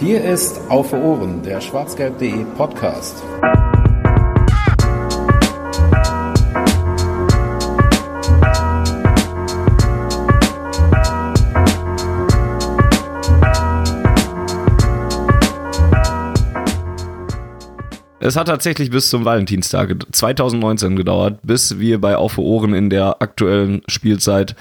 [0.00, 3.20] Hier ist Auf Ohren, der schwarzgelb.de Podcast.
[18.20, 23.20] Es hat tatsächlich bis zum Valentinstag 2019 gedauert, bis wir bei Auf Ohren in der
[23.20, 24.54] aktuellen Spielzeit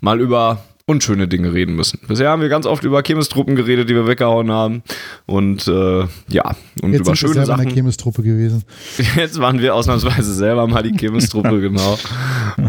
[0.00, 2.00] mal über unschöne Dinge reden müssen.
[2.08, 4.82] Bisher haben wir ganz oft über Chemistruppen geredet, die wir weggehauen haben.
[5.26, 7.60] Und äh, ja, und Jetzt über sind schöne wir selber Sachen.
[7.60, 8.64] eine Chemistruppe gewesen.
[9.16, 11.98] Jetzt waren wir ausnahmsweise selber mal die Chemistruppe, genau.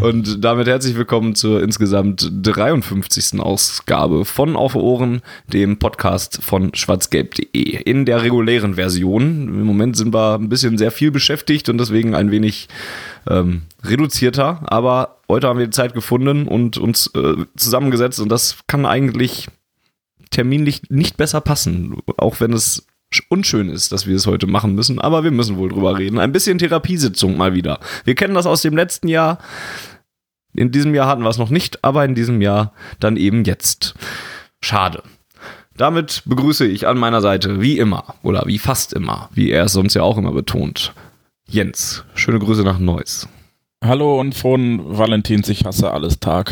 [0.00, 3.40] Und damit herzlich willkommen zur insgesamt 53.
[3.40, 5.22] Ausgabe von Auf Ohren,
[5.52, 7.82] dem Podcast von schwarzgelb.de.
[7.82, 9.48] In der regulären Version.
[9.48, 12.68] Im Moment sind wir ein bisschen sehr viel beschäftigt und deswegen ein wenig
[13.28, 14.62] ähm, reduzierter.
[14.64, 19.48] Aber heute haben wir die Zeit gefunden und uns äh, zusammengesetzt und das kann eigentlich
[20.30, 24.74] terminlich nicht besser passen, auch wenn es sch- unschön ist, dass wir es heute machen
[24.74, 26.18] müssen, aber wir müssen wohl drüber reden.
[26.18, 27.80] Ein bisschen Therapiesitzung mal wieder.
[28.04, 29.38] Wir kennen das aus dem letzten Jahr.
[30.54, 33.94] In diesem Jahr hatten wir es noch nicht, aber in diesem Jahr dann eben jetzt.
[34.62, 35.02] Schade.
[35.76, 39.72] Damit begrüße ich an meiner Seite, wie immer, oder wie fast immer, wie er es
[39.72, 40.92] sonst ja auch immer betont,
[41.52, 42.02] Jens.
[42.14, 43.28] Schöne Grüße nach Neuss.
[43.84, 46.50] Hallo und frohen Valentins, ich hasse alles Tag.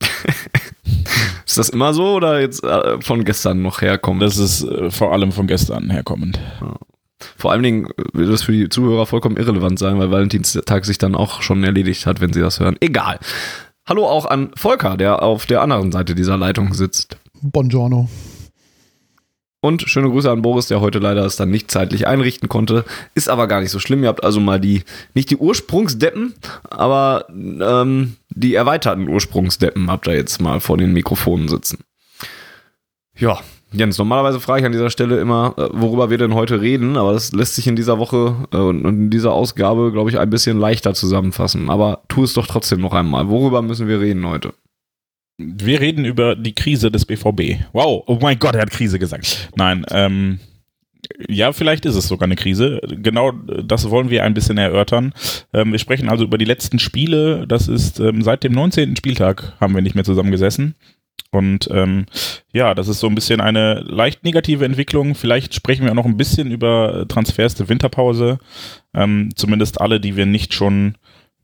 [1.46, 4.20] Ist das immer so oder jetzt äh, von gestern noch herkommen?
[4.20, 6.40] Das ist äh, vor allem von gestern herkommend.
[7.36, 11.14] Vor allen Dingen wird das für die Zuhörer vollkommen irrelevant sein, weil Valentinstag sich dann
[11.14, 12.76] auch schon erledigt hat, wenn sie das hören.
[12.80, 13.18] Egal.
[13.86, 17.18] Hallo auch an Volker, der auf der anderen Seite dieser Leitung sitzt.
[17.42, 18.08] Buongiorno.
[19.60, 22.84] Und schöne Grüße an Boris, der heute leider es dann nicht zeitlich einrichten konnte.
[23.14, 24.02] Ist aber gar nicht so schlimm.
[24.02, 26.34] Ihr habt also mal die, nicht die Ursprungsdeppen,
[26.70, 31.78] aber ähm, die erweiterten Ursprungsdeppen habt ihr jetzt mal vor den Mikrofonen sitzen.
[33.18, 33.40] Ja,
[33.72, 37.12] Jens, normalerweise frage ich an dieser Stelle immer, äh, worüber wir denn heute reden, aber
[37.12, 40.58] das lässt sich in dieser Woche äh, und in dieser Ausgabe, glaube ich, ein bisschen
[40.58, 41.68] leichter zusammenfassen.
[41.68, 43.28] Aber tu es doch trotzdem noch einmal.
[43.28, 44.54] Worüber müssen wir reden heute?
[45.38, 47.62] Wir reden über die Krise des BVB.
[47.72, 49.50] Wow, oh mein Gott, er hat Krise gesagt.
[49.54, 50.40] Nein, ähm,
[51.28, 52.80] ja, vielleicht ist es sogar eine Krise.
[52.88, 55.12] Genau das wollen wir ein bisschen erörtern.
[55.52, 57.46] Ähm, wir sprechen also über die letzten Spiele.
[57.46, 58.96] Das ist ähm, seit dem 19.
[58.96, 60.74] Spieltag haben wir nicht mehr zusammengesessen.
[61.30, 62.06] Und ähm,
[62.52, 65.14] ja, das ist so ein bisschen eine leicht negative Entwicklung.
[65.14, 68.38] Vielleicht sprechen wir auch noch ein bisschen über Transfers der Winterpause.
[68.94, 70.96] Ähm, zumindest alle, die wir nicht schon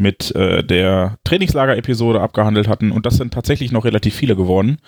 [0.03, 2.93] mit äh, der Trainingslager-Episode abgehandelt hatten.
[2.93, 4.79] Und das sind tatsächlich noch relativ viele geworden.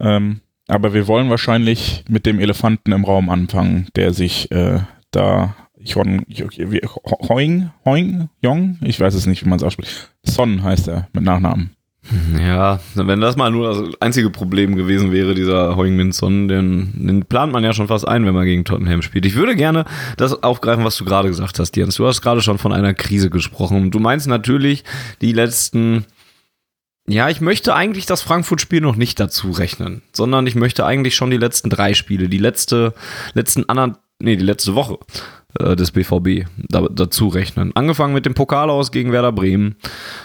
[0.00, 4.80] Ähm, aber wir wollen wahrscheinlich mit dem Elefanten im Raum anfangen, der sich äh,
[5.12, 6.24] da Jon,
[7.28, 10.10] Hoing, Hoing, Jong, ich weiß es nicht, wie man es ausspricht.
[10.24, 11.75] Son heißt er mit Nachnamen.
[12.38, 17.24] Ja, wenn das mal nur das einzige Problem gewesen wäre, dieser Heung-Min Son, den, den
[17.24, 19.26] plant man ja schon fast ein, wenn man gegen Tottenham spielt.
[19.26, 19.84] Ich würde gerne
[20.16, 21.96] das aufgreifen, was du gerade gesagt hast, Jens.
[21.96, 23.90] Du hast gerade schon von einer Krise gesprochen.
[23.90, 24.84] Du meinst natürlich
[25.20, 26.04] die letzten,
[27.08, 31.30] ja, ich möchte eigentlich das Frankfurt-Spiel noch nicht dazu rechnen, sondern ich möchte eigentlich schon
[31.30, 32.94] die letzten drei Spiele, die letzte,
[33.34, 34.98] letzten anderen, nee, die letzte Woche
[35.60, 37.72] äh, des BVB da, dazu rechnen.
[37.74, 39.76] Angefangen mit dem Pokal aus gegen Werder Bremen,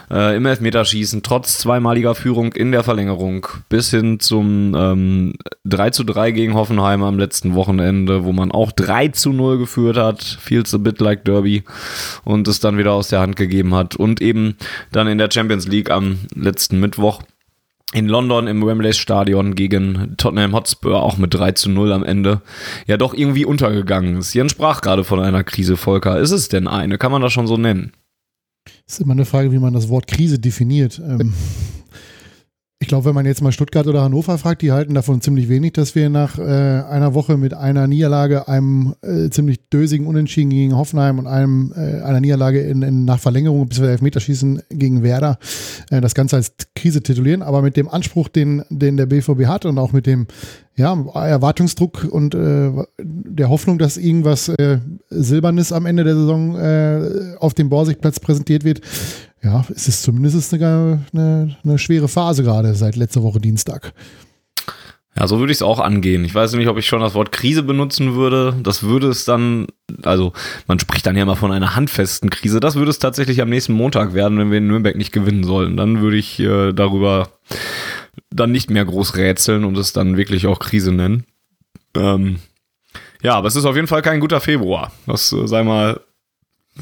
[0.10, 5.34] äh, im Elfmeterschießen, trotz zweimaliger Führung in der Verlängerung, bis hin zum ähm,
[5.66, 9.98] 3 zu 3 gegen Hoffenheim am letzten Wochenende, wo man auch 3 zu 0 geführt
[9.98, 11.64] hat, feels a bit like Derby.
[12.24, 13.96] Und es dann wieder aus der Hand gegeben hat.
[13.96, 14.56] Und eben
[14.92, 17.22] dann in der Champions League am letzten Mittwoch
[17.94, 22.42] in London im Wembley Stadion gegen Tottenham Hotspur auch mit 3 zu 0 am Ende
[22.88, 24.34] ja doch irgendwie untergegangen ist.
[24.34, 26.20] Jens sprach gerade von einer Krise, Volker.
[26.20, 26.98] Ist es denn eine?
[26.98, 27.92] Kann man das schon so nennen?
[28.88, 31.00] Ist immer eine Frage, wie man das Wort Krise definiert.
[31.04, 31.34] Ähm,
[32.82, 35.74] ich glaube, wenn man jetzt mal Stuttgart oder Hannover fragt, die halten davon ziemlich wenig,
[35.74, 40.76] dass wir nach äh, einer Woche mit einer Niederlage, einem äh, ziemlich dösigen Unentschieden gegen
[40.76, 45.38] Hoffenheim und einem äh, einer Niederlage in, in, nach Verlängerung bis wir Elfmeterschießen gegen Werder
[45.92, 47.44] äh, das Ganze als Krise titulieren.
[47.44, 50.26] Aber mit dem Anspruch, den, den der BVB hat und auch mit dem
[50.76, 54.80] ja, Erwartungsdruck und äh, der Hoffnung, dass irgendwas äh,
[55.12, 58.82] Silbernes am Ende der Saison äh, auf dem Borsigplatz präsentiert wird,
[59.44, 63.94] ja, es ist zumindest eine, eine, eine schwere Phase gerade seit letzter Woche Dienstag.
[65.18, 66.24] Ja, so würde ich es auch angehen.
[66.24, 68.56] Ich weiß nicht, ob ich schon das Wort Krise benutzen würde.
[68.64, 69.68] Das würde es dann,
[70.04, 70.32] also
[70.68, 72.62] man spricht dann ja mal von einer handfesten Krise.
[72.62, 75.76] Das würde es tatsächlich am nächsten Montag werden, wenn wir in Nürnberg nicht gewinnen sollen.
[75.76, 77.28] Dann würde ich äh, darüber
[78.30, 81.26] dann nicht mehr groß rätseln und es dann wirklich auch Krise nennen.
[81.94, 82.38] Ähm,
[83.22, 84.94] ja, aber es ist auf jeden Fall kein guter Februar.
[85.08, 86.00] Das äh, sei mal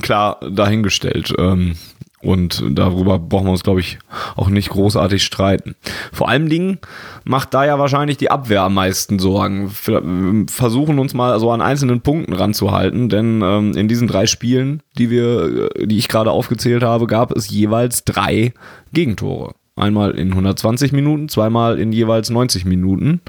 [0.03, 1.33] klar dahingestellt.
[1.39, 1.75] Ähm,
[2.21, 3.97] Und darüber brauchen wir uns, glaube ich,
[4.35, 5.75] auch nicht großartig streiten.
[6.11, 6.79] Vor allem Dingen
[7.23, 9.71] macht da ja wahrscheinlich die Abwehr am meisten Sorgen.
[9.85, 10.03] Wir
[10.49, 15.09] versuchen uns mal so an einzelnen Punkten ranzuhalten, denn ähm, in diesen drei Spielen, die
[15.09, 18.53] wir, die ich gerade aufgezählt habe, gab es jeweils drei
[18.91, 19.55] Gegentore.
[19.77, 23.21] Einmal in 120 Minuten, zweimal in jeweils 90 Minuten.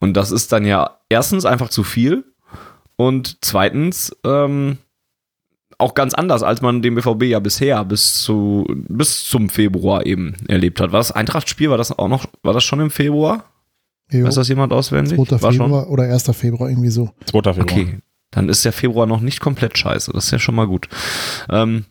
[0.00, 2.24] Und das ist dann ja erstens einfach zu viel
[2.96, 4.76] und zweitens ähm,
[5.78, 10.34] auch ganz anders, als man den BVB ja bisher bis zu bis zum Februar eben
[10.48, 10.92] erlebt hat.
[10.92, 13.44] War das Eintracht-Spiel, war das auch noch, war das schon im Februar?
[14.10, 14.26] Jo.
[14.26, 15.16] Weiß das jemand auswendig?
[15.16, 15.42] 2.
[15.42, 15.66] War schon?
[15.66, 16.30] Februar oder 1.
[16.36, 17.10] Februar, irgendwie so.
[17.26, 17.42] 2.
[17.42, 17.58] Februar.
[17.62, 17.98] Okay,
[18.30, 20.12] dann ist der Februar noch nicht komplett scheiße.
[20.12, 20.88] Das ist ja schon mal gut.
[21.50, 21.84] Ähm,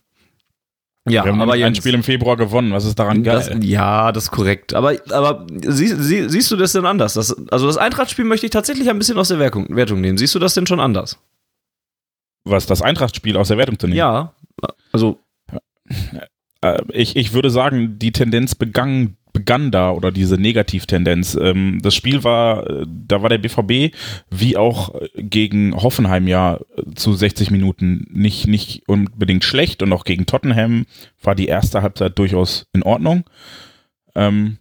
[1.07, 2.71] ja, Wir haben aber ein Jens, Spiel im Februar gewonnen.
[2.73, 3.63] Was ist daran das, geil?
[3.63, 4.73] ja, das ist korrekt.
[4.73, 7.13] Aber, aber sie, sie, siehst du das denn anders?
[7.13, 10.17] Das, also das Eintracht-Spiel möchte ich tatsächlich ein bisschen aus der Wertung, Wertung nehmen.
[10.17, 11.19] Siehst du das denn schon anders?
[12.45, 13.97] Was das Eintracht-Spiel aus der Wertung zu nehmen?
[13.97, 14.33] Ja,
[14.92, 15.19] also
[16.62, 21.38] Äh, ich, ich würde sagen, die Tendenz begann, begann da oder diese Negativtendenz.
[21.39, 23.94] Ähm, das Spiel war, äh, da war der BVB
[24.31, 26.59] wie auch äh, gegen Hoffenheim ja
[26.95, 30.86] zu 60 Minuten nicht, nicht unbedingt schlecht und auch gegen Tottenham
[31.21, 33.25] war die erste Halbzeit durchaus in Ordnung.
[34.15, 34.57] Ähm,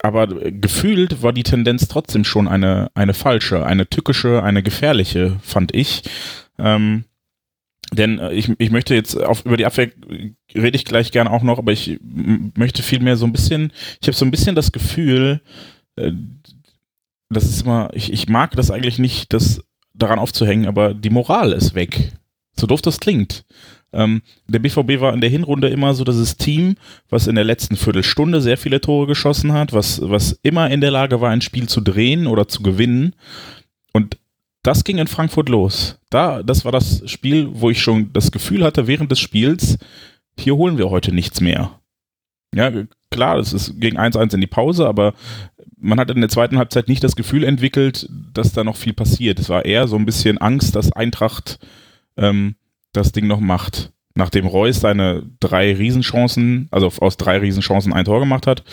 [0.00, 5.74] aber gefühlt war die Tendenz trotzdem schon eine, eine falsche, eine tückische, eine gefährliche, fand
[5.74, 6.02] ich.
[6.58, 7.04] Ähm,
[7.92, 9.90] denn äh, ich, ich möchte jetzt auf, über die Abwehr
[10.54, 14.16] rede ich gleich gerne auch noch, aber ich möchte vielmehr so ein bisschen, ich habe
[14.16, 15.40] so ein bisschen das Gefühl,
[15.96, 16.12] äh,
[17.30, 19.62] das ist immer, ich, ich mag das eigentlich nicht, das
[19.94, 22.12] daran aufzuhängen, aber die Moral ist weg.
[22.58, 23.44] So doof das klingt.
[23.92, 26.76] Ähm, der BVB war in der Hinrunde immer so das Team,
[27.08, 30.90] was in der letzten Viertelstunde sehr viele Tore geschossen hat, was, was immer in der
[30.90, 33.14] Lage war, ein Spiel zu drehen oder zu gewinnen.
[33.92, 34.18] Und
[34.68, 35.98] das ging in Frankfurt los.
[36.10, 39.78] Da, das war das Spiel, wo ich schon das Gefühl hatte während des Spiels,
[40.38, 41.80] hier holen wir heute nichts mehr.
[42.54, 42.70] Ja,
[43.10, 45.14] klar, es gegen 1-1 in die Pause, aber
[45.78, 49.38] man hat in der zweiten Halbzeit nicht das Gefühl entwickelt, dass da noch viel passiert.
[49.38, 51.58] Es war eher so ein bisschen Angst, dass Eintracht
[52.18, 52.56] ähm,
[52.92, 53.94] das Ding noch macht.
[54.14, 58.64] Nachdem Reus seine drei Riesenchancen, also aus drei Riesenchancen ein Tor gemacht hat,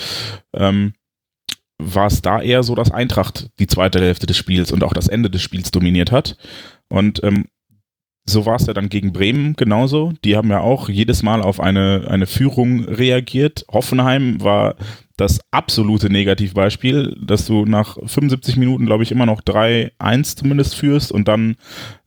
[0.53, 0.91] ähm,
[1.77, 5.07] war es da eher so, dass Eintracht die zweite Hälfte des Spiels und auch das
[5.07, 6.37] Ende des Spiels dominiert hat.
[6.87, 7.45] Und ähm,
[8.27, 10.13] so war es ja dann gegen Bremen genauso.
[10.23, 13.65] Die haben ja auch jedes Mal auf eine, eine Führung reagiert.
[13.71, 14.75] Hoffenheim war
[15.17, 21.11] das absolute Negativbeispiel, dass du nach 75 Minuten, glaube ich, immer noch 3-1 zumindest führst
[21.11, 21.55] und dann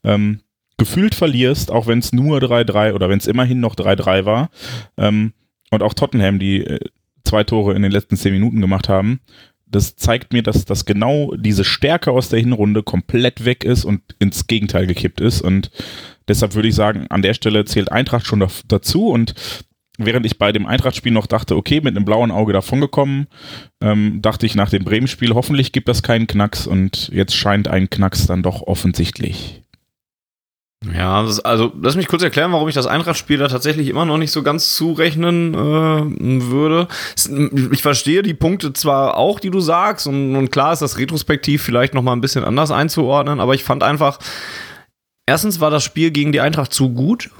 [0.02, 0.40] ähm,
[0.76, 4.50] gefühlt verlierst, auch wenn es nur 3-3 oder wenn es immerhin noch 3-3 war.
[4.96, 5.32] Ähm,
[5.70, 6.80] und auch Tottenham, die äh,
[7.24, 9.20] zwei Tore in den letzten 10 Minuten gemacht haben.
[9.70, 14.00] Das zeigt mir, dass, dass genau diese Stärke aus der Hinrunde komplett weg ist und
[14.18, 15.40] ins Gegenteil gekippt ist.
[15.40, 15.70] Und
[16.26, 19.08] deshalb würde ich sagen, an der Stelle zählt Eintracht schon da, dazu.
[19.08, 19.34] Und
[19.98, 23.26] während ich bei dem Eintracht-Spiel noch dachte, okay, mit einem blauen Auge davongekommen,
[23.82, 26.66] ähm, dachte ich nach dem Bremen-Spiel, hoffentlich gibt das keinen Knacks.
[26.66, 29.62] Und jetzt scheint ein Knacks dann doch offensichtlich.
[30.86, 34.16] Ja, das, also lass mich kurz erklären, warum ich das Eintracht-Spiel da tatsächlich immer noch
[34.16, 36.86] nicht so ganz zurechnen äh, würde.
[37.72, 41.62] Ich verstehe die Punkte zwar auch, die du sagst, und, und klar ist das retrospektiv
[41.62, 44.20] vielleicht noch mal ein bisschen anders einzuordnen, aber ich fand einfach,
[45.26, 47.30] erstens war das Spiel gegen die Eintracht zu gut,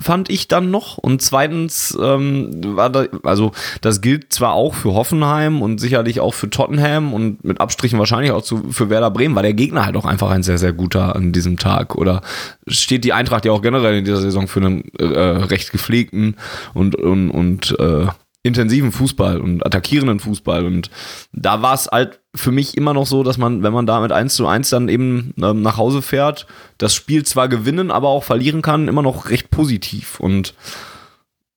[0.00, 4.94] fand ich dann noch, und zweitens ähm, war da, also das gilt zwar auch für
[4.94, 9.34] Hoffenheim und sicherlich auch für Tottenham und mit Abstrichen wahrscheinlich auch zu, für Werder Bremen,
[9.34, 11.94] war der Gegner halt auch einfach ein sehr, sehr guter an diesem Tag.
[11.94, 12.22] Oder
[12.66, 16.36] steht die Eintracht ja auch generell in dieser Saison für einen äh, recht gepflegten
[16.74, 18.06] und, und, und äh,
[18.42, 20.64] intensiven Fußball und attackierenden Fußball.
[20.64, 20.90] Und
[21.32, 24.10] da war es halt für mich immer noch so, dass man, wenn man da mit
[24.10, 26.46] 1 zu 1 dann eben ähm, nach Hause fährt,
[26.78, 30.18] das Spiel zwar gewinnen, aber auch verlieren kann, immer noch recht positiv.
[30.18, 30.54] Und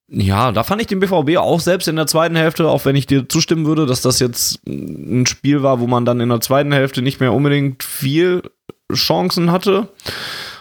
[0.08, 3.06] ja, da fand ich den BVB auch selbst in der zweiten Hälfte, auch wenn ich
[3.06, 6.72] dir zustimmen würde, dass das jetzt ein Spiel war, wo man dann in der zweiten
[6.72, 8.42] Hälfte nicht mehr unbedingt viel
[8.94, 9.88] Chancen hatte.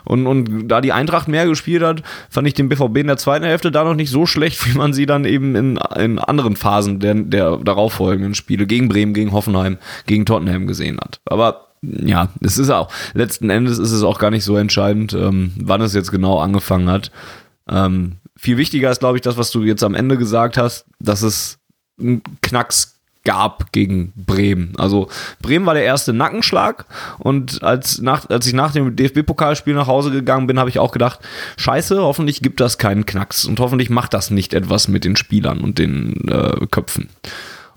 [0.05, 3.45] Und, und da die Eintracht mehr gespielt hat, fand ich den BVB in der zweiten
[3.45, 6.99] Hälfte da noch nicht so schlecht, wie man sie dann eben in, in anderen Phasen
[6.99, 11.19] der, der darauffolgenden Spiele gegen Bremen, gegen Hoffenheim, gegen Tottenham gesehen hat.
[11.25, 15.51] Aber ja, es ist auch, letzten Endes ist es auch gar nicht so entscheidend, ähm,
[15.57, 17.11] wann es jetzt genau angefangen hat.
[17.69, 21.21] Ähm, viel wichtiger ist, glaube ich, das, was du jetzt am Ende gesagt hast, dass
[21.21, 21.59] es
[21.99, 22.94] einen Knacks
[23.25, 24.73] gab gegen Bremen.
[24.77, 25.09] Also
[25.41, 26.85] Bremen war der erste Nackenschlag
[27.19, 30.91] und als, nach, als ich nach dem DFB-Pokalspiel nach Hause gegangen bin, habe ich auch
[30.93, 31.19] gedacht,
[31.57, 35.59] scheiße, hoffentlich gibt das keinen Knacks und hoffentlich macht das nicht etwas mit den Spielern
[35.59, 37.09] und den äh, Köpfen.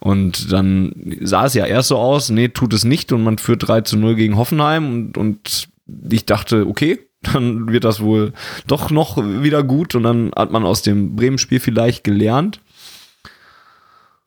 [0.00, 3.66] Und dann sah es ja erst so aus, nee, tut es nicht und man führt
[3.66, 5.68] 3 zu 0 gegen Hoffenheim und, und
[6.10, 8.32] ich dachte, okay, dann wird das wohl
[8.66, 12.60] doch noch wieder gut und dann hat man aus dem Bremen-Spiel vielleicht gelernt.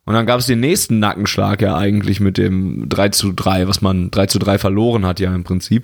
[0.06, 3.82] Und dann gab es den nächsten Nackenschlag ja eigentlich mit dem 3 zu 3, was
[3.82, 5.84] man 3 zu 3 verloren hat ja im Prinzip.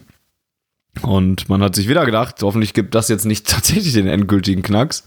[1.04, 5.04] Und man hat sich wieder gedacht, hoffentlich gibt das jetzt nicht tatsächlich den endgültigen Knacks.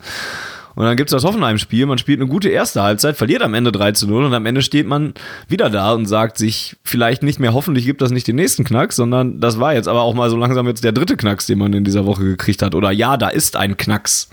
[0.76, 3.72] Und dann gibt es das Hoffenheim-Spiel, man spielt eine gute erste Halbzeit, verliert am Ende
[3.72, 5.14] 3 zu 0 und am Ende steht man
[5.48, 8.94] wieder da und sagt sich vielleicht nicht mehr, hoffentlich gibt das nicht den nächsten Knacks,
[8.94, 11.72] sondern das war jetzt aber auch mal so langsam jetzt der dritte Knacks, den man
[11.72, 12.76] in dieser Woche gekriegt hat.
[12.76, 14.30] Oder ja, da ist ein Knacks.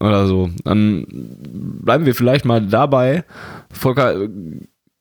[0.00, 0.50] Oder so.
[0.64, 3.24] Dann bleiben wir vielleicht mal dabei.
[3.70, 4.28] Volker,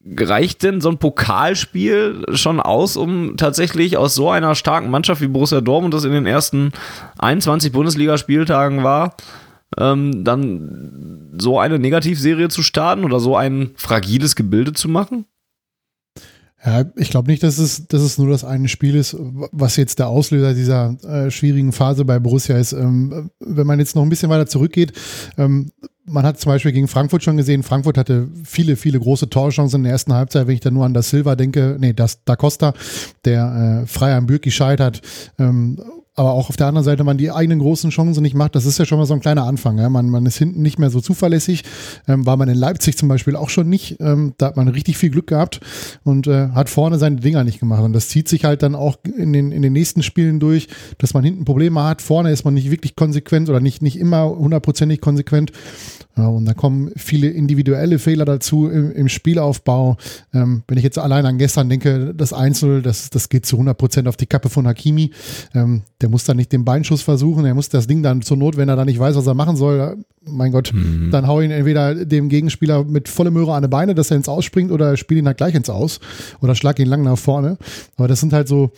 [0.06, 5.28] reicht denn so ein Pokalspiel schon aus, um tatsächlich aus so einer starken Mannschaft wie
[5.28, 6.72] Borussia Dortmund das in den ersten
[7.18, 9.16] 21 Bundesligaspieltagen war,
[9.78, 15.26] ähm, dann so eine Negativserie zu starten oder so ein fragiles Gebilde zu machen?
[16.66, 20.00] Ja, ich glaube nicht, dass es, dass es nur das eine Spiel ist, was jetzt
[20.00, 22.74] der Auslöser dieser äh, schwierigen Phase bei Borussia ist.
[22.74, 24.92] Ähm, wenn man jetzt noch ein bisschen weiter zurückgeht,
[25.38, 25.72] ähm,
[26.06, 29.84] man hat zum Beispiel gegen Frankfurt schon gesehen, Frankfurt hatte viele, viele große Torchancen in
[29.84, 32.74] der ersten Halbzeit, wenn ich da nur an das Silva denke, nee, das Da Costa,
[33.26, 35.02] der äh, frei am Bürki scheitert.
[35.38, 35.80] Ähm,
[36.16, 38.80] aber auch auf der anderen Seite man die eigenen großen Chancen nicht macht, das ist
[38.80, 39.78] ja schon mal so ein kleiner Anfang.
[39.78, 39.90] Ja?
[39.90, 41.64] Man, man ist hinten nicht mehr so zuverlässig,
[42.08, 43.98] ähm, war man in Leipzig zum Beispiel auch schon nicht.
[44.00, 45.60] Ähm, da hat man richtig viel Glück gehabt
[46.04, 47.84] und äh, hat vorne seine Dinger nicht gemacht.
[47.84, 50.68] Und das zieht sich halt dann auch in den, in den nächsten Spielen durch,
[50.98, 52.02] dass man hinten Probleme hat.
[52.02, 55.52] Vorne ist man nicht wirklich konsequent oder nicht, nicht immer hundertprozentig konsequent.
[56.18, 59.98] Ja, und da kommen viele individuelle Fehler dazu im, im Spielaufbau.
[60.34, 63.78] Ähm, wenn ich jetzt allein an gestern denke, das Einzel, das, das geht zu 100
[63.78, 65.12] Prozent auf die Kappe von Hakimi.
[65.54, 68.56] Ähm, der muss dann nicht den Beinschuss versuchen, er muss das Ding dann zur Not,
[68.56, 71.12] wenn er da nicht weiß, was er machen soll, mein Gott, mhm.
[71.12, 74.30] dann hau ihn entweder dem Gegenspieler mit volle Möhre an die Beine, dass er ins
[74.30, 76.00] Ausspringt oder spiel ihn halt gleich ins Aus
[76.42, 77.58] oder schlag ihn lang nach vorne.
[77.98, 78.72] Aber das sind halt so,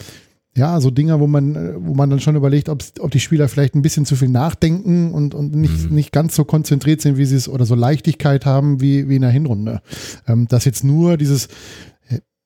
[0.57, 3.75] ja, so Dinger, wo man, wo man dann schon überlegt, ob, ob die Spieler vielleicht
[3.75, 5.95] ein bisschen zu viel nachdenken und, und nicht, mhm.
[5.95, 9.21] nicht ganz so konzentriert sind, wie sie es oder so Leichtigkeit haben wie, wie in
[9.21, 9.81] der Hinrunde.
[10.27, 11.47] Ähm, dass jetzt nur dieses,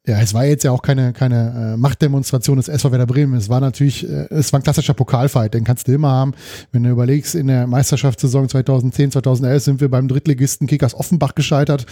[0.08, 3.36] ja, es war jetzt ja auch keine, keine äh, Machtdemonstration des SV Werder Bremen.
[3.36, 6.34] Es war natürlich, äh, es war ein klassischer Pokalfight, den kannst du immer haben.
[6.72, 11.86] Wenn du überlegst, in der Meisterschaftssaison 2010, 2011 sind wir beim Drittligisten Kickers Offenbach gescheitert.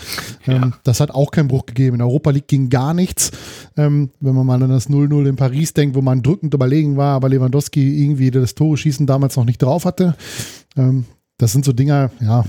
[0.47, 0.71] Ähm, ja.
[0.83, 1.97] Das hat auch keinen Bruch gegeben.
[1.97, 3.29] In Europa League ging gar nichts.
[3.77, 7.15] Ähm, wenn man mal an das 0-0 in Paris denkt, wo man drückend überlegen war,
[7.15, 10.15] aber Lewandowski irgendwie das Tore schießen damals noch nicht drauf hatte.
[10.75, 11.05] Ähm,
[11.39, 12.43] das sind so Dinger, ja,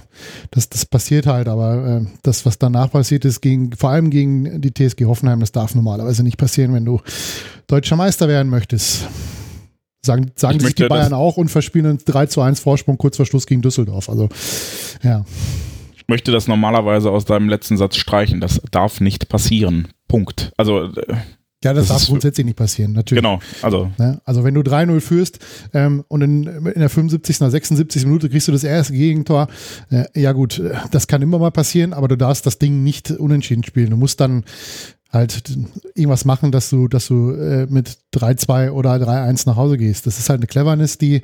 [0.51, 4.61] das, das passiert halt, aber äh, das, was danach passiert ist, gegen, vor allem gegen
[4.61, 7.01] die TSG Hoffenheim, das darf normalerweise nicht passieren, wenn du
[7.69, 9.07] deutscher Meister werden möchtest.
[10.05, 13.27] Sagen, sagen sich die Bayern auch und verspielen einen 3 zu 1 Vorsprung kurz vor
[13.27, 14.09] Schluss gegen Düsseldorf.
[14.09, 14.29] Also,
[15.03, 15.25] ja.
[15.95, 18.41] Ich möchte das normalerweise aus deinem letzten Satz streichen.
[18.41, 19.89] Das darf nicht passieren.
[20.09, 20.53] Punkt.
[20.57, 21.17] Also, äh,
[21.63, 23.23] ja, das, das darf grundsätzlich nicht passieren, natürlich.
[23.23, 23.91] Genau, also.
[23.99, 24.21] Ne?
[24.25, 25.41] Also wenn du 3-0 führst
[25.75, 27.41] ähm, und in, in der 75.
[27.43, 28.07] oder 76.
[28.07, 29.49] Minute kriegst du das erste Gegentor,
[29.91, 33.63] äh, ja gut, das kann immer mal passieren, aber du darfst das Ding nicht unentschieden
[33.63, 33.91] spielen.
[33.91, 34.45] Du musst dann
[35.13, 35.43] halt
[35.95, 40.07] irgendwas machen, dass du, dass du äh, mit 3-2 oder 3-1 nach Hause gehst.
[40.07, 41.23] Das ist halt eine Cleverness, die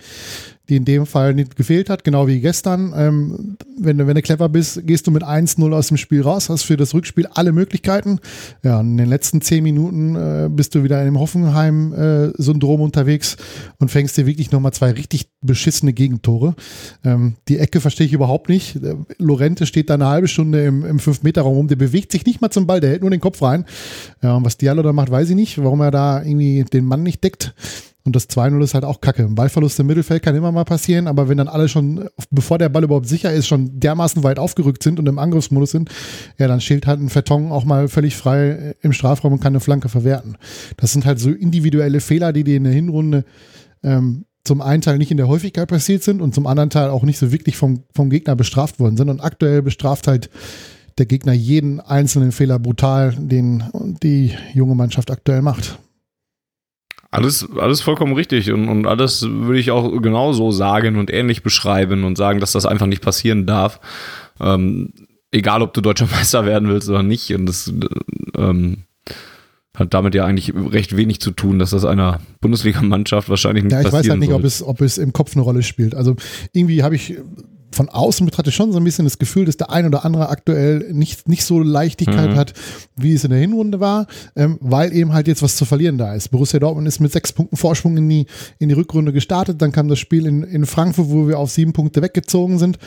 [0.68, 2.92] die in dem Fall nicht gefehlt hat, genau wie gestern.
[2.96, 6.48] Ähm, wenn, du, wenn du clever bist, gehst du mit 1-0 aus dem Spiel raus,
[6.48, 8.20] hast für das Rückspiel alle Möglichkeiten.
[8.62, 13.36] Ja, in den letzten zehn Minuten äh, bist du wieder in dem Hoffenheim-Syndrom äh, unterwegs
[13.78, 16.54] und fängst dir wirklich nochmal zwei richtig beschissene Gegentore.
[17.04, 18.78] Ähm, die Ecke verstehe ich überhaupt nicht.
[19.18, 22.50] Lorente steht da eine halbe Stunde im, im 5-Meter-Raum rum, der bewegt sich nicht mal
[22.50, 23.64] zum Ball, der hält nur den Kopf rein.
[24.22, 27.02] Ja, und was Diallo da macht, weiß ich nicht, warum er da irgendwie den Mann
[27.02, 27.54] nicht deckt.
[28.06, 29.24] Und das 2-0 ist halt auch kacke.
[29.24, 32.68] Ein Ballverlust im Mittelfeld kann immer mal passieren, aber wenn dann alle schon, bevor der
[32.68, 35.90] Ball überhaupt sicher ist, schon dermaßen weit aufgerückt sind und im Angriffsmodus sind,
[36.38, 39.60] ja, dann steht halt ein Verton auch mal völlig frei im Strafraum und kann eine
[39.60, 40.36] Flanke verwerten.
[40.76, 43.24] Das sind halt so individuelle Fehler, die dir in der Hinrunde
[43.82, 47.02] ähm, zum einen Teil nicht in der Häufigkeit passiert sind und zum anderen Teil auch
[47.02, 49.08] nicht so wirklich vom, vom Gegner bestraft worden sind.
[49.08, 50.30] Und aktuell bestraft halt
[50.98, 53.64] der Gegner jeden einzelnen Fehler brutal, den
[54.02, 55.78] die junge Mannschaft aktuell macht.
[57.16, 62.04] Alles, alles vollkommen richtig und, und alles würde ich auch genauso sagen und ähnlich beschreiben
[62.04, 63.80] und sagen, dass das einfach nicht passieren darf.
[64.40, 64.92] Ähm,
[65.30, 67.32] egal, ob du deutscher Meister werden willst oder nicht.
[67.32, 67.72] Und das
[68.36, 68.84] ähm,
[69.76, 73.92] hat damit ja eigentlich recht wenig zu tun, dass das einer Bundesligamannschaft wahrscheinlich nicht passieren
[73.92, 75.94] Ja, ich weiß halt nicht, ob es, ob es im Kopf eine Rolle spielt.
[75.94, 76.16] Also
[76.52, 77.16] irgendwie habe ich
[77.76, 80.92] von außen betrachtet schon so ein bisschen das Gefühl, dass der ein oder andere aktuell
[80.92, 82.36] nicht, nicht so Leichtigkeit mhm.
[82.36, 82.54] hat,
[82.96, 86.14] wie es in der Hinrunde war, ähm, weil eben halt jetzt was zu verlieren da
[86.14, 86.30] ist.
[86.30, 88.26] Borussia Dortmund ist mit sechs Punkten Vorsprung in die,
[88.58, 91.72] in die Rückrunde gestartet, dann kam das Spiel in, in Frankfurt, wo wir auf sieben
[91.72, 92.78] Punkte weggezogen sind.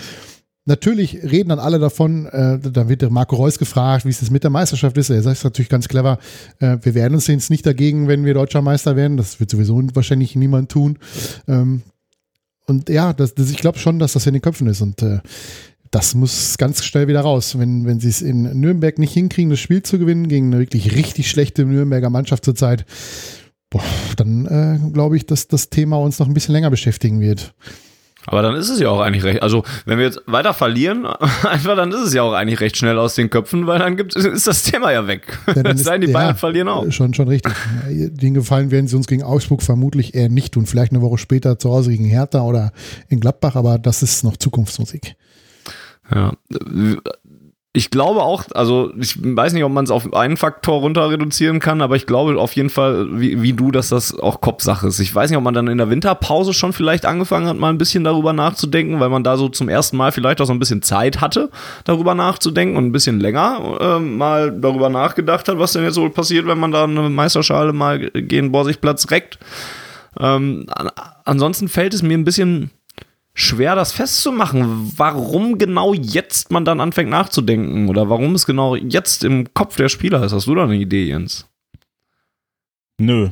[0.65, 4.29] Natürlich reden dann alle davon, äh, dann wird der Marco Reus gefragt, wie es das
[4.29, 5.09] mit der Meisterschaft ist.
[5.09, 6.19] Er sagt natürlich ganz clever,
[6.59, 9.17] äh, wir werden uns jetzt nicht dagegen, wenn wir deutscher Meister werden.
[9.17, 10.99] Das wird sowieso wahrscheinlich niemand tun.
[11.47, 11.81] Ähm,
[12.69, 15.19] und ja, das, das, ich glaube schon, dass das in den Köpfen ist und äh,
[15.91, 17.57] das muss ganz schnell wieder raus.
[17.57, 20.95] Wenn, wenn sie es in Nürnberg nicht hinkriegen, das Spiel zu gewinnen, gegen eine wirklich
[20.95, 22.85] richtig schlechte Nürnberger Mannschaft zurzeit,
[23.69, 23.83] boah,
[24.15, 27.53] dann äh, glaube ich, dass das Thema uns noch ein bisschen länger beschäftigen wird.
[28.29, 29.41] Aber dann ist es ja auch eigentlich recht.
[29.41, 31.05] Also, wenn wir jetzt weiter verlieren,
[31.43, 34.15] einfach dann ist es ja auch eigentlich recht schnell aus den Köpfen, weil dann gibt,
[34.15, 35.39] ist das Thema ja weg.
[35.47, 36.91] Ja, dann es sei denn, die Bayern ja, verlieren auch.
[36.91, 37.51] Schon, schon richtig.
[37.87, 40.67] Den Gefallen werden sie uns gegen Augsburg vermutlich eher nicht tun.
[40.67, 42.71] Vielleicht eine Woche später zu Hause gegen Hertha oder
[43.07, 45.15] in Gladbach, aber das ist noch Zukunftsmusik.
[46.13, 46.33] Ja.
[47.79, 51.61] Ich glaube auch, also ich weiß nicht, ob man es auf einen Faktor runter reduzieren
[51.61, 54.99] kann, aber ich glaube auf jeden Fall, wie, wie du, dass das auch Kopfsache ist.
[54.99, 57.77] Ich weiß nicht, ob man dann in der Winterpause schon vielleicht angefangen hat, mal ein
[57.77, 60.81] bisschen darüber nachzudenken, weil man da so zum ersten Mal vielleicht auch so ein bisschen
[60.81, 61.51] Zeit hatte,
[61.85, 66.09] darüber nachzudenken und ein bisschen länger ähm, mal darüber nachgedacht hat, was denn jetzt wohl
[66.09, 69.39] passiert, wenn man da eine Meisterschale mal gegen Borsigplatz reckt.
[70.19, 70.89] Ähm, an,
[71.23, 72.71] ansonsten fällt es mir ein bisschen
[73.39, 79.23] schwer, das festzumachen, warum genau jetzt man dann anfängt nachzudenken oder warum es genau jetzt
[79.23, 80.33] im Kopf der Spieler ist.
[80.33, 81.47] Hast du da eine Idee, Jens?
[82.99, 83.29] Nö.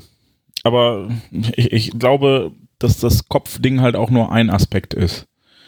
[0.63, 5.27] Aber ich, ich glaube, dass das Kopfding halt auch nur ein Aspekt ist.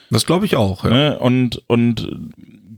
[0.09, 0.85] Das glaube ich auch.
[0.85, 0.89] Ja.
[0.89, 1.19] Ne?
[1.19, 2.09] Und, und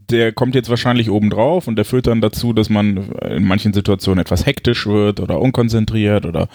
[0.09, 3.71] der kommt jetzt wahrscheinlich oben drauf und der führt dann dazu, dass man in manchen
[3.71, 6.47] Situationen etwas hektisch wird oder unkonzentriert oder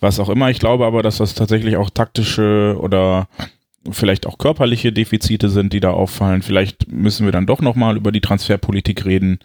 [0.00, 0.50] was auch immer.
[0.50, 3.28] Ich glaube aber, dass das tatsächlich auch taktische oder
[3.90, 6.42] vielleicht auch körperliche Defizite sind, die da auffallen.
[6.42, 9.38] Vielleicht müssen wir dann doch nochmal über die Transferpolitik reden.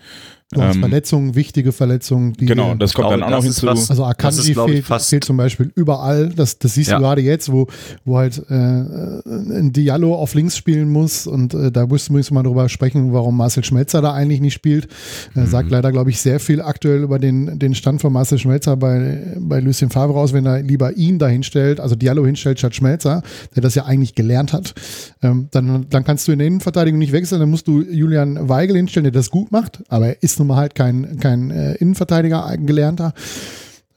[0.53, 2.33] Du hast Ähm, Verletzungen, wichtige Verletzungen.
[2.33, 3.67] Die, Genau, das kommt dann auch noch hinzu.
[3.67, 6.27] was- Also Akanji fehlt, fast- fehlt zum Beispiel überall.
[6.29, 6.97] Das, das siehst Ja.
[6.97, 7.67] du gerade jetzt, wo,
[8.03, 11.25] wo halt äh, ein Diallo auf links spielen muss.
[11.25, 14.89] Und äh, da müssen wir mal drüber sprechen, warum Marcel Schmelzer da eigentlich nicht spielt.
[15.35, 15.43] Mhm.
[15.43, 18.75] Äh, sagt leider, glaube ich, sehr viel aktuell über den, den Stand von Marcel Schmelzer
[18.75, 22.75] bei, bei Lucien Favre aus, wenn er lieber ihn da hinstellt, also Diallo hinstellt statt
[22.75, 23.23] Schmelzer,
[23.55, 24.73] der das ja eigentlich gelernt hat.
[25.21, 28.75] Ähm, dann, dann kannst du in der Innenverteidigung nicht wechseln, dann musst du Julian Weigel
[28.75, 32.45] hinstellen, der das gut macht, aber er ist nun mal halt kein, kein äh, Innenverteidiger,
[32.45, 33.13] ein gelernter.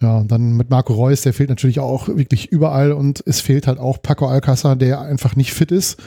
[0.00, 3.66] Ja, und dann mit Marco Reus, der fehlt natürlich auch wirklich überall und es fehlt
[3.66, 5.98] halt auch Paco Alcázar, der einfach nicht fit ist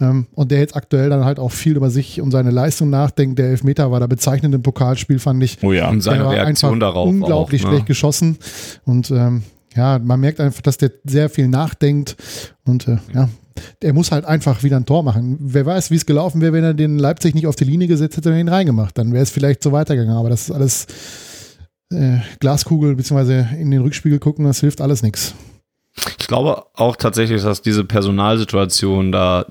[0.00, 3.38] ähm, und der jetzt aktuell dann halt auch viel über sich und seine Leistung nachdenkt.
[3.38, 5.58] Der Elfmeter war da bezeichnend im Pokalspiel, fand ich.
[5.62, 5.90] Oh ja.
[5.90, 7.08] Und seine der Reaktion darauf.
[7.08, 7.88] Unglaublich auch, schlecht ne?
[7.88, 8.38] geschossen
[8.84, 9.42] und ähm,
[9.74, 12.16] ja, man merkt einfach, dass der sehr viel nachdenkt
[12.64, 13.28] und äh, ja,
[13.82, 15.38] der muss halt einfach wieder ein Tor machen.
[15.40, 18.16] Wer weiß, wie es gelaufen wäre, wenn er den Leipzig nicht auf die Linie gesetzt
[18.16, 18.96] hätte und ihn reingemacht.
[18.98, 20.18] Dann wäre es vielleicht so weitergegangen.
[20.18, 20.86] Aber das ist alles
[21.92, 25.34] äh, Glaskugel beziehungsweise in den Rückspiegel gucken, das hilft alles nichts.
[26.18, 29.46] Ich glaube auch tatsächlich, dass diese Personalsituation da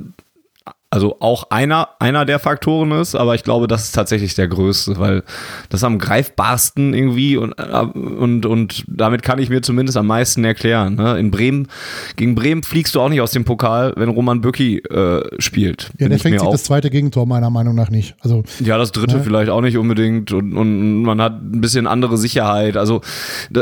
[0.94, 5.00] also auch einer, einer der Faktoren ist, aber ich glaube, das ist tatsächlich der größte,
[5.00, 5.24] weil
[5.70, 10.46] das am greifbarsten irgendwie und, äh, und, und damit kann ich mir zumindest am meisten
[10.46, 10.94] erklären.
[10.94, 11.18] Ne?
[11.18, 11.68] In Bremen,
[12.16, 15.90] gegen Bremen fliegst du auch nicht aus dem Pokal, wenn Roman Bürki äh, spielt.
[15.98, 18.14] Ja, der fängt sich auch das zweite Gegentor meiner Meinung nach nicht.
[18.20, 19.24] Also ja, das dritte Ja.
[19.24, 22.78] vielleicht auch nicht unbedingt und, und man hat ein bisschen andere Sicherheit.
[22.78, 23.02] Also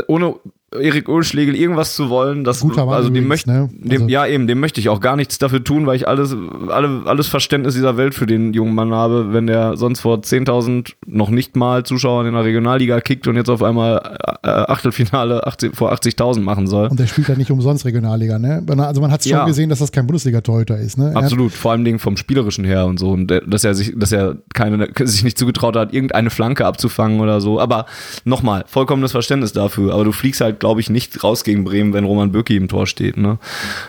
[0.06, 0.34] ohne
[0.80, 3.68] Erik Ölschlegel irgendwas zu wollen, das Guter Mann also dem möchte ne?
[3.90, 6.36] Also- ja eben, dem möchte ich auch gar nichts dafür tun, weil ich alles
[6.68, 10.94] alle, alles Verständnis dieser Welt für den jungen Mann habe, wenn der sonst vor 10.000
[11.06, 15.76] noch nicht mal Zuschauern in der Regionalliga kickt und jetzt auf einmal äh, Achtelfinale 80,
[15.76, 16.88] vor 80.000 machen soll.
[16.88, 18.62] und der spielt ja nicht umsonst Regionalliga, ne?
[18.78, 19.44] Also man hat schon Ja.
[19.44, 21.12] gesehen, dass das kein Bundesliga-Torhüter ist, ne?
[21.14, 24.36] Absolut, vor allem Dingen vom spielerischen her und so und dass er sich, dass er
[24.54, 27.60] keine, sich nicht zugetraut hat, irgendeine Flanke abzufangen oder so.
[27.60, 27.86] Aber
[28.24, 29.92] nochmal, vollkommenes Verständnis dafür.
[29.94, 32.86] Aber du fliegst halt, glaube ich, nicht raus gegen Bremen, wenn Roman Bürki im Tor
[32.86, 33.16] steht.
[33.16, 33.38] Ne?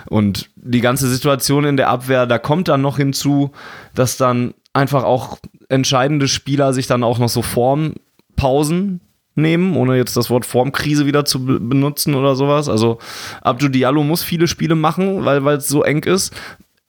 [0.07, 3.51] Und die ganze Situation in der Abwehr, da kommt dann noch hinzu,
[3.93, 5.37] dass dann einfach auch
[5.69, 9.01] entscheidende Spieler sich dann auch noch so Formpausen
[9.35, 12.69] nehmen, ohne jetzt das Wort Formkrise wieder zu be- benutzen oder sowas.
[12.69, 12.97] Also
[13.41, 16.33] Abdou Diallo muss viele Spiele machen, weil es so eng ist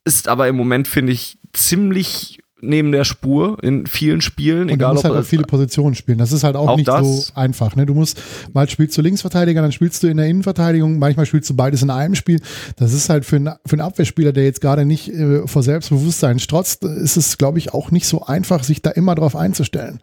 [0.07, 4.63] ist aber im Moment, finde ich, ziemlich neben der Spur in vielen Spielen.
[4.63, 6.19] Und du egal musst ob halt auch viele Positionen spielen.
[6.19, 7.27] Das ist halt auch, Auch nicht das.
[7.27, 7.77] so einfach.
[7.77, 7.87] Ne?
[7.87, 8.21] Du musst,
[8.53, 11.91] mal spielst du Linksverteidiger, dann spielst du in der Innenverteidigung, manchmal spielst du beides in
[11.91, 12.41] einem Spiel.
[12.77, 16.39] Das ist halt für, einen- für einen Abwehrspieler, der jetzt gerade nicht äh, vor Selbstbewusstsein
[16.39, 20.01] strotzt, ist es, glaube ich, auch nicht so einfach, sich da immer drauf einzustellen.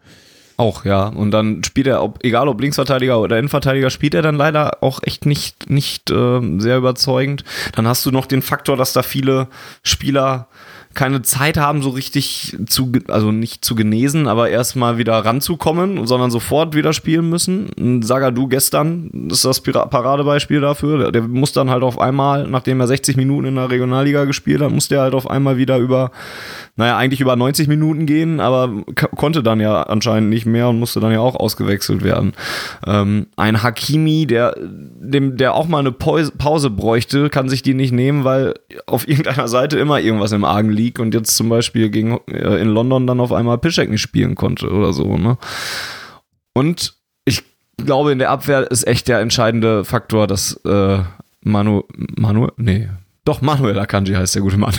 [0.58, 1.08] Auch, ja.
[1.08, 5.00] Und dann spielt er, ob, egal ob Linksverteidiger oder Innenverteidiger, spielt er dann leider auch
[5.02, 7.42] echt nicht, nicht ähm, sehr überzeugend.
[7.74, 9.48] Dann hast du noch den Faktor, dass da viele
[9.82, 10.48] Spieler
[10.94, 16.30] keine Zeit haben, so richtig zu, also nicht zu genesen, aber erstmal wieder ranzukommen, sondern
[16.30, 18.02] sofort wieder spielen müssen.
[18.02, 20.98] Sagadu gestern ist das Paradebeispiel dafür.
[20.98, 24.60] Der, der muss dann halt auf einmal, nachdem er 60 Minuten in der Regionalliga gespielt
[24.60, 26.10] hat, musste er halt auf einmal wieder über,
[26.76, 28.84] naja, eigentlich über 90 Minuten gehen, aber
[29.16, 32.32] konnte dann ja anscheinend nicht mehr und musste dann ja auch ausgewechselt werden.
[32.86, 37.92] Ähm, ein Hakimi, der, dem, der auch mal eine Pause bräuchte, kann sich die nicht
[37.92, 38.54] nehmen, weil
[38.86, 42.68] auf irgendeiner Seite immer irgendwas im Argen liegt und jetzt zum Beispiel gegen, äh, in
[42.68, 45.16] London dann auf einmal Piszek nicht spielen konnte oder so.
[45.16, 45.38] Ne?
[46.52, 47.42] Und ich
[47.76, 50.98] glaube, in der Abwehr ist echt der entscheidende Faktor, dass äh,
[51.42, 51.82] Manu,
[52.16, 52.88] Manu, nee,
[53.24, 54.74] doch Manuel Akanji heißt der gute Mann.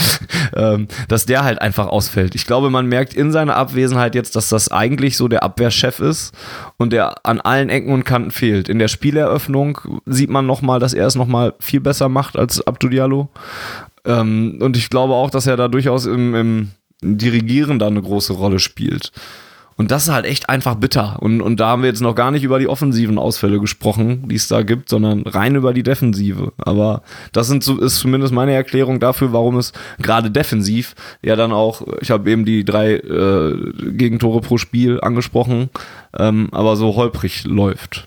[0.56, 2.34] ähm, dass der halt einfach ausfällt.
[2.34, 6.34] Ich glaube, man merkt in seiner Abwesenheit jetzt, dass das eigentlich so der Abwehrchef ist
[6.78, 8.68] und der an allen Ecken und Kanten fehlt.
[8.68, 12.88] In der Spieleröffnung sieht man nochmal, dass er es nochmal viel besser macht als Abdu
[12.88, 13.28] Diallo.
[14.04, 16.70] Ähm, und ich glaube auch, dass er da durchaus im, im
[17.02, 19.12] Dirigieren da eine große Rolle spielt.
[19.76, 21.16] Und das ist halt echt einfach bitter.
[21.20, 24.34] Und, und da haben wir jetzt noch gar nicht über die offensiven Ausfälle gesprochen, die
[24.34, 26.52] es da gibt, sondern rein über die Defensive.
[26.58, 31.82] Aber das sind, ist zumindest meine Erklärung dafür, warum es gerade defensiv ja dann auch,
[32.00, 33.56] ich habe eben die drei äh,
[33.92, 35.70] Gegentore pro Spiel angesprochen,
[36.16, 38.06] ähm, aber so holprig läuft.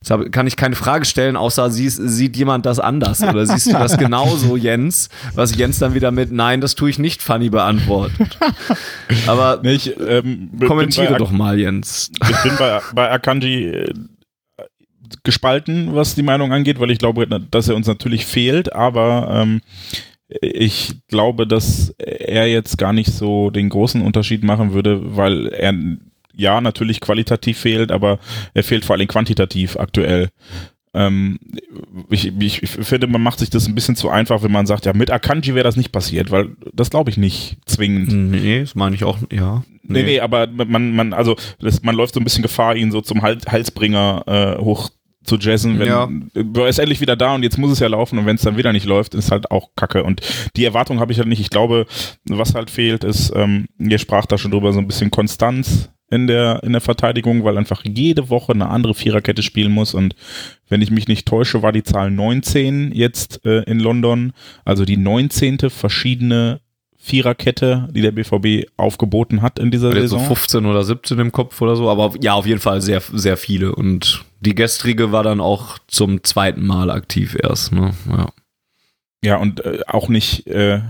[0.00, 3.72] Jetzt kann ich keine Frage stellen, außer siehst, sieht jemand das anders oder siehst du
[3.72, 5.08] das genauso, Jens?
[5.34, 8.38] Was Jens dann wieder mit Nein, das tue ich nicht funny beantwortet.
[9.26, 12.12] Aber nee, ich, ähm, kommentiere doch mal, Jens.
[12.30, 13.94] Ich bin bei, bei Akanji äh,
[15.24, 19.60] gespalten, was die Meinung angeht, weil ich glaube, dass er uns natürlich fehlt, aber ähm,
[20.28, 25.72] ich glaube, dass er jetzt gar nicht so den großen Unterschied machen würde, weil er
[26.38, 28.18] ja, natürlich qualitativ fehlt, aber
[28.54, 30.28] er fehlt vor allem quantitativ aktuell.
[30.94, 31.38] Ähm,
[32.08, 34.86] ich, ich, ich, finde, man macht sich das ein bisschen zu einfach, wenn man sagt,
[34.86, 38.12] ja, mit Akanji wäre das nicht passiert, weil das glaube ich nicht zwingend.
[38.12, 39.64] Nee, das meine ich auch, ja.
[39.82, 42.92] Nee, nee, nee aber man, man, also das, man läuft so ein bisschen Gefahr, ihn
[42.92, 44.90] so zum Hals, Halsbringer äh, hoch
[45.24, 46.08] zu jazzen, wenn ja.
[46.34, 48.56] er ist endlich wieder da und jetzt muss es ja laufen und wenn es dann
[48.56, 50.04] wieder nicht läuft, ist halt auch Kacke.
[50.04, 50.22] Und
[50.56, 51.40] die Erwartung habe ich halt nicht.
[51.40, 51.86] Ich glaube,
[52.24, 56.26] was halt fehlt, ist, ähm, ihr sprach da schon drüber, so ein bisschen Konstanz in
[56.26, 59.94] der, in der Verteidigung, weil einfach jede Woche eine andere Viererkette spielen muss.
[59.94, 60.14] Und
[60.68, 64.32] wenn ich mich nicht täusche, war die Zahl 19 jetzt äh, in London.
[64.64, 65.70] Also die 19.
[65.70, 66.60] verschiedene
[67.00, 70.20] Viererkette, die der BVB aufgeboten hat in dieser Saison.
[70.20, 73.36] So 15 oder 17 im Kopf oder so, aber ja, auf jeden Fall sehr, sehr
[73.36, 73.74] viele.
[73.74, 77.72] Und die gestrige war dann auch zum zweiten Mal aktiv erst.
[77.72, 77.94] Ne?
[78.10, 78.28] Ja.
[79.24, 80.80] ja, und äh, auch nicht äh,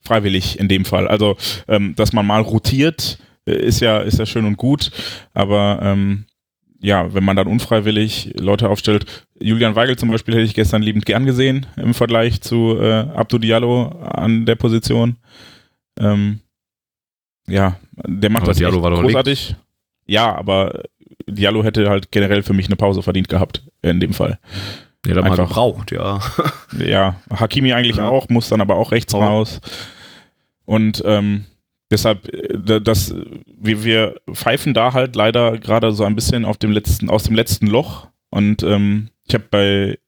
[0.00, 1.08] freiwillig in dem Fall.
[1.08, 3.18] Also, ähm, dass man mal rotiert,
[3.50, 4.90] ist ja, ist ja schön und gut,
[5.34, 6.24] aber ähm,
[6.80, 11.06] ja, wenn man dann unfreiwillig Leute aufstellt, Julian Weigel zum Beispiel hätte ich gestern liebend
[11.06, 15.16] gern gesehen im Vergleich zu äh, Abdu Diallo an der Position.
[15.98, 16.40] Ähm,
[17.48, 19.48] ja, der macht aber das Diallo war doch großartig.
[19.48, 19.60] Liegt.
[20.06, 20.82] Ja, aber
[21.26, 24.38] Diallo hätte halt generell für mich eine Pause verdient gehabt in dem Fall.
[25.06, 26.20] Ja, dann einfach braucht, ja.
[26.78, 28.08] ja, Hakimi eigentlich ja.
[28.08, 29.60] auch, muss dann aber auch rechts raus.
[30.64, 31.46] Und ähm,
[31.90, 33.14] Deshalb, äh, das,
[33.46, 37.34] wir, wir pfeifen da halt leider gerade so ein bisschen auf dem letzten, aus dem
[37.34, 38.08] letzten Loch.
[38.30, 39.98] Und ähm, ich habe bei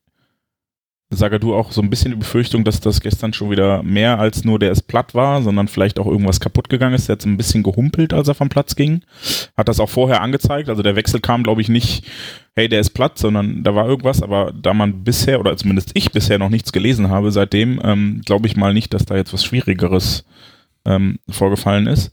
[1.13, 4.61] Sagadu auch so ein bisschen die Befürchtung, dass das gestern schon wieder mehr als nur
[4.61, 7.09] der ist platt war, sondern vielleicht auch irgendwas kaputt gegangen ist.
[7.09, 9.03] Der hat so ein bisschen gehumpelt, als er vom Platz ging.
[9.57, 10.69] Hat das auch vorher angezeigt.
[10.69, 12.07] Also der Wechsel kam, glaube ich, nicht,
[12.55, 14.23] hey, der ist platt, sondern da war irgendwas.
[14.23, 18.47] Aber da man bisher, oder zumindest ich bisher noch nichts gelesen habe, seitdem ähm, glaube
[18.47, 20.25] ich mal nicht, dass da jetzt was Schwierigeres
[20.85, 22.13] ähm, vorgefallen ist.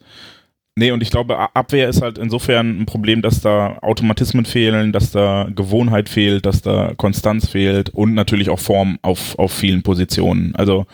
[0.79, 5.09] Nee, und ich glaube, Abwehr ist halt insofern ein Problem, dass da Automatismen fehlen, dass
[5.09, 10.55] da Gewohnheit fehlt, dass da Konstanz fehlt und natürlich auch Form auf, auf vielen Positionen.
[10.55, 10.85] Also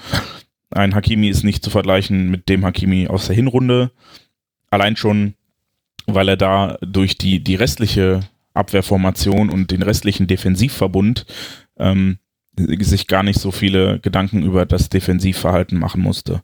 [0.72, 3.92] ein Hakimi ist nicht zu vergleichen mit dem Hakimi aus der Hinrunde.
[4.70, 5.34] Allein schon,
[6.06, 8.22] weil er da durch die, die restliche
[8.54, 11.26] Abwehrformation und den restlichen Defensivverbund
[11.78, 12.20] ähm,
[12.56, 16.42] sich gar nicht so viele Gedanken über das Defensivverhalten machen musste.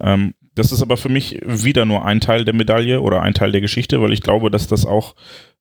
[0.00, 3.52] Ähm, das ist aber für mich wieder nur ein Teil der Medaille oder ein Teil
[3.52, 5.14] der Geschichte, weil ich glaube, dass das auch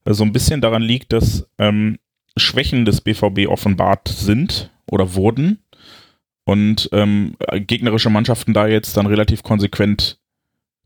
[0.05, 1.97] äh, so ein bisschen daran liegt, dass ähm,
[2.37, 5.59] Schwächen des BVB offenbart sind oder wurden
[6.45, 10.19] und ähm, gegnerische Mannschaften da jetzt dann relativ konsequent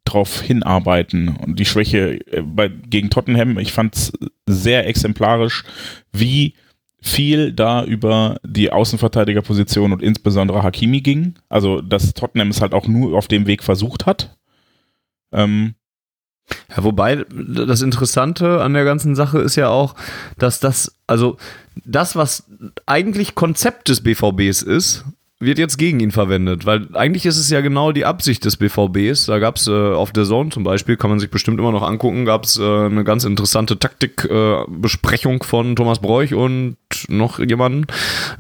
[0.06, 1.30] drauf hinarbeiten.
[1.30, 4.14] Und die Schwäche äh, bei, gegen Tottenham, ich fand es
[4.46, 5.64] sehr exemplarisch,
[6.14, 6.54] wie
[7.02, 11.36] viel da über die Außenverteidigerposition und insbesondere Hakimi ging.
[11.50, 14.36] Also, dass Tottenham es halt auch nur auf dem Weg versucht hat.
[15.32, 15.76] Ähm,
[16.70, 19.96] ja, wobei das Interessante an der ganzen Sache ist ja auch,
[20.38, 21.38] dass das, also
[21.86, 22.46] das, was
[22.86, 25.06] eigentlich Konzept des BVBs ist,
[25.40, 29.28] wird jetzt gegen ihn verwendet, weil eigentlich ist es ja genau die Absicht des BVBs.
[29.28, 31.84] Da gab es äh, auf der Zone zum Beispiel, kann man sich bestimmt immer noch
[31.84, 36.78] angucken, gab es äh, eine ganz interessante Taktikbesprechung äh, von Thomas Bräuch und
[37.10, 37.86] noch jemanden,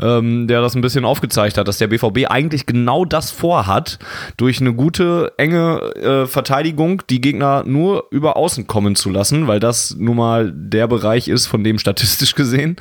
[0.01, 3.99] ähm, der das ein bisschen aufgezeigt hat, dass der BVB eigentlich genau das vorhat,
[4.37, 9.59] durch eine gute, enge äh, Verteidigung die Gegner nur über außen kommen zu lassen, weil
[9.59, 12.77] das nun mal der Bereich ist, von dem statistisch gesehen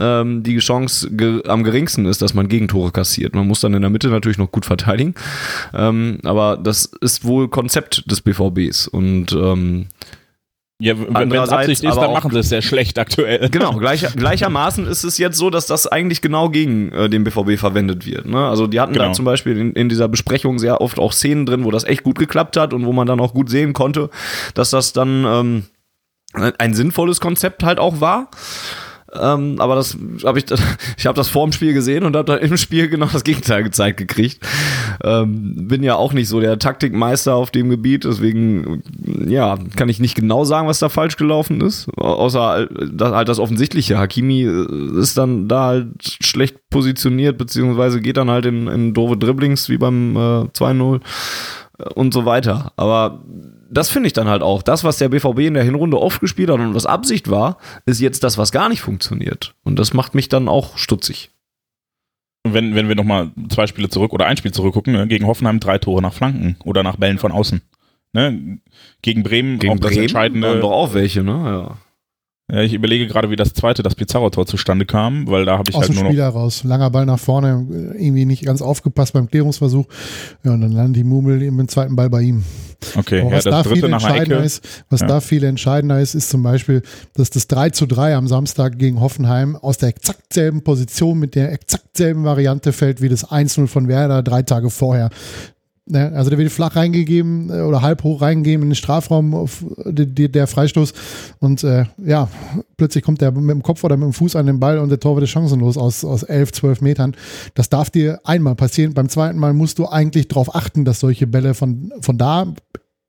[0.00, 3.34] ähm, die Chance ge am geringsten ist, dass man Gegentore kassiert.
[3.34, 5.14] Man muss dann in der Mitte natürlich noch gut verteidigen.
[5.74, 8.88] Ähm, aber das ist wohl Konzept des BVBs.
[8.88, 9.86] Und ähm,
[10.78, 13.48] ja, wenn es Absicht ist, dann machen sie es sehr schlecht aktuell.
[13.56, 17.58] Genau, gleicher, gleichermaßen ist es jetzt so, dass das eigentlich genau gegen äh, den BVB
[17.58, 18.26] verwendet wird.
[18.26, 18.46] Ne?
[18.46, 19.06] Also die hatten genau.
[19.06, 22.02] da zum Beispiel in, in, dieser Besprechung sehr oft auch Szenen drin, wo das echt
[22.02, 24.10] gut geklappt hat und wo man dann auch gut sehen konnte,
[24.54, 25.64] dass das dann ähm,
[26.58, 28.28] ein sinnvolles Konzept halt auch war.
[29.14, 30.46] Ähm, aber das habe ich,
[30.98, 33.62] ich habe das vor dem Spiel gesehen und habe dann im Spiel genau das Gegenteil
[33.62, 34.40] gezeigt gekriegt.
[35.02, 38.82] Ähm, bin ja auch nicht so der Taktikmeister auf dem Gebiet, deswegen
[39.26, 43.38] ja kann ich nicht genau sagen, was da falsch gelaufen ist, außer dass halt das
[43.38, 43.98] offensichtliche.
[43.98, 49.16] Hakimi äh, ist dann da halt schlecht positioniert beziehungsweise geht dann halt in, in doofe
[49.16, 51.00] Dribblings wie beim äh, 2-0
[51.78, 52.72] äh, und so weiter.
[52.76, 53.22] Aber
[53.70, 54.62] das finde ich dann halt auch.
[54.62, 58.00] Das, was der BVB in der Hinrunde oft gespielt hat und was Absicht war, ist
[58.00, 59.54] jetzt das, was gar nicht funktioniert.
[59.64, 61.30] Und das macht mich dann auch stutzig.
[62.52, 65.06] Wenn, wenn wir nochmal zwei Spiele zurück oder ein Spiel zurückgucken, ne?
[65.06, 67.62] gegen Hoffenheim drei Tore nach Flanken oder nach Bällen von außen.
[68.12, 68.58] Ne?
[69.02, 70.60] Gegen Bremen gegen auch Bremen das entscheidende.
[70.60, 71.32] doch auch welche, ne?
[71.32, 71.76] Ja.
[72.50, 75.74] Ja, ich überlege gerade, wie das zweite, das Pizarro-Tor zustande kam, weil da habe ich
[75.74, 76.24] Aus halt dem nur Spiel noch.
[76.26, 76.62] heraus.
[76.62, 77.66] Langer Ball nach vorne,
[77.98, 79.86] irgendwie nicht ganz aufgepasst beim Klärungsversuch.
[80.44, 82.44] Ja, und dann landet die Mumel im zweiten Ball bei ihm.
[82.94, 85.06] Okay, Aber ja, was das da dritte viel entscheidender ist, was Ja.
[85.08, 86.82] da viel entscheidender ist, ist zum Beispiel,
[87.14, 91.34] dass das 3 zu 3 am Samstag gegen Hoffenheim aus der exakt selben Position mit
[91.34, 95.10] der exakt selben Variante fällt wie das 1-0 von Werder drei Tage vorher.
[95.88, 99.64] Ne, Also der wird flach reingegeben äh, oder halb hoch reingegeben in den Strafraum auf
[99.84, 100.92] die, die, der Freistoß
[101.38, 102.28] und äh, ja,
[102.76, 104.98] plötzlich kommt der mit dem Kopf oder mit dem Fuß an den Ball und der
[104.98, 107.14] Torwart ist chancenlos aus, aus 11, 12 Metern.
[107.54, 108.94] Das darf dir einmal passieren.
[108.94, 112.52] Beim zweiten Mal musst du eigentlich darauf achten, dass solche Bälle von, von da,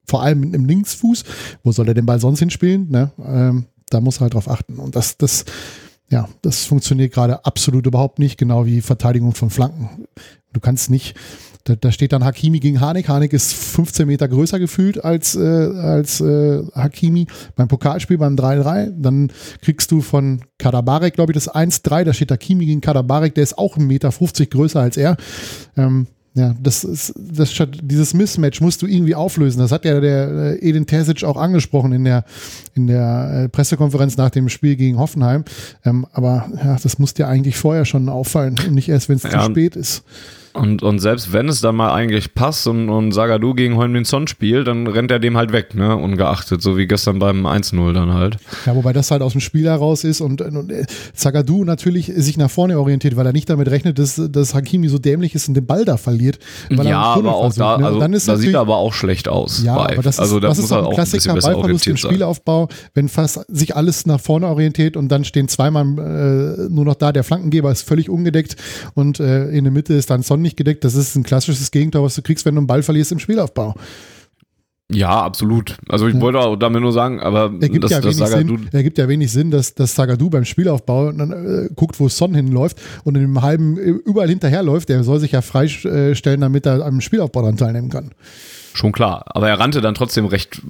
[0.05, 1.23] vor allem dem Linksfuß,
[1.63, 2.91] wo soll er den Ball sonst hinspielen?
[2.91, 3.11] Ne?
[3.25, 4.75] Ähm, da muss er halt drauf achten.
[4.77, 5.45] Und das, das,
[6.11, 10.05] ja, das funktioniert gerade absolut überhaupt nicht, genau wie Verteidigung von Flanken.
[10.53, 11.15] Du kannst nicht,
[11.67, 13.09] da, da steht dann Hakimi gegen Hanik.
[13.09, 18.93] Hanik ist 15 Meter größer gefühlt als, äh, als äh, Hakimi beim Pokalspiel beim 3-3.
[18.97, 22.05] Dann kriegst du von Kadabarek, glaube ich, das 1-3.
[22.05, 24.11] Da steht Hakimi gegen Kadabarek, der ist auch 1,50 Meter
[24.45, 25.17] größer als er.
[25.75, 27.51] Ähm, ja, das ist, das,
[27.81, 29.59] dieses Mismatch musst du irgendwie auflösen.
[29.59, 30.29] Das hat ja der
[30.61, 32.25] äh, Edin Terzic auch angesprochen in der,
[32.75, 35.43] in der äh, Pressekonferenz nach dem Spiel gegen Hoffenheim.
[35.83, 39.23] Ähm, aber ja, das muss dir eigentlich vorher schon auffallen und nicht erst, wenn es
[39.23, 39.31] Ja.
[39.45, 40.03] zu spät ist.
[40.57, 44.27] Und, und selbst wenn es dann mal eigentlich passt und, und Sagadu gegen Heung-Min Son
[44.27, 45.95] spielt, dann rennt er dem halt weg, ne?
[45.95, 48.37] Ungeachtet, so wie gestern beim 1-0 dann halt.
[48.65, 52.37] Ja, wobei das halt aus dem Spiel heraus ist und, und äh, Zagadou natürlich sich
[52.37, 55.53] nach vorne orientiert, weil er nicht damit rechnet, dass, dass Hakimi so dämlich ist und
[55.53, 56.39] den Ball da verliert.
[56.69, 57.85] Er ja, aber auch versucht, da, ne?
[57.85, 59.63] also, da sieht er aber auch schlecht aus.
[59.63, 59.93] Ja, bei.
[59.93, 61.87] aber das ist, also da das muss ist doch auch ein ein Klassiker besser Ballverlust
[61.87, 61.97] im.
[61.97, 66.95] Spielaufbau, wenn fast sich alles nach vorne orientiert und dann stehen zweimal äh, nur noch
[66.95, 68.55] da, der Flankengeber ist völlig ungedeckt
[68.93, 70.83] und äh, in der Mitte ist dann Son nicht gedeckt.
[70.83, 73.75] Das ist ein klassisches Gegentor, was du kriegst, wenn du einen Ball verlierst im Spielaufbau.
[74.89, 75.75] Ja, absolut.
[75.89, 76.21] Also ich Ja.
[76.21, 79.07] wollte auch damit nur sagen, aber Ergibt, das, ja, das wenig Sagadu, Sinn, ergibt ja
[79.09, 83.21] wenig Sinn, dass, dass Zagadou beim Spielaufbau dann äh, guckt, wo Son hinläuft und in
[83.21, 84.87] dem halben äh, überall hinterherläuft.
[84.87, 88.11] Der soll sich ja freistellen, damit er am Spielaufbau dran teilnehmen kann.
[88.73, 89.25] schon klar.
[89.27, 90.61] Aber er rannte dann trotzdem recht,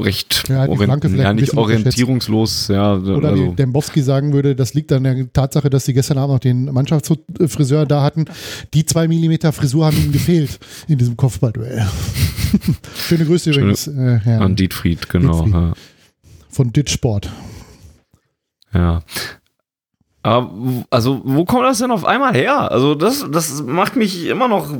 [0.00, 2.68] recht Ja, die Flanke vielleicht ja, nicht orientierungslos.
[2.68, 6.18] Ja, Oder also, wie Dembowski sagen würde, das liegt an der Tatsache, dass sie gestern
[6.18, 8.26] Abend noch den Mannschaftsfriseur da hatten.
[8.74, 10.58] Die zwei Millimeter Frisur haben ihm gefehlt
[10.88, 11.86] in diesem Kopfballduell.
[13.08, 15.42] Schöne Grüße Schöne- übrigens äh, Herr an Dietfried, genau.
[15.42, 15.54] Dietfried.
[15.54, 15.72] Ja.
[16.50, 17.30] von Ditsport.
[18.72, 19.02] Ja.
[20.22, 22.70] Aber also, wo kommt das denn auf einmal her?
[22.70, 24.74] Also, das, das macht mich immer noch.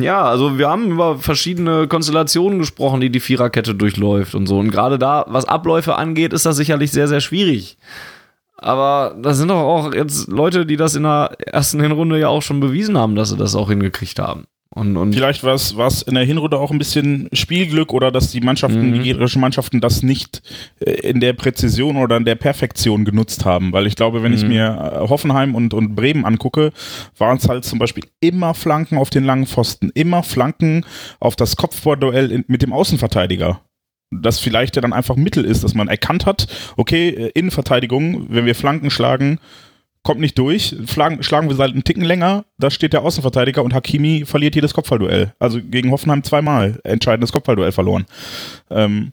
[0.00, 4.58] Ja, also wir haben über verschiedene Konstellationen gesprochen, die die Viererkette durchläuft und so.
[4.58, 7.78] Und gerade da, was Abläufe angeht, ist das sicherlich sehr, sehr schwierig.
[8.56, 12.42] Aber da sind doch auch jetzt Leute, die das in der ersten Hinrunde ja auch
[12.42, 14.46] schon bewiesen haben, dass sie das auch hingekriegt haben.
[14.74, 18.40] Und, und Vielleicht war es in der Hinrunde auch ein bisschen Spielglück oder dass die
[18.40, 18.94] Mannschaften, Mhm.
[18.94, 20.40] die gegnerischen Mannschaften das nicht
[20.80, 23.72] äh, in der Präzision oder in der Perfektion genutzt haben.
[23.74, 24.48] Weil ich glaube, wenn ich Mhm.
[24.48, 24.64] mir
[25.04, 26.72] äh, Hoffenheim und, und Bremen angucke,
[27.18, 30.86] waren es halt zum Beispiel immer Flanken auf den langen Pfosten, immer Flanken
[31.20, 33.60] auf das Kopfballduell mit dem Außenverteidiger.
[34.10, 36.46] Das vielleicht ja dann einfach Mittel ist, dass man erkannt hat,
[36.78, 39.38] okay, äh, Innenverteidigung, wenn wir Flanken schlagen,
[40.02, 43.72] kommt nicht durch, schlagen, schlagen wir halt einen Ticken länger, da steht der Außenverteidiger und
[43.72, 45.34] Hakimi verliert jedes Kopfballduell.
[45.38, 48.06] Also gegen Hoffenheim zweimal entscheidendes Kopfballduell verloren.
[48.70, 49.12] Ähm,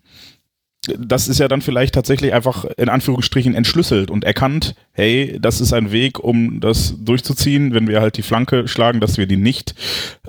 [0.97, 5.73] das ist ja dann vielleicht tatsächlich einfach in Anführungsstrichen entschlüsselt und erkannt, hey, das ist
[5.73, 9.75] ein Weg, um das durchzuziehen, wenn wir halt die Flanke schlagen, dass wir die nicht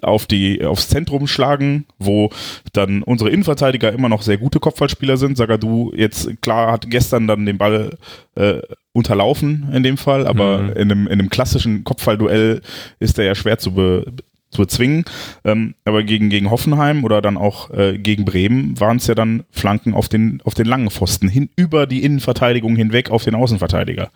[0.02, 2.30] auf die, aufs Zentrum schlagen, wo
[2.72, 5.36] dann unsere Innenverteidiger immer noch sehr gute Kopfballspieler sind.
[5.36, 7.96] Sagadu jetzt, klar, hat gestern dann den Ball
[8.34, 8.60] äh,
[8.92, 10.68] unterlaufen in dem Fall, aber mhm.
[10.70, 12.60] in, einem, in einem klassischen Kopfballduell
[12.98, 14.04] ist er ja schwer zu, be,
[14.50, 15.04] zu bezwingen.
[15.44, 19.44] Ähm, aber gegen, gegen Hoffenheim oder dann auch äh, gegen Bremen waren es ja dann
[19.50, 24.10] Flanken auf den, auf den langen Pfosten, hin, über die Innenverteidigung hinweg auf den Außenverteidiger.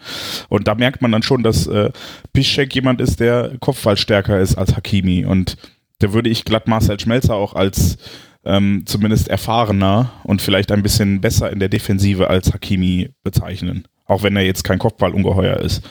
[0.49, 1.90] Und da merkt man dann schon, dass äh,
[2.33, 5.25] Piszczek jemand ist, der kopfballstärker ist als Hakimi.
[5.25, 5.57] Und
[6.01, 7.97] da würde ich glatt Marcel Schmelzer auch als
[8.44, 13.87] ähm, zumindest erfahrener und vielleicht ein bisschen besser in der Defensive als Hakimi bezeichnen.
[14.07, 15.83] Auch wenn er jetzt kein Kopfballungeheuer ist.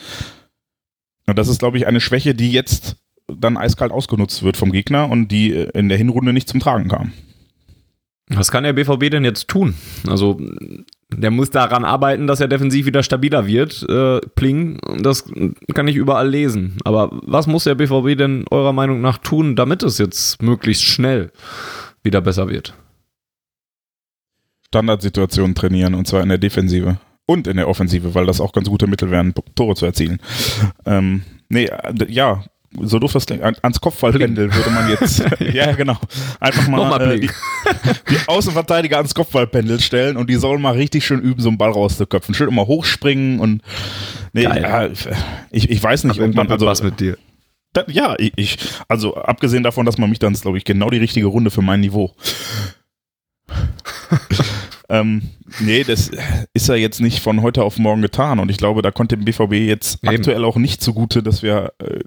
[1.26, 5.10] Und das ist, glaube ich, eine Schwäche, die jetzt dann eiskalt ausgenutzt wird vom Gegner
[5.10, 7.12] und die äh, in der Hinrunde nicht zum Tragen kam.
[8.28, 9.74] Was kann der BVB denn jetzt tun?
[10.08, 10.40] Also
[11.12, 13.86] der muss daran arbeiten, dass er defensiv wieder stabiler wird.
[13.88, 15.24] Äh, Pling, das
[15.74, 16.78] kann ich überall lesen.
[16.84, 21.32] Aber was muss der BVB denn eurer Meinung nach tun, damit es jetzt möglichst schnell
[22.02, 22.74] wieder besser wird?
[24.68, 28.68] Standardsituationen trainieren und zwar in der Defensive und in der Offensive, weil das auch ganz
[28.68, 30.18] gute Mittel wären, Tore zu erzielen.
[30.86, 32.42] Ähm, nee, äh, ja,
[32.80, 35.96] so doof das klingt, ans Kopfballpendel würde man jetzt, ja genau,
[36.40, 37.30] einfach mal, mal äh, die,
[38.10, 41.70] die, Außenverteidiger ans Kopfballpendel stellen und die sollen mal richtig schön üben, so einen Ball
[41.70, 42.34] rauszuköpfen.
[42.34, 43.62] Schön immer hochspringen und
[44.32, 44.88] nee, ja,
[45.50, 47.16] ich, ich weiß nicht, ob man also was mit dir.
[47.72, 48.58] Da, ja, ich,
[48.88, 51.80] also abgesehen davon, dass man mich dann, glaube ich, genau die richtige Runde für mein
[51.80, 52.14] Niveau.
[54.88, 55.22] ähm,
[55.60, 56.10] nee, das
[56.52, 59.24] ist ja jetzt nicht von heute auf morgen getan und ich glaube, da konnte dem
[59.24, 60.14] BVB jetzt Eben.
[60.14, 62.00] aktuell auch nicht zugute, dass wir äh,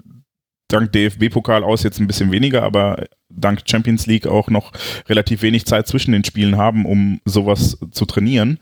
[0.67, 4.71] dank DFB-Pokal aus jetzt ein bisschen weniger, aber dank Champions League auch noch
[5.07, 8.59] relativ wenig Zeit zwischen den Spielen haben, um sowas zu trainieren.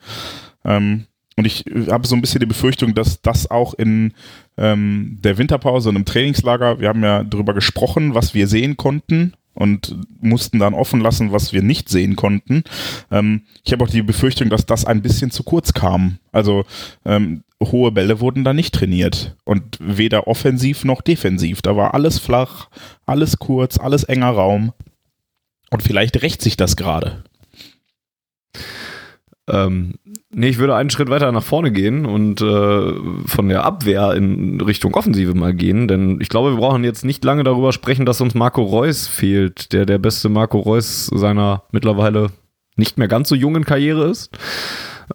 [0.64, 4.14] Ähm, und ich habe so ein bisschen die Befürchtung, dass das auch in
[4.58, 9.34] ähm, der Winterpause und im Trainingslager, wir haben ja darüber gesprochen, was wir sehen konnten
[9.56, 12.64] und mussten dann offen lassen, was wir nicht sehen konnten.
[13.12, 16.20] Ähm, ich habe auch die Befürchtung, dass das ein bisschen zu kurz kam.
[16.32, 16.66] Also
[17.06, 21.62] ähm, hohe Bälle wurden da nicht trainiert und weder offensiv noch defensiv.
[21.62, 22.70] Da war alles flach,
[23.06, 24.74] alles kurz, alles enger Raum.
[25.72, 27.24] Und vielleicht rächt sich das gerade.
[29.48, 29.96] Ähm,
[30.36, 32.94] nee, ich würde einen Schritt weiter nach vorne gehen und äh,
[33.26, 37.24] von der Abwehr in Richtung Offensive mal gehen, denn ich glaube, wir brauchen jetzt nicht
[37.24, 42.28] lange darüber sprechen, dass uns Marco Reus fehlt, der der beste Marco Reus seiner mittlerweile
[42.76, 44.38] nicht mehr ganz so jungen Karriere ist.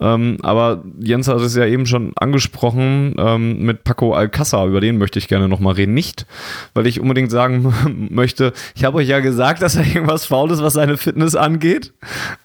[0.01, 4.99] Ähm, aber Jens hat es ja eben schon angesprochen ähm, mit Paco Alcázar, über den
[4.99, 5.95] möchte ich gerne nochmal reden.
[5.95, 6.27] Nicht,
[6.75, 10.63] weil ich unbedingt sagen möchte, ich habe euch ja gesagt, dass er irgendwas faul ist,
[10.63, 11.93] was seine Fitness angeht.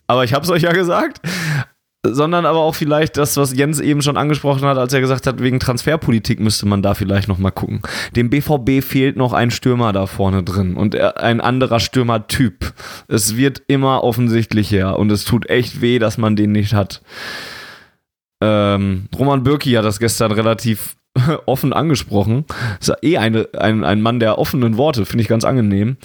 [0.07, 1.21] Aber ich habe es euch ja gesagt
[2.13, 5.41] sondern aber auch vielleicht das, was Jens eben schon angesprochen hat, als er gesagt hat,
[5.41, 7.81] wegen Transferpolitik müsste man da vielleicht noch mal gucken.
[8.15, 12.73] Dem BVB fehlt noch ein Stürmer da vorne drin und ein anderer Stürmertyp.
[13.07, 17.01] Es wird immer offensichtlicher und es tut echt weh, dass man den nicht hat.
[18.41, 20.95] Ähm, Roman Bürki hat das gestern relativ
[21.45, 22.45] offen angesprochen.
[22.79, 25.97] Ist eh eine, ein, ein Mann der offenen Worte, finde ich ganz angenehm.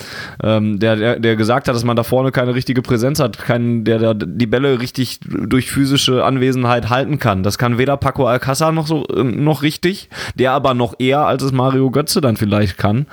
[0.42, 3.84] Ähm, der, der, der gesagt hat, dass man da vorne keine richtige Präsenz hat, keinen,
[3.84, 7.42] der, der die Bälle richtig durch physische Anwesenheit halten kann.
[7.42, 11.42] Das kann weder Paco Alcázar noch so äh, noch richtig, der aber noch eher, als
[11.42, 13.06] es Mario Götze dann vielleicht kann.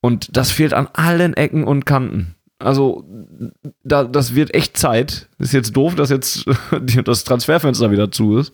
[0.00, 2.34] Und das fehlt an allen Ecken und Kanten.
[2.58, 3.04] Also,
[3.82, 5.28] da, das wird echt Zeit.
[5.38, 6.44] Ist jetzt doof, dass jetzt
[7.04, 8.52] das Transferfenster wieder zu ist.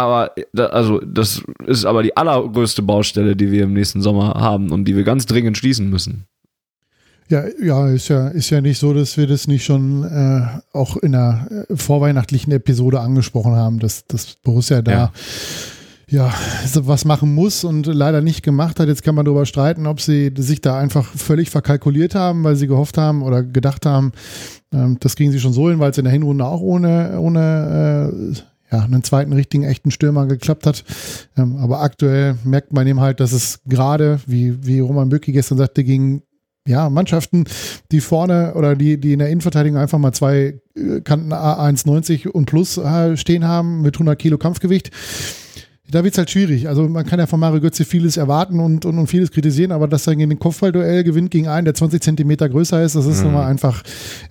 [0.00, 0.32] Aber
[0.70, 4.96] also das ist aber die allergrößte Baustelle, die wir im nächsten Sommer haben und die
[4.96, 6.24] wir ganz dringend schließen müssen.
[7.28, 10.96] Ja, ja, ist ja, ist ja nicht so, dass wir das nicht schon äh, auch
[10.96, 15.12] in der äh, vorweihnachtlichen Episode angesprochen haben, dass, dass Borussia da ja.
[16.08, 16.34] ja.
[16.76, 18.88] was machen muss und leider nicht gemacht hat.
[18.88, 22.66] Jetzt kann man darüber streiten, ob sie sich da einfach völlig verkalkuliert haben, weil sie
[22.66, 24.12] gehofft haben oder gedacht haben,
[24.72, 28.12] ähm, das kriegen sie schon so hin, weil es in der Hinrunde auch ohne, ohne
[28.34, 30.84] äh, ja, einen zweiten richtigen, echten Stürmer geklappt hat.
[31.36, 35.58] Ähm, aber aktuell merkt man eben halt, dass es gerade, wie, wie Roman Bücki gestern
[35.58, 36.22] sagte, gegen
[36.66, 37.44] ja, Mannschaften,
[37.90, 42.46] die vorne oder die, die in der Innenverteidigung einfach mal zwei äh, Kanten A190 und
[42.46, 44.90] plus äh, stehen haben mit 100 Kilo Kampfgewicht.
[45.90, 46.68] Da wird es halt schwierig.
[46.68, 49.88] Also man kann ja von Mario Götze vieles erwarten und, und, und vieles kritisieren, aber
[49.88, 53.24] dass er gegen den Kopfballduell gewinnt gegen einen, der 20 Zentimeter größer ist, das ist
[53.24, 53.36] mhm.
[53.36, 53.82] einfach,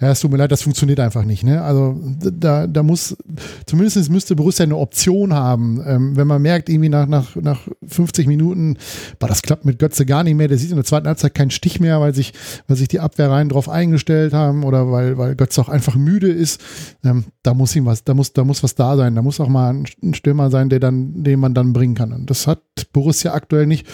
[0.02, 1.44] ja, es tut mir leid, das funktioniert einfach nicht.
[1.44, 1.62] Ne?
[1.62, 3.18] Also da, da muss,
[3.66, 5.82] zumindest müsste Borussia eine Option haben.
[5.86, 8.78] Ähm, wenn man merkt, irgendwie nach, nach, nach 50 Minuten,
[9.20, 11.52] boah, das klappt mit Götze gar nicht mehr, der sieht in der zweiten Halbzeit keinen
[11.52, 12.34] Stich mehr, weil sich,
[12.68, 16.62] weil sich die Abwehrreihen drauf eingestellt haben oder weil, weil Götze auch einfach müde ist.
[17.04, 19.16] Ähm, da muss ihm was, da muss, da muss was da sein.
[19.16, 22.14] Da muss auch mal ein Stürmer sein, der dann, den man dann bringen kann.
[22.14, 22.62] Und das hat
[22.94, 23.88] Borussia aktuell nicht.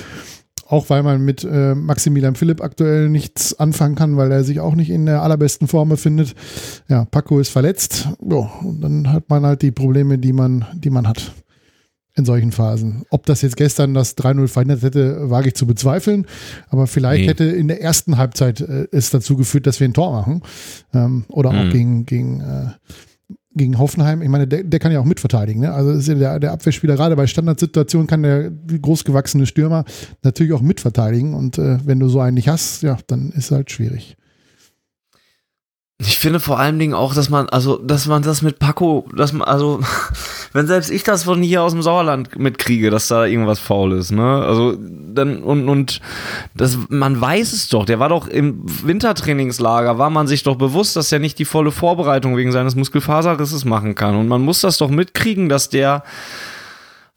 [0.68, 4.74] Auch weil man mit äh, Maximilian Philipp aktuell nichts anfangen kann, weil er sich auch
[4.74, 6.34] nicht in der allerbesten Form befindet.
[6.88, 8.10] Ja, Paco ist verletzt.
[8.28, 11.34] Ja, und dann hat man halt die Probleme, die man, die man hat
[12.16, 13.04] in solchen Phasen.
[13.10, 16.26] Ob das jetzt gestern das 3-0 verhindert hätte, wage ich zu bezweifeln.
[16.70, 17.28] Aber vielleicht nee.
[17.28, 20.42] hätte in der ersten Halbzeit äh, es dazu geführt, dass wir ein Tor machen.
[20.94, 21.60] Ähm, oder mhm.
[21.60, 22.70] auch gegen, gegen äh,
[23.56, 25.62] gegen Hoffenheim, ich meine, der, der kann ja auch mitverteidigen.
[25.62, 25.74] Ne?
[25.74, 29.86] Also ist ja der, der Abwehrspieler, gerade bei Standardsituationen kann der großgewachsene Stürmer
[30.24, 31.34] natürlich auch mitverteidigen.
[31.34, 34.18] Und äh, wenn du so einen nicht hast, ja, dann ist es halt schwierig.
[35.98, 39.32] Ich finde vor allen Dingen auch, dass man, also, dass man das mit Paco, dass
[39.32, 39.80] man, also,
[40.52, 44.12] wenn selbst ich das von hier aus dem Sauerland mitkriege, dass da irgendwas faul ist,
[44.12, 44.44] ne?
[44.44, 46.02] Also, dann, und, und,
[46.54, 50.98] das, man weiß es doch, der war doch im Wintertrainingslager, war man sich doch bewusst,
[50.98, 54.18] dass er nicht die volle Vorbereitung wegen seines Muskelfaserrisses machen kann.
[54.18, 56.04] Und man muss das doch mitkriegen, dass der,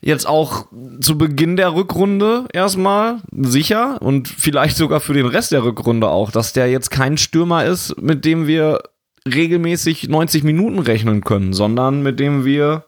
[0.00, 0.66] jetzt auch
[1.00, 6.30] zu Beginn der Rückrunde erstmal sicher und vielleicht sogar für den Rest der Rückrunde auch,
[6.30, 8.80] dass der jetzt kein Stürmer ist, mit dem wir
[9.26, 12.84] regelmäßig 90 Minuten rechnen können, sondern mit dem wir,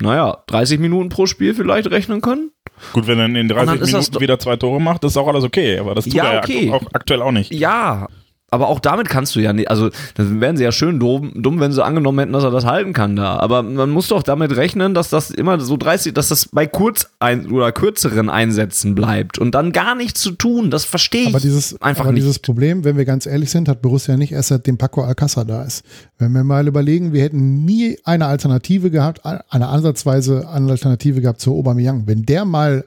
[0.00, 2.50] naja, 30 Minuten pro Spiel vielleicht rechnen können.
[2.92, 5.94] Gut, wenn er in 30 Minuten wieder zwei Tore macht, ist auch alles okay, aber
[5.94, 6.70] das tut ja, er okay.
[6.70, 7.52] auch aktuell auch nicht.
[7.52, 8.08] Ja,
[8.54, 11.58] aber auch damit kannst du ja nicht, also dann wären sie ja schön dumm, dumm,
[11.58, 13.36] wenn sie angenommen hätten, dass er das halten kann da.
[13.38, 17.10] Aber man muss doch damit rechnen, dass das immer so 30, dass das bei kurz
[17.18, 20.70] ein, oder kürzeren Einsätzen bleibt und dann gar nichts zu tun.
[20.70, 22.22] Das verstehe ich aber dieses, einfach aber nicht.
[22.22, 25.64] dieses Problem, wenn wir ganz ehrlich sind, hat Borussia nicht erst seitdem Paco Alcázar da
[25.64, 25.84] ist.
[26.18, 31.54] Wenn wir mal überlegen, wir hätten nie eine Alternative gehabt, eine ansatzweise Alternative gehabt zu
[31.54, 32.06] Aubameyang.
[32.06, 32.84] Wenn der mal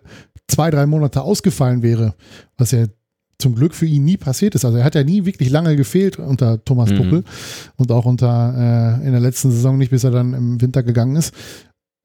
[0.47, 2.13] zwei, drei Monate ausgefallen wäre,
[2.57, 2.85] was ja
[3.39, 4.65] zum Glück für ihn nie passiert ist.
[4.65, 6.97] Also er hat ja nie wirklich lange gefehlt unter Thomas mhm.
[6.97, 7.23] Tuchel
[7.75, 11.15] und auch unter äh, in der letzten Saison nicht, bis er dann im Winter gegangen
[11.15, 11.33] ist.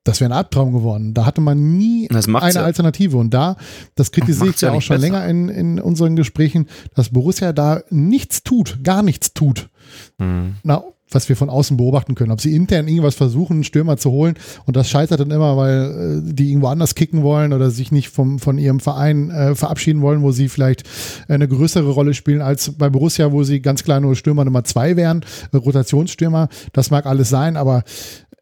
[0.05, 1.15] Das wäre ein Albtraum geworden.
[1.15, 2.65] Da hatte man nie eine ja.
[2.65, 3.17] Alternative.
[3.17, 3.57] Und da,
[3.95, 5.13] das kritisiere ich ja auch schon besser.
[5.13, 9.71] länger in, in unseren Gesprächen, dass Borussia da nichts tut, gar nichts tut.
[10.19, 10.57] Mhm.
[10.65, 10.83] Na,
[11.15, 12.33] was wir von außen beobachten können.
[12.33, 14.35] Ob sie intern irgendwas versuchen, einen Stürmer zu holen
[14.67, 18.09] und das scheitert dann immer, weil äh, die irgendwo anders kicken wollen oder sich nicht
[18.09, 20.85] vom, von ihrem Verein äh, verabschieden wollen, wo sie vielleicht
[21.29, 24.97] eine größere Rolle spielen als bei Borussia, wo sie ganz klar nur Stürmer Nummer zwei
[24.97, 26.49] wären, äh, Rotationsstürmer.
[26.73, 27.85] Das mag alles sein, aber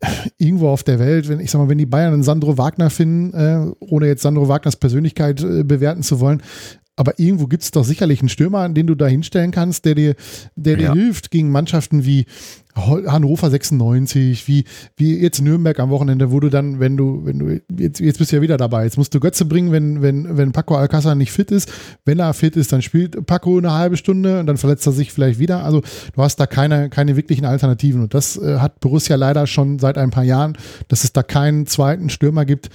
[0.00, 0.06] äh,
[0.38, 3.34] irgendwo auf der Welt, wenn ich sag mal, wenn die Bayern einen Sandro Wagner finden,
[3.34, 6.42] äh, ohne jetzt Sandro Wagners Persönlichkeit äh, bewerten zu wollen,
[7.00, 10.14] aber irgendwo gibt es doch sicherlich einen Stürmer, den du da hinstellen kannst, der dir,
[10.54, 10.92] der dir ja.
[10.92, 12.26] hilft gegen Mannschaften wie
[12.76, 14.64] Hannover 96, wie,
[14.96, 18.30] wie jetzt Nürnberg am Wochenende, wo du dann, wenn du, wenn du, jetzt, jetzt bist
[18.30, 21.32] du ja wieder dabei, jetzt musst du Götze bringen, wenn, wenn, wenn Paco Alcázar nicht
[21.32, 21.70] fit ist.
[22.04, 25.12] Wenn er fit ist, dann spielt Paco eine halbe Stunde und dann verletzt er sich
[25.12, 25.64] vielleicht wieder.
[25.64, 25.82] Also
[26.14, 28.02] du hast da keine, keine wirklichen Alternativen.
[28.02, 30.56] Und das äh, hat Borussia leider schon seit ein paar Jahren,
[30.88, 32.70] dass es da keinen zweiten Stürmer gibt,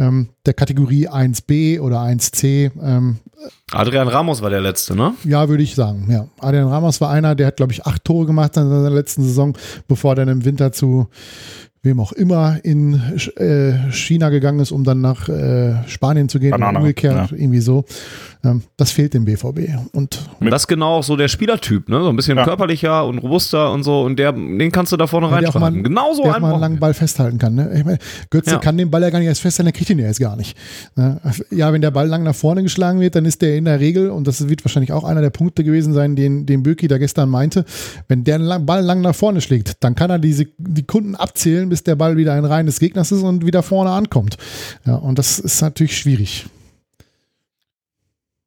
[0.00, 2.70] ähm, der Kategorie 1b oder 1c.
[2.82, 3.18] Ähm,
[3.72, 5.14] Adrian Ramos war der letzte, ne?
[5.24, 6.06] Ja, würde ich sagen.
[6.10, 6.26] Ja.
[6.40, 9.56] Adrian Ramos war einer, der hat, glaube ich, acht Tore gemacht in seiner letzten Saison,
[9.88, 11.08] bevor er dann im Winter zu
[11.82, 13.00] wem auch immer in
[13.36, 17.36] äh, China gegangen ist, um dann nach äh, Spanien zu gehen Banana, umgekehrt, ja.
[17.36, 17.84] irgendwie so.
[18.42, 19.76] Ähm, das fehlt dem BVB.
[19.92, 22.02] Und das ist genau auch so der Spielertyp, ne?
[22.02, 22.44] So ein bisschen ja.
[22.44, 24.02] körperlicher und robuster und so.
[24.02, 25.82] Und der, den kannst du da vorne reinschreiben.
[25.82, 26.44] Genau so einen.
[26.44, 27.54] einen langen Ball festhalten kann.
[27.54, 27.70] Ne?
[27.76, 27.98] Ich meine,
[28.30, 28.58] Götze ja.
[28.58, 30.56] kann den Ball ja gar nicht erst festhalten, der kriegt ihn ja erst gar nicht.
[30.96, 31.20] Ne?
[31.50, 34.10] Ja, wenn der Ball lang nach vorne geschlagen wird, dann ist der in der Regel,
[34.10, 37.28] und das wird wahrscheinlich auch einer der Punkte gewesen sein, den, den Böki da gestern
[37.28, 37.64] meinte,
[38.08, 41.82] wenn der Ball lang nach vorne schlägt, dann kann er diese, die Kunden abzählen, bis
[41.84, 44.38] der Ball wieder ein Reihen des Gegners ist und wieder vorne ankommt.
[44.86, 46.46] Ja, und das ist natürlich schwierig.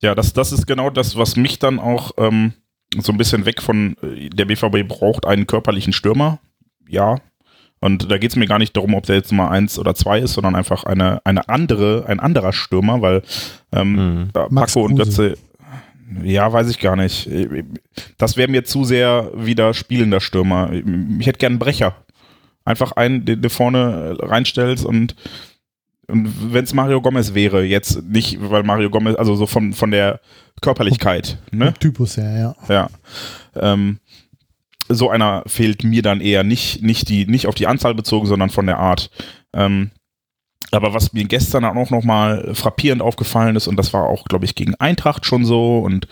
[0.04, 2.52] Ja, das, das ist genau das, was mich dann auch ähm,
[3.00, 6.40] so ein bisschen weg von äh, der BVB braucht einen körperlichen Stürmer.
[6.90, 7.20] Ja.
[7.80, 10.20] Und da geht es mir gar nicht darum, ob der jetzt mal eins oder zwei
[10.20, 13.22] ist, sondern einfach eine, eine andere, ein anderer Stürmer, weil
[13.72, 14.32] ähm, mhm.
[14.34, 15.38] Paco und Götze,
[16.22, 17.30] ja, weiß ich gar nicht.
[18.18, 20.70] Das wäre mir zu sehr wieder spielender Stürmer.
[21.20, 21.96] Ich hätte gern einen Brecher.
[22.66, 25.16] Einfach einen, den du vorne reinstellst und
[26.14, 29.92] und wenn es Mario Gomez wäre, jetzt nicht, weil Mario Gomez, also so von, von
[29.92, 30.22] der
[30.62, 31.74] Körperlichkeit, ne?
[31.80, 32.74] Typus her, ja.
[32.74, 32.90] Ja.
[33.56, 34.00] Ähm,
[34.88, 38.50] so einer fehlt mir dann eher nicht, nicht, die, nicht auf die Anzahl bezogen, sondern
[38.50, 39.10] von der Art.
[39.54, 39.92] Ähm,
[40.72, 44.56] Aber was mir gestern auch nochmal frappierend aufgefallen ist, und das war auch, glaube ich,
[44.56, 46.08] gegen Eintracht schon so und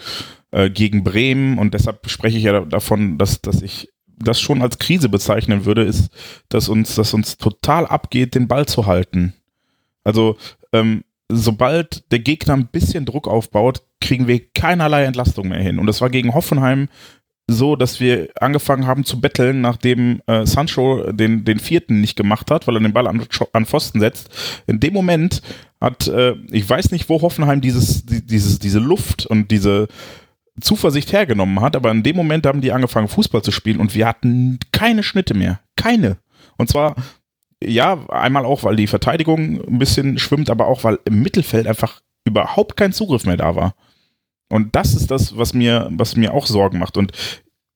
[0.52, 4.78] äh, gegen Bremen, und deshalb spreche ich ja davon, dass, dass ich das schon als
[4.78, 6.10] Krise bezeichnen würde, ist,
[6.50, 9.34] dass uns, dass uns total abgeht, den Ball zu halten.
[10.04, 10.38] Also,
[10.74, 15.80] ähm, sobald der Gegner ein bisschen Druck aufbaut, kriegen wir keinerlei Entlastung mehr hin.
[15.80, 16.90] Und das war gegen Hoffenheim
[17.48, 22.50] so, dass wir angefangen haben zu betteln, nachdem äh, Sancho den, den vierten nicht gemacht
[22.50, 24.30] hat, weil er den Ball an, an Pfosten setzt.
[24.68, 25.42] In dem Moment
[25.80, 29.88] hat, äh, ich weiß nicht, wo Hoffenheim dieses, dieses, diese Luft und diese
[30.60, 34.08] Zuversicht hergenommen hat, aber in dem Moment haben die angefangen, Fußball zu spielen und wir
[34.08, 35.60] hatten keine Schnitte mehr.
[35.76, 36.18] Keine.
[36.58, 36.96] Und zwar,
[37.64, 42.02] ja, einmal auch, weil die Verteidigung ein bisschen schwimmt, aber auch, weil im Mittelfeld einfach
[42.26, 43.76] überhaupt kein Zugriff mehr da war.
[44.50, 46.98] Und das ist das, was mir, was mir auch Sorgen macht.
[46.98, 47.12] Und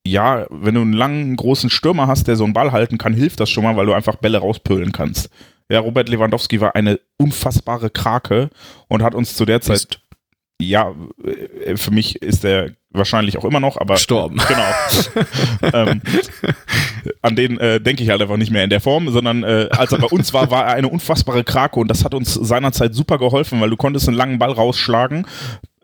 [0.06, 3.40] ja, wenn du einen langen, großen Stürmer hast, der so einen Ball halten kann, hilft
[3.40, 5.30] das schon mal, weil du einfach Bälle rauspölen kannst.
[5.68, 8.50] Ja, Robert Lewandowski war eine unfassbare Krake
[8.88, 10.00] und hat uns zu der Zeit, ist.
[10.60, 10.94] Ja,
[11.64, 14.40] äh, für mich ist er wahrscheinlich auch immer noch, aber gestorben.
[14.48, 15.74] Genau.
[15.74, 16.02] ähm,
[17.22, 19.92] an den äh, denke ich halt einfach nicht mehr in der Form, sondern äh, als
[19.92, 23.18] er bei uns war, war er eine unfassbare Krake und das hat uns seinerzeit super
[23.18, 25.26] geholfen, weil du konntest einen langen Ball rausschlagen,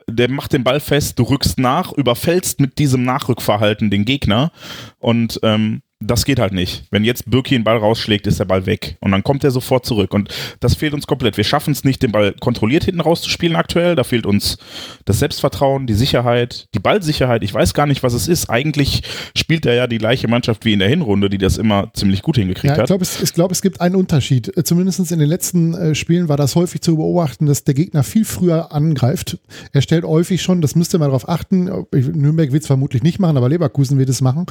[0.09, 4.53] der macht den Ball fest, du rückst nach, überfällst mit diesem Nachrückverhalten den Gegner
[4.99, 6.85] und ähm, das geht halt nicht.
[6.91, 8.97] Wenn jetzt Birki den Ball rausschlägt, ist der Ball weg.
[9.01, 10.15] Und dann kommt er sofort zurück.
[10.15, 10.29] Und
[10.61, 11.37] das fehlt uns komplett.
[11.37, 13.95] Wir schaffen es nicht, den Ball kontrolliert hinten rauszuspielen aktuell.
[13.95, 14.59] Da fehlt uns
[15.05, 17.43] das Selbstvertrauen, die Sicherheit, die Ballsicherheit.
[17.43, 18.51] Ich weiß gar nicht, was es ist.
[18.51, 19.03] Eigentlich
[19.37, 22.37] spielt er ja die gleiche Mannschaft wie in der Hinrunde, die das immer ziemlich gut
[22.37, 23.23] hingekriegt ja, ich glaub, hat.
[23.23, 24.57] Ich glaube, es gibt einen Unterschied.
[24.57, 28.03] Äh, Zumindest in den letzten äh, Spielen war das häufig zu beobachten, dass der Gegner
[28.03, 29.39] viel früher angreift.
[29.73, 33.19] Er stellt häufig schon, das müsst ihr mal darauf achten, Nürnberg wird es vermutlich nicht
[33.19, 34.47] machen, aber Leverkusen wird es machen.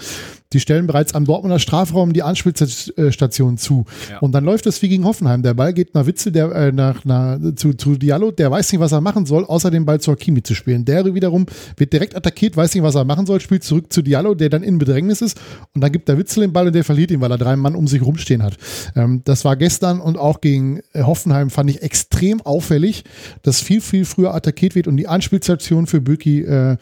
[0.54, 3.85] Die stellen bereits am Dortmunder Strafraum die Anspielstation zu.
[4.09, 4.19] Ja.
[4.19, 5.43] Und dann läuft es wie gegen Hoffenheim.
[5.43, 8.79] Der Ball geht nach Witzel, der, äh, nach, nach, zu, zu Diallo, der weiß nicht,
[8.79, 10.85] was er machen soll, außer den Ball zu Hakimi zu spielen.
[10.85, 11.45] Der wiederum
[11.77, 14.63] wird direkt attackiert, weiß nicht, was er machen soll, spielt zurück zu Diallo, der dann
[14.63, 15.39] in Bedrängnis ist.
[15.73, 17.75] Und dann gibt der Witzel den Ball und der verliert ihn, weil er drei Mann
[17.75, 18.57] um sich rumstehen hat.
[18.95, 23.03] Ähm, das war gestern und auch gegen äh, Hoffenheim fand ich extrem auffällig,
[23.41, 26.77] dass viel, viel früher attackiert wird und die Anspielstation für Böki äh,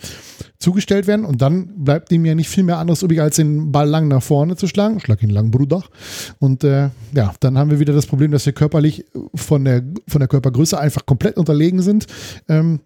[0.59, 1.25] zugestellt werden.
[1.25, 4.21] Und dann bleibt ihm ja nicht viel mehr anderes übrig, als den Ball lang nach
[4.21, 4.99] vorne zu schlagen.
[4.99, 5.83] Schlag ihn lang, Bruder.
[6.39, 10.19] Und äh, ja, dann haben wir wieder das Problem, dass wir körperlich von der, von
[10.19, 12.07] der Körpergröße einfach komplett unterlegen sind.
[12.47, 12.81] Ähm,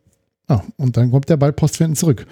[0.48, 2.28] ah, und dann kommt der Ball postwendend zurück.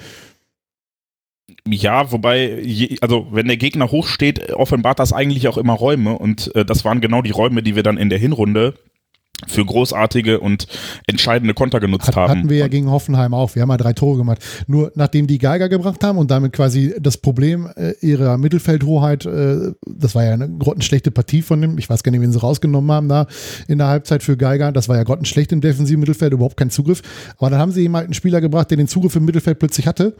[1.67, 2.65] Ja, wobei,
[3.01, 6.85] also wenn der Gegner hoch steht, offenbart das eigentlich auch immer Räume und äh, das
[6.85, 8.73] waren genau die Räume, die wir dann in der Hinrunde
[9.47, 10.67] für großartige und
[11.07, 12.31] entscheidende Konter genutzt Hat, haben.
[12.31, 13.55] Hatten wir ja gegen Hoffenheim auch.
[13.55, 14.39] Wir haben ja drei Tore gemacht.
[14.67, 19.71] Nur nachdem die Geiger gebracht haben und damit quasi das Problem äh, ihrer Mittelfeldhoheit, äh,
[19.85, 22.91] das war ja eine grottenschlechte Partie von dem, ich weiß gar nicht, wen sie rausgenommen
[22.91, 23.27] haben da
[23.67, 24.71] in der Halbzeit für Geiger.
[24.71, 27.01] Das war ja grottenschlecht im defensiven Mittelfeld, überhaupt kein Zugriff.
[27.37, 29.87] Aber dann haben sie eben halt einen Spieler gebracht, der den Zugriff im Mittelfeld plötzlich
[29.87, 30.15] hatte.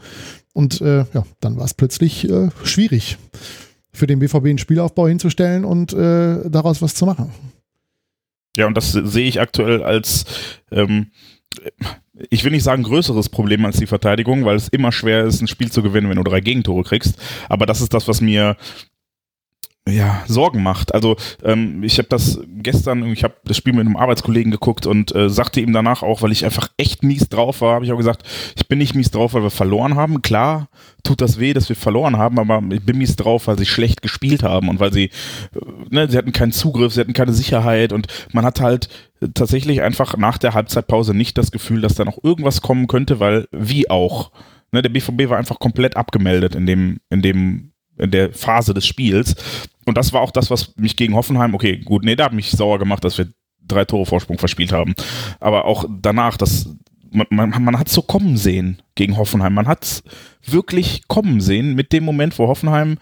[0.52, 3.18] Und äh, ja, dann war es plötzlich äh, schwierig
[3.92, 7.30] für den BVB einen Spielaufbau hinzustellen und äh, daraus was zu machen.
[8.56, 10.24] Ja, und das sehe ich aktuell als,
[10.70, 11.10] ähm,
[12.30, 15.48] ich will nicht sagen größeres Problem als die Verteidigung, weil es immer schwer ist, ein
[15.48, 17.16] Spiel zu gewinnen, wenn du drei Gegentore kriegst.
[17.48, 18.56] Aber das ist das, was mir
[19.88, 20.94] ja, Sorgen macht.
[20.94, 25.12] Also ähm, ich habe das gestern, ich habe das Spiel mit einem Arbeitskollegen geguckt und
[25.14, 27.96] äh, sagte ihm danach auch, weil ich einfach echt mies drauf war, habe ich auch
[27.96, 28.22] gesagt,
[28.54, 30.22] ich bin nicht mies drauf, weil wir verloren haben.
[30.22, 30.68] Klar
[31.02, 34.02] tut das weh, dass wir verloren haben, aber ich bin mies drauf, weil sie schlecht
[34.02, 35.10] gespielt haben und weil sie, äh,
[35.90, 38.88] ne, sie hatten keinen Zugriff, sie hatten keine Sicherheit und man hat halt
[39.34, 43.48] tatsächlich einfach nach der Halbzeitpause nicht das Gefühl, dass da noch irgendwas kommen könnte, weil
[43.50, 44.30] wie auch.
[44.74, 48.86] Ne, der BVB war einfach komplett abgemeldet in dem, in dem in der Phase des
[48.86, 49.34] Spiels.
[49.84, 52.50] Und das war auch das, was mich gegen Hoffenheim, okay, gut, nee, da hat mich
[52.50, 53.28] sauer gemacht, dass wir
[53.66, 54.94] drei Tore Vorsprung verspielt haben.
[55.40, 56.68] Aber auch danach, das,
[57.10, 59.54] man, man, man hat es so kommen sehen gegen Hoffenheim.
[59.54, 60.02] Man hat es
[60.44, 62.98] wirklich kommen sehen mit dem Moment, wo Hoffenheim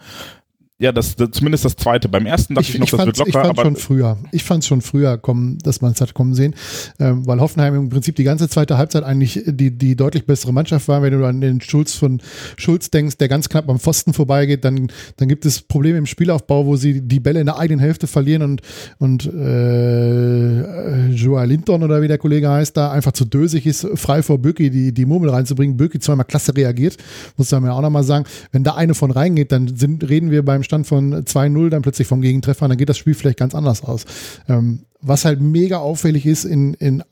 [0.81, 2.09] ja, das, das, zumindest das zweite.
[2.09, 3.29] Beim ersten dachte ich, ich noch, ich das wird locker.
[3.29, 4.17] Ich fand schon früher.
[4.31, 6.55] Ich fand es schon früher kommen, dass man es hat kommen sehen,
[6.99, 10.87] ähm, weil Hoffenheim im Prinzip die ganze zweite Halbzeit eigentlich die, die deutlich bessere Mannschaft
[10.87, 11.03] war.
[11.03, 12.19] Wenn du an den Schulz von
[12.57, 16.65] Schulz denkst, der ganz knapp am Pfosten vorbeigeht, dann, dann gibt es Probleme im Spielaufbau,
[16.65, 18.61] wo sie die Bälle in der eigenen Hälfte verlieren und,
[18.97, 24.23] und äh, Joa Linton oder wie der Kollege heißt, da einfach zu dösig ist, frei
[24.23, 25.77] vor Böcki die, die Murmel reinzubringen.
[25.77, 26.97] Böcki zweimal klasse reagiert,
[27.37, 28.25] muss man ja auch nochmal sagen.
[28.51, 32.07] Wenn da eine von reingeht, dann sind, reden wir beim Stand von 2-0 dann plötzlich
[32.07, 34.05] vom Gegentreffer, dann geht das Spiel vielleicht ganz anders aus.
[34.47, 37.03] Ähm, was halt mega auffällig ist in, in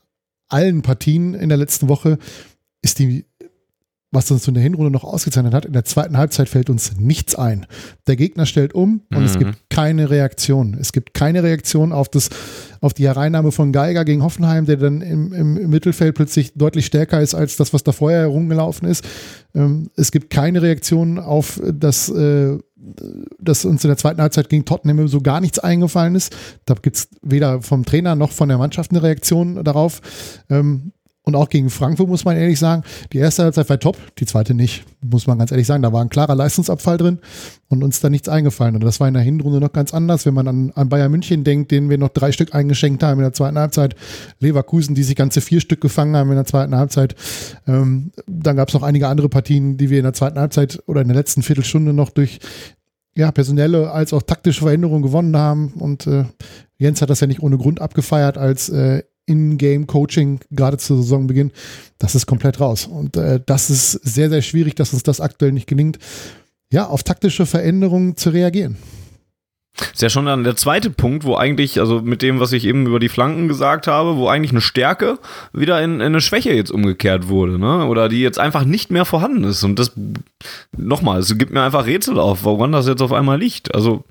[0.48, 2.18] allen Partien in der letzten Woche,
[2.80, 3.26] ist die
[4.12, 7.36] was uns in der Hinrunde noch ausgezeichnet hat, in der zweiten Halbzeit fällt uns nichts
[7.36, 7.66] ein.
[8.08, 9.24] Der Gegner stellt um und mhm.
[9.24, 10.76] es gibt keine Reaktion.
[10.80, 12.28] Es gibt keine Reaktion auf, das,
[12.80, 17.20] auf die Hereinnahme von Geiger gegen Hoffenheim, der dann im, im Mittelfeld plötzlich deutlich stärker
[17.20, 19.06] ist als das, was da vorher herumgelaufen ist.
[19.54, 22.58] Ähm, es gibt keine Reaktion auf das, äh,
[23.38, 26.34] dass uns in der zweiten Halbzeit gegen Tottenham so gar nichts eingefallen ist.
[26.64, 30.00] Da gibt es weder vom Trainer noch von der Mannschaft eine Reaktion darauf.
[30.48, 30.92] Ähm,
[31.30, 34.52] und auch gegen Frankfurt muss man ehrlich sagen, die erste Halbzeit war top, die zweite
[34.52, 35.82] nicht, muss man ganz ehrlich sagen.
[35.82, 37.20] Da war ein klarer Leistungsabfall drin
[37.68, 38.74] und uns da nichts eingefallen.
[38.74, 41.44] Und das war in der Hinrunde noch ganz anders, wenn man an, an Bayern München
[41.44, 43.94] denkt, denen wir noch drei Stück eingeschenkt haben in der zweiten Halbzeit.
[44.40, 47.14] Leverkusen, die sich ganze vier Stück gefangen haben in der zweiten Halbzeit.
[47.68, 51.00] Ähm, dann gab es noch einige andere Partien, die wir in der zweiten Halbzeit oder
[51.00, 52.40] in der letzten Viertelstunde noch durch
[53.14, 55.74] ja, personelle als auch taktische Veränderungen gewonnen haben.
[55.78, 56.24] Und äh,
[56.78, 61.52] Jens hat das ja nicht ohne Grund abgefeiert als äh, in-Game-Coaching, gerade zu Saisonbeginn,
[61.98, 62.86] das ist komplett raus.
[62.86, 65.98] Und äh, das ist sehr, sehr schwierig, dass uns das aktuell nicht gelingt,
[66.72, 68.76] ja, auf taktische Veränderungen zu reagieren.
[69.92, 72.86] Ist ja schon dann der zweite Punkt, wo eigentlich, also mit dem, was ich eben
[72.86, 75.18] über die Flanken gesagt habe, wo eigentlich eine Stärke
[75.52, 77.86] wieder in, in eine Schwäche jetzt umgekehrt wurde, ne?
[77.86, 79.64] Oder die jetzt einfach nicht mehr vorhanden ist.
[79.64, 79.92] Und das,
[80.76, 83.74] nochmal, es gibt mir einfach Rätsel auf, woran das jetzt auf einmal liegt.
[83.74, 84.04] Also,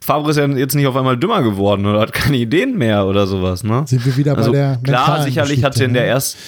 [0.00, 3.26] Favre ist ja jetzt nicht auf einmal dümmer geworden oder hat keine Ideen mehr oder
[3.26, 3.84] sowas, ne?
[3.86, 6.08] Sind wir wieder also, bei der Klar, sicherlich hat sie in der ne?
[6.08, 6.38] ersten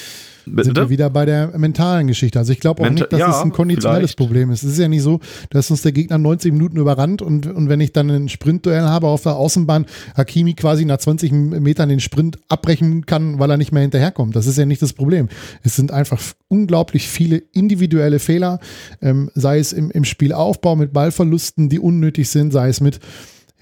[0.47, 0.65] Bitte?
[0.65, 2.39] sind wir wieder bei der mentalen Geschichte.
[2.39, 4.17] Also ich glaube auch Menta nicht, dass ja, es ein konditionelles vielleicht.
[4.17, 4.63] Problem ist.
[4.63, 5.21] Es ist ja nicht so,
[5.51, 9.09] dass uns der Gegner 90 Minuten überrannt und, und wenn ich dann ein Sprintduell habe
[9.09, 9.87] auf der Außenbahn,
[10.17, 14.37] Hakimi quasi nach 20 Metern den Sprint abbrechen kann, weil er nicht mehr hinterherkommt.
[14.37, 15.29] Das ist ja nicht das Problem.
[15.63, 18.61] Es sind einfach unglaublich viele individuelle Fehler,
[19.03, 23.01] ähm, sei es im, im Spielaufbau mit Ballverlusten, die unnötig sind, sei es mit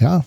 [0.00, 0.24] ja,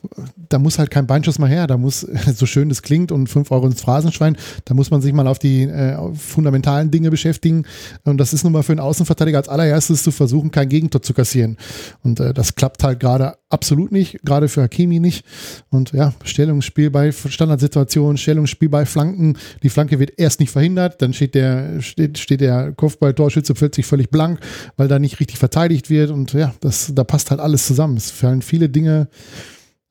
[0.50, 1.68] da muss halt kein Beinschuss mal her.
[1.68, 2.02] Da muss,
[2.36, 5.40] so schön das klingt und 5 Euro ins Phrasenschwein, da muss man sich mal auf
[5.40, 7.66] die äh, fundamentalen Dinge beschäftigen.
[8.06, 11.14] Und das ist nun mal für einen Außenverteidiger als allererstes zu versuchen, kein Gegentor zu
[11.14, 11.58] kassieren.
[12.02, 15.26] Und äh, das klappt halt gerade absolut nicht, gerade für Hakimi nicht.
[15.70, 19.38] Und ja, Stellungsspiel bei Standardsituationen, Stellungsspiel bei Flanken.
[19.64, 24.10] Die Flanke wird erst nicht verhindert, dann steht der, steht, steht der Kopfballtorschütze plötzlich völlig
[24.10, 24.40] blank,
[24.78, 26.10] weil da nicht richtig verteidigt wird.
[26.12, 27.98] Und ja, das, da passt halt alles zusammen.
[27.98, 29.08] Es fallen viele Dinge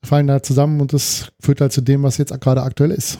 [0.03, 3.19] fallen da zusammen und das führt halt zu dem, was jetzt gerade aktuell ist.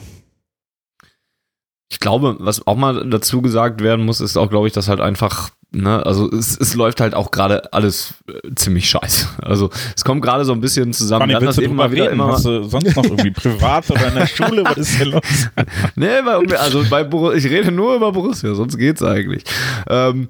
[1.90, 5.00] Ich glaube, was auch mal dazu gesagt werden muss, ist auch, glaube ich, dass halt
[5.00, 9.26] einfach, ne, also es, es läuft halt auch gerade alles äh, ziemlich scheiße.
[9.40, 11.30] Also es kommt gerade so ein bisschen zusammen.
[11.30, 12.28] Fanny, das eben mal wieder immer.
[12.28, 14.64] Hast du sonst noch irgendwie privat oder in der Schule?
[14.64, 15.22] Was ist denn los?
[15.96, 19.44] nee, bei, also bei Borussia, ich rede nur über Borussia, sonst geht's eigentlich.
[19.88, 20.28] Ähm,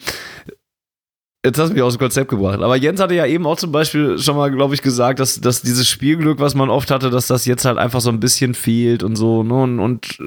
[1.45, 2.61] Jetzt hast du mich aus dem Konzept gebracht.
[2.61, 5.62] Aber Jens hatte ja eben auch zum Beispiel schon mal, glaube ich, gesagt, dass, dass
[5.62, 9.05] dieses Spielglück, was man oft hatte, dass das jetzt halt einfach so ein bisschen fehlt
[9.05, 9.45] und so.
[9.45, 9.55] Ne?
[9.55, 10.18] Und, und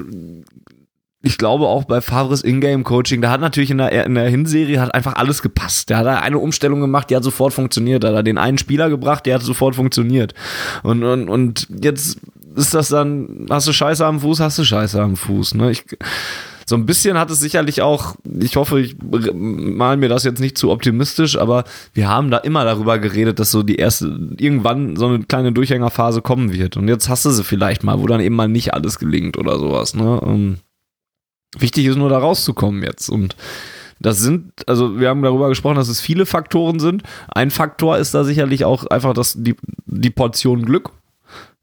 [1.21, 4.93] ich glaube auch bei Favres Ingame-Coaching, da hat natürlich in der, in der Hinserie hat
[4.93, 5.89] einfach alles gepasst.
[5.89, 8.05] Der hat eine Umstellung gemacht, die hat sofort funktioniert.
[8.05, 10.33] Da hat er den einen Spieler gebracht, der hat sofort funktioniert.
[10.81, 12.19] Und, und, und jetzt
[12.55, 15.55] ist das dann, hast du Scheiße am Fuß, hast du Scheiße am Fuß.
[15.55, 15.71] Ne?
[15.71, 15.83] Ich,
[16.71, 18.95] so ein bisschen hat es sicherlich auch, ich hoffe, ich
[19.33, 23.51] mal mir das jetzt nicht zu optimistisch, aber wir haben da immer darüber geredet, dass
[23.51, 24.05] so die erste,
[24.37, 26.77] irgendwann so eine kleine Durchhängerphase kommen wird.
[26.77, 29.59] Und jetzt hast du sie vielleicht mal, wo dann eben mal nicht alles gelingt oder
[29.59, 29.95] sowas.
[29.95, 30.21] Ne?
[30.21, 30.57] Um, ähm,
[31.59, 33.09] wichtig ist nur da rauszukommen jetzt.
[33.09, 33.35] Und
[33.99, 37.03] das sind, also wir haben darüber gesprochen, dass es viele Faktoren sind.
[37.27, 39.57] Ein Faktor ist da sicherlich auch einfach das, die,
[39.87, 40.91] die Portion Glück.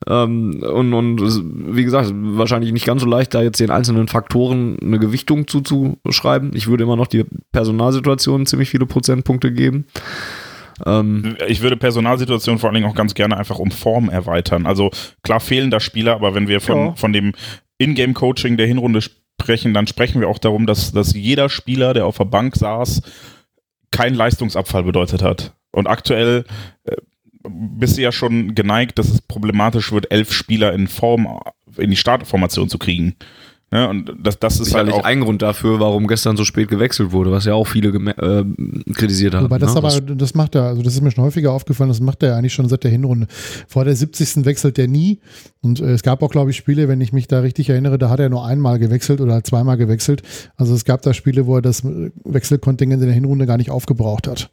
[0.07, 4.78] Ähm, und, und wie gesagt, wahrscheinlich nicht ganz so leicht, da jetzt den einzelnen Faktoren
[4.80, 6.53] eine Gewichtung zuzuschreiben.
[6.55, 9.86] Ich würde immer noch die Personalsituation ziemlich viele Prozentpunkte geben.
[10.86, 14.66] Ähm, ich würde Personalsituation vor allen Dingen auch ganz gerne einfach um Form erweitern.
[14.66, 14.90] Also
[15.22, 16.94] klar fehlen da Spieler, aber wenn wir von, ja.
[16.94, 17.32] von dem
[17.78, 22.18] Ingame-Coaching der Hinrunde sprechen, dann sprechen wir auch darum, dass, dass jeder Spieler, der auf
[22.18, 23.03] der Bank saß,
[23.90, 25.55] keinen Leistungsabfall bedeutet hat.
[25.70, 26.44] Und aktuell
[26.84, 26.96] äh,
[27.51, 31.40] bist du ja schon geneigt, dass es problematisch wird, elf Spieler in Form
[31.76, 33.14] in die Startformation zu kriegen.
[33.70, 37.12] Ja, und das, das ist halt auch ein Grund dafür, warum gestern so spät gewechselt
[37.12, 38.44] wurde, was ja auch viele äh,
[38.94, 39.44] kritisiert haben.
[39.44, 39.78] Wobei das ne?
[39.78, 42.55] aber, das macht er, also das ist mir schon häufiger aufgefallen, das macht er eigentlich
[42.55, 43.26] schon seit der Hinrunde.
[43.66, 44.46] Vor der 70.
[44.46, 45.20] wechselt er nie.
[45.61, 48.09] Und äh, es gab auch, glaube ich, Spiele, wenn ich mich da richtig erinnere, da
[48.09, 50.22] hat er nur einmal gewechselt oder zweimal gewechselt.
[50.57, 54.28] Also es gab da Spiele, wo er das Wechselkontingent in der Hinrunde gar nicht aufgebraucht
[54.28, 54.51] hat.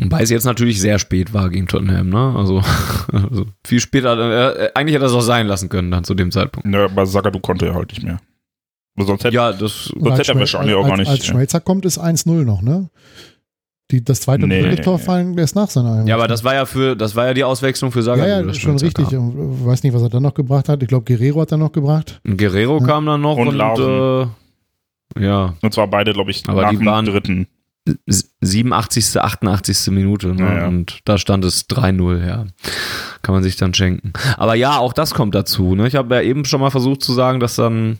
[0.00, 2.34] Wobei es jetzt natürlich sehr spät war gegen Tottenham, ne?
[2.36, 2.62] Also,
[3.12, 4.16] also viel später,
[4.58, 6.72] äh, eigentlich hätte er es auch sein lassen können dann zu dem Zeitpunkt.
[6.72, 8.20] Ja, aber Sagadu konnte er halt nicht mehr.
[8.96, 11.08] sonst hätte, ja, das, sonst hätte er wahrscheinlich auch gar nicht.
[11.08, 12.90] Als Schweizer kommt, ist 1-0 noch, ne?
[13.90, 14.60] Die, das zweite und nee.
[14.60, 17.34] dritte Tor fallen erst nach seiner Ja, aber das war ja für, das war ja
[17.34, 18.28] die Auswechslung für Sagadu.
[18.28, 19.06] Ja, ja, schon richtig.
[19.10, 20.82] Ich weiß nicht, was er dann noch gebracht hat.
[20.82, 22.20] Ich glaube, Guerrero hat er noch gebracht.
[22.22, 22.86] Und Guerrero ja.
[22.86, 24.28] kam dann noch und, und
[25.18, 25.54] äh, ja.
[25.62, 27.46] Und zwar beide, glaube ich, aber nach die waren, dritten.
[28.40, 29.90] 87., 88.
[29.90, 30.28] Minute.
[30.28, 30.42] Ne?
[30.42, 30.68] Ja, ja.
[30.68, 32.46] Und da stand es 3-0, ja.
[33.22, 34.12] Kann man sich dann schenken.
[34.36, 35.74] Aber ja, auch das kommt dazu.
[35.74, 35.88] Ne?
[35.88, 37.98] Ich habe ja eben schon mal versucht zu sagen, dass dann,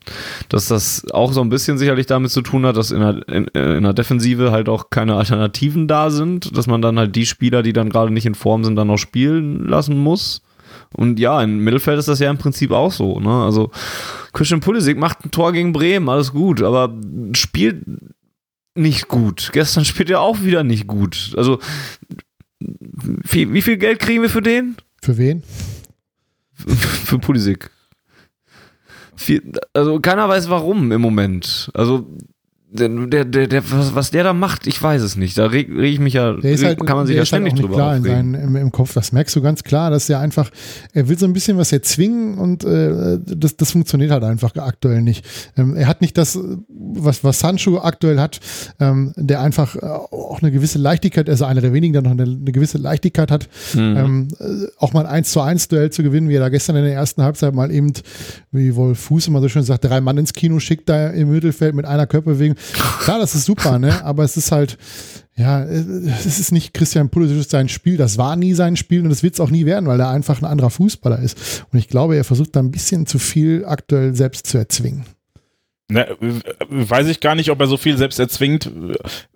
[0.49, 3.45] dass das auch so ein bisschen sicherlich damit zu tun hat, dass in der, in,
[3.47, 7.63] in der Defensive halt auch keine Alternativen da sind, dass man dann halt die Spieler,
[7.63, 10.43] die dann gerade nicht in Form sind, dann noch spielen lassen muss.
[10.95, 13.21] Und ja, im Mittelfeld ist das ja im Prinzip auch so.
[13.21, 13.43] Ne?
[13.45, 13.71] Also
[14.33, 16.95] Christian Pulisic macht ein Tor gegen Bremen, alles gut, aber
[17.33, 17.83] spielt
[18.75, 19.51] nicht gut.
[19.53, 21.35] Gestern spielt er auch wieder nicht gut.
[21.37, 21.59] Also
[22.61, 24.77] wie, wie viel Geld kriegen wir für den?
[25.03, 25.43] Für wen?
[26.55, 27.71] für Pulisic.
[29.15, 31.71] Viel, also keiner weiß warum im Moment.
[31.75, 32.17] Also
[32.71, 35.37] der, der, der, der, was, was der da macht, ich weiß es nicht.
[35.39, 37.75] Da reg, reg ich mich ja, halt, kann man sich ja halt ständig nicht drüber
[37.77, 38.33] klar aufregen.
[38.33, 38.95] seinen, im, im Kopf.
[38.95, 40.51] Das merkst du ganz klar, dass er einfach,
[40.93, 45.03] er will so ein bisschen was erzwingen und äh, das, das funktioniert halt einfach aktuell
[45.03, 45.25] nicht.
[45.57, 46.39] Ähm, er hat nicht das,
[46.69, 48.41] was, was Sancho aktuell hat,
[48.81, 52.23] ähm, der einfach äh, auch eine gewisse Leichtigkeit, also einer der wenigen, der noch eine,
[52.25, 53.97] eine gewisse Leichtigkeit hat, Mhm.
[53.97, 54.45] ähm, äh,
[54.79, 56.95] auch mal ein 1 zu 1 Duell zu gewinnen, wie er da gestern in der
[56.95, 57.93] ersten Halbzeit mal eben,
[58.53, 61.75] wie Wolf Fuß immer so schön sagt, drei Mann ins Kino schickt da im Mittelfeld
[61.75, 62.57] mit einer Körperbewegung.
[63.01, 64.05] Klar, das ist super, ne?
[64.05, 64.79] Aber es ist halt,
[65.37, 69.23] ja, es ist nicht Christian Pulisic sein Spiel, das war nie sein Spiel und es
[69.23, 71.65] wird es auch nie werden, weil er einfach ein anderer Fußballer ist.
[71.73, 75.05] Und ich glaube, er versucht da ein bisschen zu viel aktuell selbst zu erzwingen.
[75.91, 76.07] Ne,
[76.69, 78.71] weiß ich gar nicht, ob er so viel selbst erzwingt.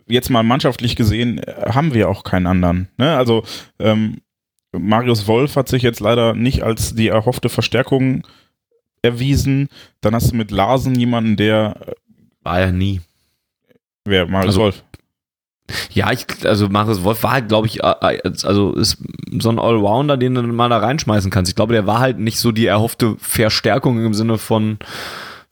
[0.07, 2.89] Jetzt mal mannschaftlich gesehen, haben wir auch keinen anderen.
[2.99, 3.17] Ne?
[3.17, 3.45] Also
[3.79, 4.19] ähm,
[4.73, 8.27] Marius Wolf hat sich jetzt leider nicht als die erhoffte Verstärkung
[9.01, 9.69] erwiesen.
[10.01, 11.95] Dann hast du mit Larsen jemanden, der
[12.43, 13.01] War ja nie.
[14.05, 14.83] Wer Marius Also- Wolf.
[15.95, 17.85] Ja, ich, also Marius Wolf war halt, glaube ich, äh,
[18.43, 18.99] also ist
[19.39, 21.51] so ein Allrounder, den du mal da reinschmeißen kannst.
[21.51, 24.79] Ich glaube, der war halt nicht so die erhoffte Verstärkung im Sinne von,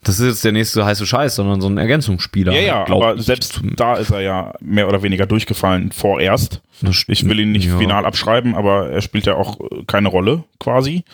[0.03, 2.53] das ist jetzt der nächste heiße Scheiß, sondern so ein Ergänzungsspieler.
[2.53, 3.22] Ja, ja, aber ich.
[3.22, 6.61] selbst da ist er ja mehr oder weniger durchgefallen vorerst.
[7.07, 10.44] Ich will ihn nicht ja, final abschreiben, aber er spielt ja auch äh, keine Rolle
[10.59, 11.05] quasi.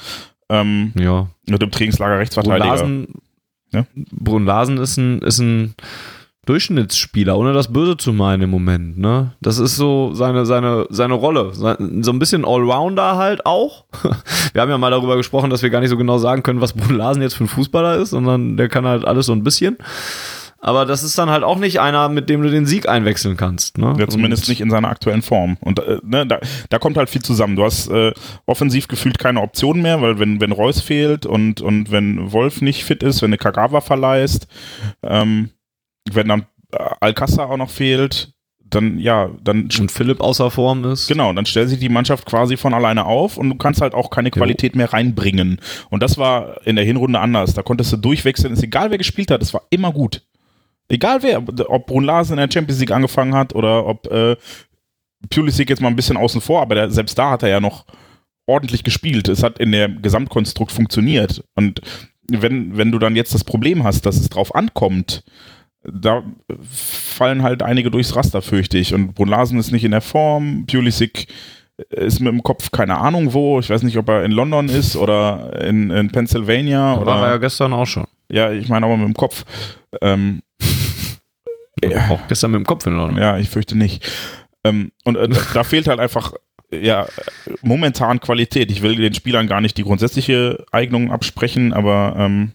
[0.48, 1.28] Ähm, Ja.
[1.46, 2.66] mit dem Trainingslager Brun Rechtsverteidiger.
[2.66, 3.08] Larsen,
[3.72, 3.84] Ja?
[3.94, 5.74] Brun Larsen ist ein, ist ein
[6.46, 9.32] Durchschnittsspieler, ohne das Böse zu meinen im Moment, ne?
[9.40, 11.50] Das ist so seine, seine, seine Rolle.
[11.52, 13.84] So ein bisschen Allrounder halt auch.
[14.52, 16.72] Wir haben ja mal darüber gesprochen, dass wir gar nicht so genau sagen können, was
[16.72, 19.76] Brun Larsen jetzt für ein Fußballer ist, sondern der kann halt alles so ein bisschen.
[20.58, 23.76] Aber das ist dann halt auch nicht einer, mit dem du den Sieg einwechseln kannst.
[23.78, 23.94] Ne?
[23.98, 25.58] Ja, zumindest Und- nicht in seiner aktuellen Form.
[25.60, 26.40] Und äh, ne, da,
[26.70, 27.56] da kommt halt viel zusammen.
[27.56, 28.12] Du hast äh,
[28.46, 32.84] offensiv gefühlt keine Optionen mehr, weil wenn, wenn Reus fehlt und, und wenn Wolf nicht
[32.84, 34.48] fit ist, wenn du Kagawa verleihst,
[35.02, 35.50] ähm,
[36.12, 38.32] wenn dann äh, Alcázar auch noch fehlt,
[38.68, 41.06] dann ja, dann Und Philipp außer Form ist.
[41.06, 44.10] Genau, dann stellt sich die Mannschaft quasi von alleine auf und du kannst halt auch
[44.10, 45.60] keine Qualität mehr reinbringen.
[45.88, 47.54] Und das war in der Hinrunde anders.
[47.54, 48.52] Da konntest du durchwechseln.
[48.52, 50.22] Ist egal, wer gespielt hat, es war immer gut.
[50.88, 54.36] Egal wer, ob Brun Larsen in der Champions League angefangen hat oder ob äh,
[55.30, 57.86] Pulisic jetzt mal ein bisschen außen vor, aber der, selbst da hat er ja noch
[58.46, 59.28] ordentlich gespielt.
[59.28, 61.42] Es hat in der Gesamtkonstrukt funktioniert.
[61.54, 61.80] Und
[62.28, 65.24] wenn, wenn du dann jetzt das Problem hast, dass es drauf ankommt,
[65.92, 66.22] da
[66.70, 68.94] fallen halt einige durchs Raster, fürchte ich.
[68.94, 71.26] Und Brun Larsen ist nicht in der Form, Pulisic
[71.90, 73.60] ist mit dem Kopf keine Ahnung wo.
[73.60, 77.06] Ich weiß nicht, ob er in London ist oder in, in Pennsylvania Da oder.
[77.12, 78.06] war er ja gestern auch schon.
[78.30, 79.44] Ja, ich meine aber mit dem Kopf.
[80.00, 80.40] Ähm,
[81.82, 83.18] ja, Auch gestern mit dem Kopf in Ordnung.
[83.20, 84.08] ja, ich fürchte nicht.
[84.64, 86.32] Ähm, und äh, da, da fehlt halt einfach
[86.72, 87.06] ja
[87.62, 88.70] momentan Qualität.
[88.70, 92.52] Ich will den Spielern gar nicht die grundsätzliche Eignung absprechen, aber ähm,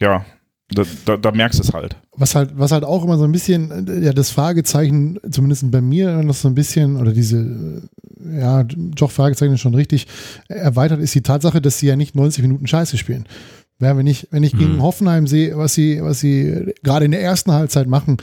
[0.00, 0.24] ja,
[0.70, 1.96] da, da, da merkst du es halt.
[2.16, 5.80] Was halt, was halt auch immer so ein bisschen, äh, ja, das Fragezeichen, zumindest bei
[5.80, 10.06] mir, noch so ein bisschen, oder diese, äh, ja, doch Fragezeichen ist schon richtig,
[10.48, 13.26] erweitert ist die Tatsache, dass sie ja nicht 90 Minuten Scheiße spielen.
[13.80, 14.82] Ja, wenn ich, wenn ich gegen Hm.
[14.82, 18.16] Hoffenheim sehe, was sie, was sie gerade in der ersten Halbzeit machen,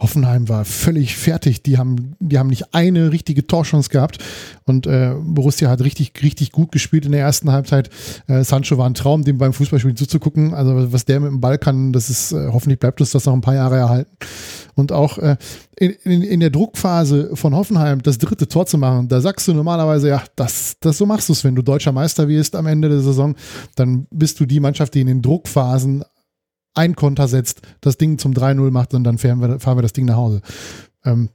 [0.00, 1.62] Hoffenheim war völlig fertig.
[1.62, 4.18] Die haben, die haben nicht eine richtige Torchance gehabt.
[4.64, 7.90] Und äh, Borussia hat richtig, richtig gut gespielt in der ersten Halbzeit.
[8.26, 10.54] Äh, Sancho war ein Traum, dem beim Fußballspielen zuzugucken.
[10.54, 13.34] Also was der mit dem Ball kann, das ist, äh, hoffentlich bleibt uns das noch
[13.34, 14.10] ein paar Jahre erhalten.
[14.74, 15.36] Und auch äh,
[15.76, 19.54] in, in, in der Druckphase von Hoffenheim das dritte Tor zu machen, da sagst du
[19.54, 22.88] normalerweise, ja, das, das so machst du es, wenn du deutscher Meister wirst am Ende
[22.88, 23.34] der Saison,
[23.76, 26.04] dann bist du die Mannschaft, die in den Druckphasen
[26.74, 29.92] ein Konter setzt, das Ding zum 3-0 macht und dann fahren wir, fahren wir das
[29.92, 30.40] Ding nach Hause.
[31.04, 31.30] Ähm,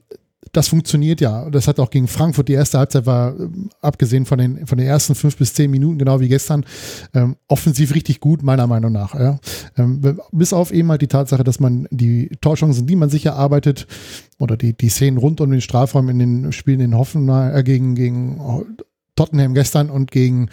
[0.51, 1.49] das funktioniert ja.
[1.49, 4.87] Das hat auch gegen Frankfurt, die erste Halbzeit war, ähm, abgesehen von den, von den
[4.87, 6.65] ersten fünf bis zehn Minuten, genau wie gestern,
[7.13, 9.15] ähm, offensiv richtig gut, meiner Meinung nach.
[9.15, 9.39] Ja.
[9.77, 13.87] Ähm, bis auf eben halt die Tatsache, dass man die Torchancen, die man sich erarbeitet,
[14.39, 17.95] oder die, die Szenen rund um den Strafraum in den Spielen in Hoffenheim, äh, gegen,
[17.95, 18.39] gegen
[19.15, 20.49] Tottenham gestern und gegen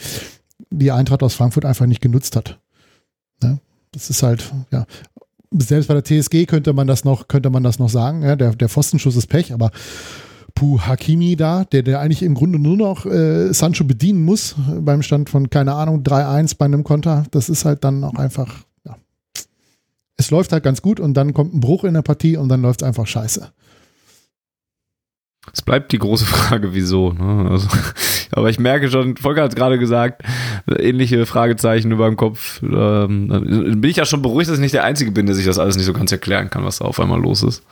[0.71, 2.59] die Eintracht aus Frankfurt einfach nicht genutzt hat.
[3.43, 3.59] Ja.
[3.93, 4.87] Das ist halt, ja.
[5.57, 8.23] selbst bei der TSG könnte man das noch, könnte man das noch sagen.
[8.23, 9.71] Ja, der, der Pfostenschuss ist Pech, aber
[10.55, 15.03] Puh, Hakimi da, der, der eigentlich im Grunde nur noch äh, Sancho bedienen muss, beim
[15.03, 17.25] Stand von, keine Ahnung, 3-1 bei einem Konter.
[17.31, 18.97] Das ist halt dann auch einfach, ja.
[20.17, 22.63] Es läuft halt ganz gut und dann kommt ein Bruch in der Partie und dann
[22.63, 23.51] läuft es einfach scheiße.
[25.51, 27.13] Es bleibt die große Frage, wieso.
[27.13, 27.51] Ne?
[27.51, 27.69] Also,
[28.33, 30.23] aber ich merke schon, Volker hat gerade gesagt,
[30.79, 32.63] ähnliche Fragezeichen über dem Kopf.
[32.63, 33.29] Ähm,
[33.81, 35.77] bin ich ja schon beruhigt, dass ich nicht der Einzige bin, der sich das alles
[35.77, 37.65] nicht so ganz erklären kann, was da auf einmal los ist.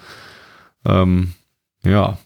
[0.85, 1.33] Ähm,
[1.85, 2.19] ja.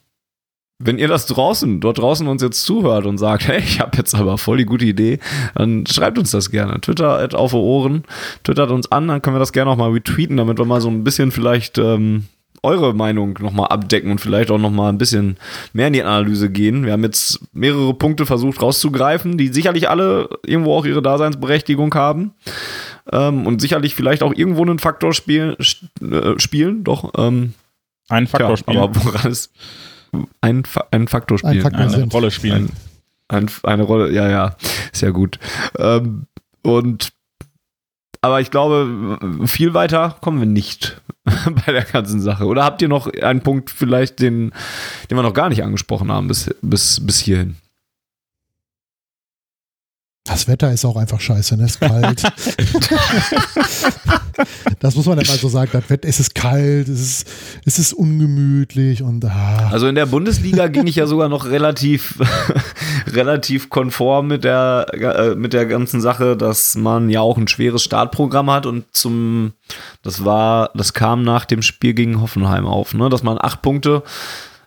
[0.80, 4.14] Wenn ihr das draußen, dort draußen uns jetzt zuhört und sagt, hey, ich habe jetzt
[4.14, 5.20] aber voll die gute Idee,
[5.55, 6.80] dann schreibt uns das gerne.
[6.80, 8.05] Twitter auf Ohren,
[8.42, 10.88] twittert uns an, dann können wir das gerne auch mal retweeten, damit wir mal so
[10.88, 12.24] ein bisschen vielleicht ähm,
[12.64, 15.36] eure Meinung nochmal abdecken und vielleicht auch nochmal ein bisschen
[15.72, 16.84] mehr in die Analyse gehen.
[16.84, 22.32] Wir haben jetzt mehrere Punkte versucht rauszugreifen, die sicherlich alle irgendwo auch ihre Daseinsberechtigung haben.
[23.12, 25.56] Ähm, und sicherlich vielleicht auch irgendwo einen Faktor spiel,
[26.00, 27.12] äh, spielen, doch.
[27.16, 27.54] Ähm,
[28.08, 28.78] einen Faktor tja, spielen.
[28.78, 29.52] Aber woran ist
[30.40, 31.54] ein, ein Faktor spielen?
[31.54, 32.14] Ein Faktor Eine sind.
[32.14, 32.70] Rolle spielen.
[33.28, 34.56] Ein, eine Rolle, ja, ja,
[34.92, 35.38] sehr gut.
[35.78, 36.26] Ähm,
[36.62, 37.13] und
[38.24, 40.98] aber ich glaube, viel weiter kommen wir nicht
[41.66, 42.46] bei der ganzen Sache.
[42.46, 44.52] Oder habt ihr noch einen Punkt vielleicht, den,
[45.10, 47.56] den wir noch gar nicht angesprochen haben bis, bis, bis hierhin?
[50.26, 51.64] Das Wetter ist auch einfach scheiße, ne?
[51.64, 52.22] Es ist kalt.
[54.80, 55.68] das muss man dann mal so sagen.
[55.70, 57.30] Das Wetter, es ist kalt, es ist,
[57.66, 59.68] es ist ungemütlich und ah.
[59.70, 62.18] Also in der Bundesliga ging ich ja sogar noch relativ,
[63.06, 67.82] relativ konform mit der, äh, mit der ganzen Sache, dass man ja auch ein schweres
[67.82, 69.52] Startprogramm hat und zum,
[70.02, 73.10] das war, das kam nach dem Spiel gegen Hoffenheim auf, ne?
[73.10, 74.02] Dass man acht Punkte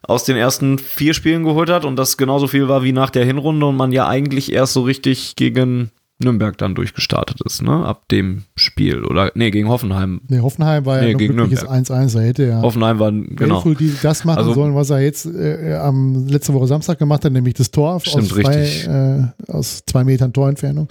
[0.07, 3.25] aus den ersten vier Spielen geholt hat und das genauso viel war wie nach der
[3.25, 7.85] Hinrunde und man ja eigentlich erst so richtig gegen Nürnberg dann durchgestartet ist, ne?
[7.85, 9.03] Ab dem Spiel.
[9.05, 10.21] Oder, nee, gegen Hoffenheim.
[10.27, 11.91] Nee, Hoffenheim war Nee, ja gegen glückliches Nürnberg.
[11.91, 12.13] 1-1.
[12.15, 13.61] Da hätte ja Hoffenheim war, genau.
[13.61, 17.23] Belful die das machen Also- sollen, was er jetzt äh, am letzte Woche Samstag gemacht
[17.23, 20.87] hat, nämlich das Tor Stimmt, aus, zwei, äh, aus zwei Metern Torentfernung.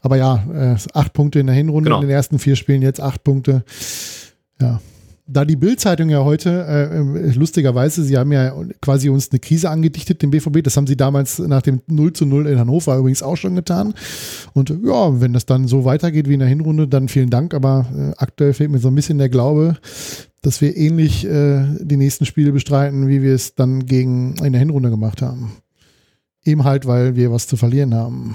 [0.00, 2.00] Aber ja, äh, acht Punkte in der Hinrunde, Genau.
[2.00, 3.64] in den ersten vier Spielen jetzt acht Punkte.
[4.60, 4.80] Ja.
[5.26, 9.70] Da die Bild-Zeitung ja heute, äh, äh, lustigerweise, sie haben ja quasi uns eine Krise
[9.70, 10.62] angedichtet, dem BVB.
[10.64, 13.94] Das haben sie damals nach dem 0 zu 0 in Hannover übrigens auch schon getan.
[14.52, 17.54] Und äh, ja, wenn das dann so weitergeht wie in der Hinrunde, dann vielen Dank.
[17.54, 19.76] Aber äh, aktuell fehlt mir so ein bisschen der Glaube,
[20.42, 24.60] dass wir ähnlich äh, die nächsten Spiele bestreiten, wie wir es dann gegen in der
[24.60, 25.52] Hinrunde gemacht haben.
[26.44, 28.34] Eben halt, weil wir was zu verlieren haben.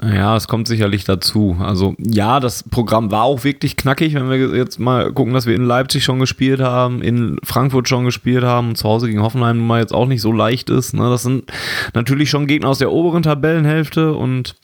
[0.00, 1.56] Ja, es kommt sicherlich dazu.
[1.60, 5.56] Also ja, das Programm war auch wirklich knackig, wenn wir jetzt mal gucken, dass wir
[5.56, 9.80] in Leipzig schon gespielt haben, in Frankfurt schon gespielt haben zu Hause gegen Hoffenheim mal
[9.80, 10.94] jetzt auch nicht so leicht ist.
[10.94, 11.10] Ne?
[11.10, 11.50] Das sind
[11.94, 14.54] natürlich schon Gegner aus der oberen Tabellenhälfte und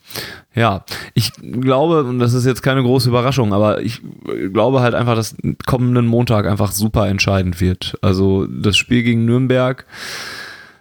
[0.55, 4.03] ja, ich glaube, und das ist jetzt keine große Überraschung, aber ich
[4.53, 5.35] glaube halt einfach, dass
[5.67, 7.99] kommenden Montag einfach super entscheidend wird.
[8.03, 9.85] Also das Spiel gegen Nürnberg,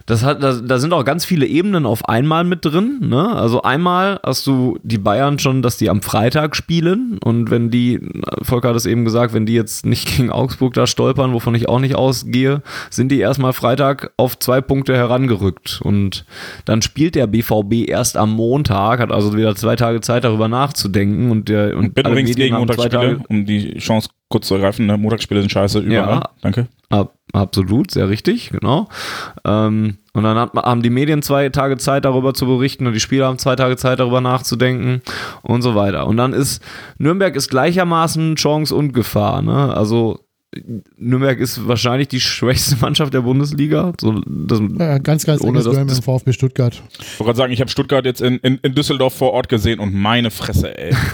[0.05, 2.99] das hat, da, da sind auch ganz viele Ebenen auf einmal mit drin.
[3.01, 3.33] Ne?
[3.35, 7.99] Also einmal hast du die Bayern schon, dass die am Freitag spielen und wenn die,
[8.41, 11.69] Volker hat es eben gesagt, wenn die jetzt nicht gegen Augsburg da stolpern, wovon ich
[11.69, 16.25] auch nicht ausgehe, sind die erstmal Freitag auf zwei Punkte herangerückt und
[16.65, 21.31] dann spielt der BVB erst am Montag, hat also wieder zwei Tage Zeit darüber nachzudenken
[21.31, 24.55] und der und Bin alle übrigens Medien gegen Montagsspiele, Tage- um die Chance kurz zu
[24.55, 24.85] ergreifen.
[24.87, 24.97] Ne?
[24.97, 26.15] Montagsspiele sind scheiße überall.
[26.15, 26.29] Ja.
[26.41, 26.67] Danke.
[26.89, 28.87] Ab, absolut, sehr richtig, genau.
[29.45, 32.99] Ähm, und dann hat, haben die Medien zwei Tage Zeit, darüber zu berichten und die
[32.99, 35.01] Spieler haben zwei Tage Zeit, darüber nachzudenken
[35.41, 36.05] und so weiter.
[36.07, 36.61] Und dann ist
[36.97, 39.41] Nürnberg ist gleichermaßen Chance und Gefahr.
[39.41, 39.73] Ne?
[39.75, 40.19] Also
[40.97, 43.93] Nürnberg ist wahrscheinlich die schwächste Mannschaft der Bundesliga.
[43.99, 46.73] So, das, Ja, ganz, ganz Ohne mit das- dem VfB Stuttgart.
[46.99, 49.79] Ich wollte gerade sagen, ich habe Stuttgart jetzt in, in, in Düsseldorf vor Ort gesehen
[49.79, 50.95] und meine Fresse, ey.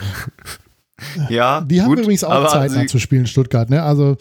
[1.30, 3.70] ja, Die haben gut, übrigens auch Zeit sie- zu spielen, Stuttgart.
[3.70, 3.82] Ne?
[3.84, 4.18] Also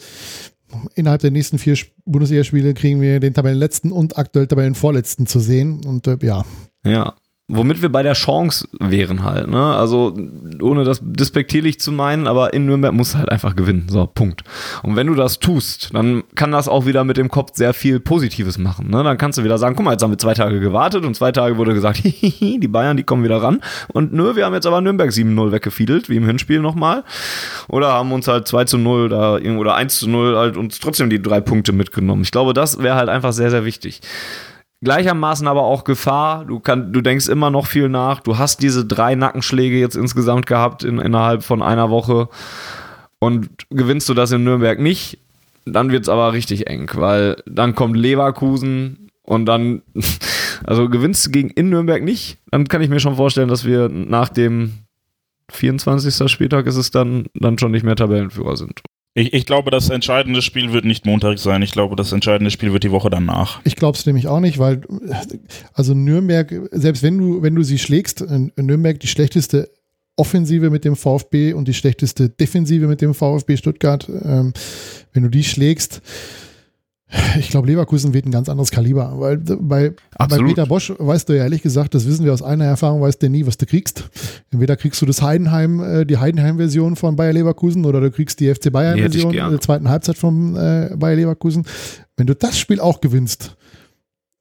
[0.94, 5.84] innerhalb der nächsten vier Sp- Bundesligaspiele kriegen wir den Tabellenletzten und aktuell Tabellenvorletzten zu sehen.
[5.84, 6.44] Und äh, ja,
[6.84, 7.14] Ja.
[7.50, 9.74] Womit wir bei der Chance wären halt, ne?
[9.74, 10.14] Also,
[10.60, 13.86] ohne das despektierlich zu meinen, aber in Nürnberg musst du halt einfach gewinnen.
[13.88, 14.44] So, Punkt.
[14.82, 18.00] Und wenn du das tust, dann kann das auch wieder mit dem Kopf sehr viel
[18.00, 19.02] Positives machen, ne?
[19.02, 21.32] Dann kannst du wieder sagen, guck mal, jetzt haben wir zwei Tage gewartet und zwei
[21.32, 23.62] Tage wurde gesagt, die Bayern, die kommen wieder ran.
[23.94, 27.02] Und nö, wir haben jetzt aber Nürnberg 7-0 weggefiedelt, wie im Hinspiel nochmal.
[27.68, 31.08] Oder haben uns halt 2 zu 0 da, oder 1 zu 0 halt uns trotzdem
[31.08, 32.20] die drei Punkte mitgenommen.
[32.20, 34.02] Ich glaube, das wäre halt einfach sehr, sehr wichtig
[34.82, 36.44] gleichermaßen aber auch Gefahr.
[36.44, 38.20] Du, kann, du denkst immer noch viel nach.
[38.20, 42.28] Du hast diese drei Nackenschläge jetzt insgesamt gehabt in, innerhalb von einer Woche.
[43.18, 45.18] Und gewinnst du das in Nürnberg nicht,
[45.64, 49.82] dann wird es aber richtig eng, weil dann kommt Leverkusen und dann,
[50.64, 53.88] also gewinnst du gegen in Nürnberg nicht, dann kann ich mir schon vorstellen, dass wir
[53.88, 54.72] nach dem
[55.50, 56.30] 24.
[56.30, 58.82] Spieltag ist es dann, dann schon nicht mehr Tabellenführer sind.
[59.18, 61.60] Ich, ich glaube, das entscheidende Spiel wird nicht Montag sein.
[61.62, 63.60] Ich glaube, das entscheidende Spiel wird die Woche danach.
[63.64, 64.82] Ich glaube es nämlich auch nicht, weil
[65.72, 69.72] also Nürnberg, selbst wenn du, wenn du sie schlägst, in Nürnberg die schlechteste
[70.16, 74.52] Offensive mit dem VfB und die schlechteste Defensive mit dem VfB Stuttgart, ähm,
[75.12, 76.00] wenn du die schlägst,
[77.38, 81.32] ich glaube, Leverkusen wird ein ganz anderes Kaliber, weil bei, bei Peter Bosch weißt du
[81.34, 84.10] ja ehrlich gesagt, das wissen wir aus einer Erfahrung, weißt du nie, was du kriegst.
[84.50, 88.54] Entweder kriegst du das Heidenheim, äh, die Heidenheim-Version von Bayer Leverkusen oder du kriegst die
[88.54, 91.64] FC Bayern-Version in der zweiten Halbzeit von äh, Bayer Leverkusen.
[92.16, 93.56] Wenn du das Spiel auch gewinnst,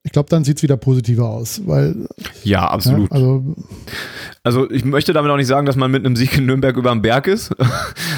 [0.08, 2.08] ich glaube, dann sieht es wieder positiver aus, weil.
[2.46, 3.12] Ja, absolut.
[3.12, 3.56] Ja, also,
[4.42, 6.92] also, ich möchte damit auch nicht sagen, dass man mit einem Sieg in Nürnberg über
[6.92, 7.54] den Berg ist.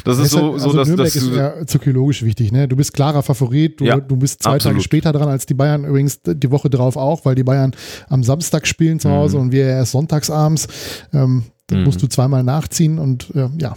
[0.05, 2.51] Das ist so, also so dass Nürnberg das ist ja psychologisch wichtig.
[2.51, 2.67] Ne?
[2.67, 3.81] Du bist klarer Favorit.
[3.81, 4.77] Du, ja, du bist zwei absolut.
[4.77, 5.83] Tage später dran als die Bayern.
[5.83, 7.75] Übrigens die Woche drauf auch, weil die Bayern
[8.07, 9.43] am Samstag spielen zu Hause mhm.
[9.43, 10.67] und wir erst sonntagsabends.
[11.11, 11.85] Ähm, dann mhm.
[11.85, 13.75] musst du zweimal nachziehen und äh, ja,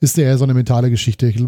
[0.00, 1.26] ist ja so eine mentale Geschichte.
[1.26, 1.44] Ich,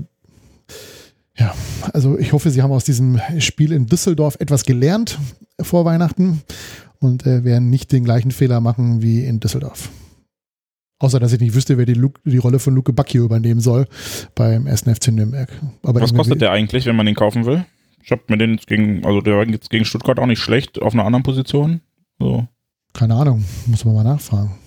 [1.41, 1.55] ja,
[1.95, 5.19] also ich hoffe, Sie haben aus diesem Spiel in Düsseldorf etwas gelernt
[5.61, 6.43] vor Weihnachten
[6.99, 9.89] und äh, werden nicht den gleichen Fehler machen wie in Düsseldorf.
[10.99, 13.87] Außer, dass ich nicht wüsste, wer die, Luke, die Rolle von Luke Bacchio übernehmen soll
[14.35, 14.83] beim 1.
[14.83, 15.49] FC Nürnberg.
[15.83, 17.65] Aber Was kostet der eigentlich, wenn man den kaufen will?
[18.03, 20.81] Ich habe mir den jetzt gegen, also der war jetzt gegen Stuttgart auch nicht schlecht
[20.83, 21.81] auf einer anderen Position.
[22.19, 22.47] So.
[22.93, 24.59] Keine Ahnung, muss man mal nachfragen.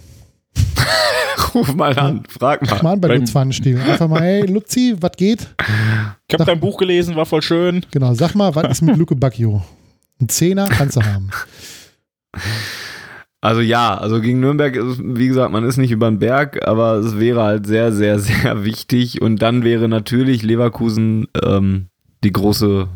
[1.53, 2.81] Ruf mal an, frag mal.
[2.83, 3.79] Mal an bei Lutz Pfannenstiel.
[3.79, 5.55] Einfach mal, hey Luzi, was geht?
[6.27, 7.85] Ich habe dein Buch gelesen, war voll schön.
[7.91, 9.63] Genau, sag mal, was ist mit Luke Bacchio?
[10.19, 11.29] Ein Zehner kannst du haben.
[13.41, 16.93] Also ja, also gegen Nürnberg, ist, wie gesagt, man ist nicht über den Berg, aber
[16.93, 19.21] es wäre halt sehr, sehr, sehr wichtig.
[19.21, 21.87] Und dann wäre natürlich Leverkusen ähm,
[22.23, 22.87] die große,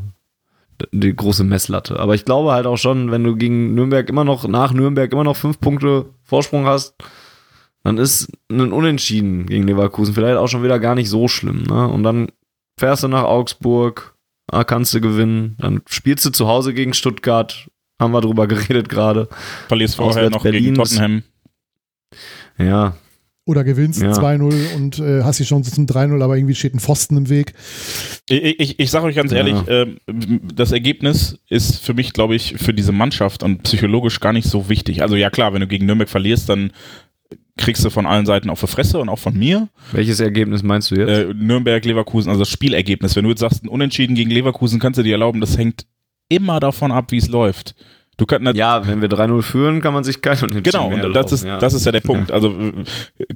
[0.93, 1.99] die große Messlatte.
[1.99, 5.25] Aber ich glaube halt auch schon, wenn du gegen Nürnberg immer noch, nach Nürnberg immer
[5.25, 6.95] noch fünf Punkte Vorsprung hast,
[7.83, 11.63] dann ist ein Unentschieden gegen Leverkusen vielleicht auch schon wieder gar nicht so schlimm.
[11.63, 11.87] Ne?
[11.87, 12.27] Und dann
[12.79, 14.15] fährst du nach Augsburg,
[14.47, 15.55] da kannst du gewinnen.
[15.59, 17.69] Dann spielst du zu Hause gegen Stuttgart,
[17.99, 19.29] haben wir drüber geredet gerade.
[19.67, 20.63] Verlierst vorher noch Berlin.
[20.63, 21.23] gegen Tottenham.
[22.57, 22.95] Ja.
[23.45, 24.11] Oder gewinnst ja.
[24.11, 27.53] 2-0 und äh, hast die Chance zum 3-0, aber irgendwie steht ein Pfosten im Weg.
[28.27, 29.83] Ich, ich, ich sage euch ganz ehrlich, ja.
[29.83, 29.95] äh,
[30.53, 34.67] das Ergebnis ist für mich, glaube ich, für diese Mannschaft und psychologisch gar nicht so
[34.67, 35.01] wichtig.
[35.01, 36.73] Also ja klar, wenn du gegen Nürnberg verlierst, dann
[37.57, 39.67] kriegst du von allen Seiten auf die Fresse und auch von mir.
[39.91, 41.09] Welches Ergebnis meinst du jetzt?
[41.09, 43.15] Äh, Nürnberg, Leverkusen, also das Spielergebnis.
[43.15, 45.85] Wenn du jetzt sagst, ein Unentschieden gegen Leverkusen, kannst du dir erlauben, das hängt
[46.29, 47.75] immer davon ab, wie es läuft.
[48.17, 51.31] Du kannst ja, wenn wir 3-0 führen, kann man sich kein Unentschieden Genau, und das
[51.31, 51.59] ist, ja.
[51.59, 52.31] das ist ja der Punkt.
[52.31, 52.73] Also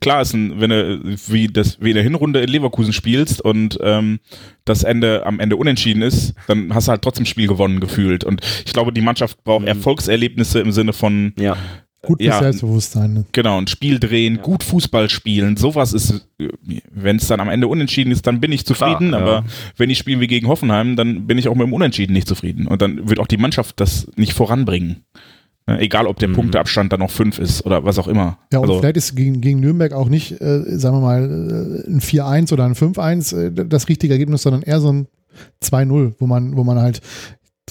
[0.01, 3.77] klar ist ein, wenn du wie das wie in der Hinrunde in Leverkusen spielst und
[3.83, 4.19] ähm,
[4.65, 8.23] das Ende am Ende unentschieden ist, dann hast du halt trotzdem Spiel gewonnen gefühlt.
[8.23, 9.67] Und ich glaube, die Mannschaft braucht mhm.
[9.67, 11.55] Erfolgserlebnisse im Sinne von ja.
[12.03, 13.25] Gut ja, Selbstbewusstsein.
[13.31, 14.41] Genau, ein Spiel drehen, ja.
[14.41, 16.27] gut Fußball spielen, sowas ist,
[16.89, 19.43] wenn es dann am Ende unentschieden ist, dann bin ich zufrieden, Klar, aber ja.
[19.77, 22.65] wenn ich spiele wie gegen Hoffenheim, dann bin ich auch mit dem Unentschieden nicht zufrieden.
[22.65, 25.03] Und dann wird auch die Mannschaft das nicht voranbringen.
[25.67, 26.33] Ne, egal, ob der mhm.
[26.33, 28.39] Punkteabstand dann noch fünf ist oder was auch immer.
[28.51, 31.89] Ja, und also, vielleicht ist gegen, gegen Nürnberg auch nicht, äh, sagen wir mal, äh,
[31.89, 35.07] ein 4-1 oder ein 5-1 äh, das richtige Ergebnis, sondern eher so ein
[35.63, 37.01] 2-0, wo man, wo man halt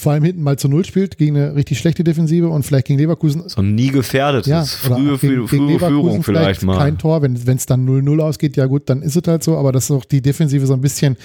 [0.01, 2.99] vor allem hinten mal zu Null spielt gegen eine richtig schlechte Defensive und vielleicht gegen
[2.99, 3.43] Leverkusen.
[3.47, 4.47] So nie gefährdet.
[4.47, 6.79] Ja, frühe, gegen, frühe gegen Führung vielleicht, vielleicht mal.
[6.79, 9.73] Kein Tor, wenn es dann 0-0 ausgeht, ja gut, dann ist es halt so, aber
[9.73, 11.17] das ist auch die Defensive so ein bisschen,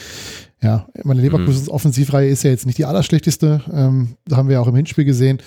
[0.61, 1.73] ja, meine Leverkusens mhm.
[1.73, 5.39] Offensivreihe ist ja jetzt nicht die allerschlechteste, ähm, haben wir auch im Hinspiel gesehen.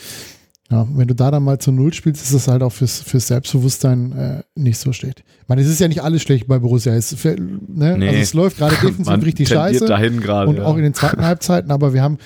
[0.70, 3.26] Ja, wenn du da dann mal zu Null spielst, ist das halt auch fürs, fürs
[3.29, 5.24] Selbstbewusstsein äh, nicht so schlecht.
[5.43, 6.93] Ich meine, es ist ja nicht alles schlecht bei Borussia.
[6.95, 7.49] Es, ne?
[7.66, 8.09] nee.
[8.09, 9.87] also es läuft gerade defensiv richtig scheiße.
[9.87, 10.64] Dahin grade, und ja.
[10.64, 12.18] auch in den zweiten Halbzeiten, aber wir haben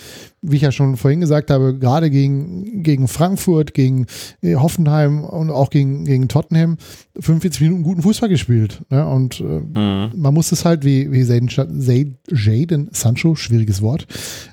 [0.43, 4.07] wie ich ja schon vorhin gesagt habe, gerade gegen, gegen Frankfurt, gegen
[4.43, 6.79] äh, Hoffenheim und auch gegen, gegen Tottenham
[7.19, 8.83] 45 Minuten guten Fußball gespielt.
[8.91, 9.07] Ne?
[9.07, 10.11] Und äh, mhm.
[10.17, 14.07] man muss es halt, wie, wie Jaden, Jaden Sancho, schwieriges Wort,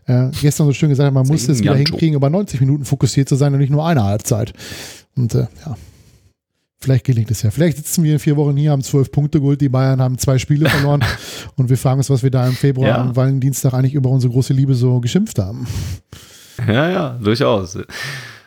[0.06, 3.28] äh, gestern so schön gesagt hat, man muss es wieder hinkriegen, über 90 Minuten fokussiert
[3.28, 4.54] zu sein und nicht nur eine Halbzeit.
[5.16, 5.76] Und äh, ja,
[6.82, 7.52] Vielleicht gelingt es ja.
[7.52, 10.38] Vielleicht sitzen wir in vier Wochen hier, haben zwölf Punkte geholt, die Bayern haben zwei
[10.38, 11.04] Spiele verloren
[11.58, 12.98] und wir fragen uns, was wir da im Februar ja.
[13.02, 15.68] am Valentinstag eigentlich über unsere große Liebe so geschimpft haben.
[16.68, 17.78] Ja, ja, durchaus.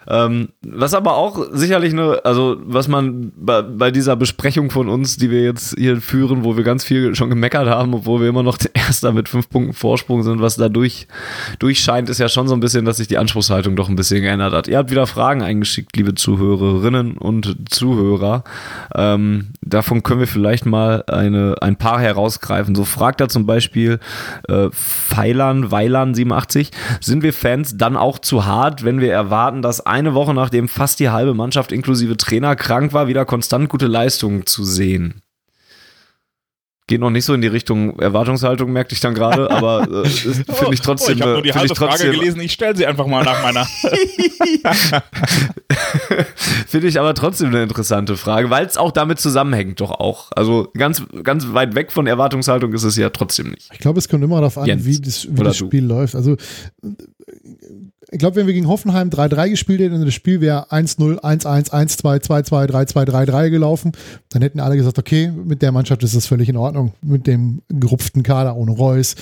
[0.08, 5.16] Ähm, was aber auch sicherlich eine, also was man bei, bei, dieser Besprechung von uns,
[5.16, 8.42] die wir jetzt hier führen, wo wir ganz viel schon gemeckert haben, obwohl wir immer
[8.42, 11.06] noch der Erster mit fünf Punkten Vorsprung sind, was da durch,
[11.58, 14.52] durchscheint, ist ja schon so ein bisschen, dass sich die Anspruchshaltung doch ein bisschen geändert
[14.52, 14.68] hat.
[14.68, 18.44] Ihr habt wieder Fragen eingeschickt, liebe Zuhörerinnen und Zuhörer.
[18.94, 22.74] Ähm, davon können wir vielleicht mal eine, ein paar herausgreifen.
[22.74, 24.00] So fragt er zum Beispiel
[24.48, 29.84] äh, Pfeilern, Weilern 87, sind wir Fans dann auch zu hart, wenn wir erwarten, dass
[29.92, 34.46] eine Woche nachdem fast die halbe Mannschaft inklusive Trainer krank war, wieder konstant gute Leistungen
[34.46, 35.20] zu sehen.
[36.86, 40.72] geht noch nicht so in die Richtung Erwartungshaltung, merkte ich dann gerade, aber äh, finde
[40.72, 41.14] ich trotzdem.
[41.14, 43.06] Oh, ich habe nur die find halbe ich trotzdem, Frage gelesen, ich stelle sie einfach
[43.06, 43.66] mal nach meiner.
[46.66, 50.30] Finde ich aber trotzdem eine interessante Frage, weil es auch damit zusammenhängt, doch auch.
[50.34, 53.70] Also ganz, ganz weit weg von Erwartungshaltung ist es ja trotzdem nicht.
[53.72, 55.66] Ich glaube, es kommt immer darauf an, Jens, wie das, wie das du.
[55.66, 56.14] Spiel läuft.
[56.14, 56.36] Also
[58.12, 61.70] ich glaube, wenn wir gegen Hoffenheim 3-3 gespielt hätten und das Spiel wäre 1-0, 1-1,
[61.70, 63.92] 1-2, 2-2, 3-2, 3-3 gelaufen,
[64.28, 66.92] dann hätten alle gesagt, okay, mit der Mannschaft ist das völlig in Ordnung.
[67.00, 69.14] Mit dem gerupften Kader, ohne Reus,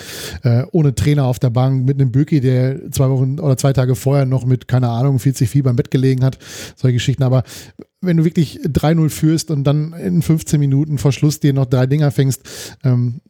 [0.43, 3.95] äh, ohne Trainer auf der Bank, mit einem Böki, der zwei Wochen oder zwei Tage
[3.95, 6.38] vorher noch mit, keine Ahnung, 40 Fieber im Bett gelegen hat,
[6.74, 7.22] solche Geschichten.
[7.22, 7.45] Aber
[8.01, 11.86] wenn du wirklich 3-0 führst und dann in 15 Minuten vor Schluss dir noch drei
[11.86, 12.43] Dinger fängst,
[12.82, 13.20] ähm,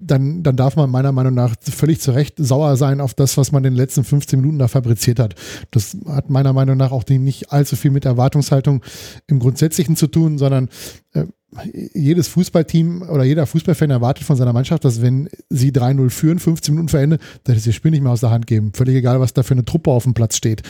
[0.00, 3.52] dann, dann darf man meiner Meinung nach völlig zu Recht sauer sein auf das, was
[3.52, 5.34] man in den letzten 15 Minuten da fabriziert hat.
[5.70, 8.82] Das hat meiner Meinung nach auch nicht allzu viel mit Erwartungshaltung
[9.26, 10.68] im Grundsätzlichen zu tun, sondern
[11.12, 11.26] äh,
[11.72, 16.74] jedes Fußballteam oder jeder Fußballfan erwartet von seiner Mannschaft, dass wenn sie 3-0 führen, 15
[16.74, 18.72] Minuten vor Ende, dass sie das Spiel nicht mehr aus der Hand geben.
[18.72, 20.62] Völlig egal, was da für eine Truppe auf dem Platz steht.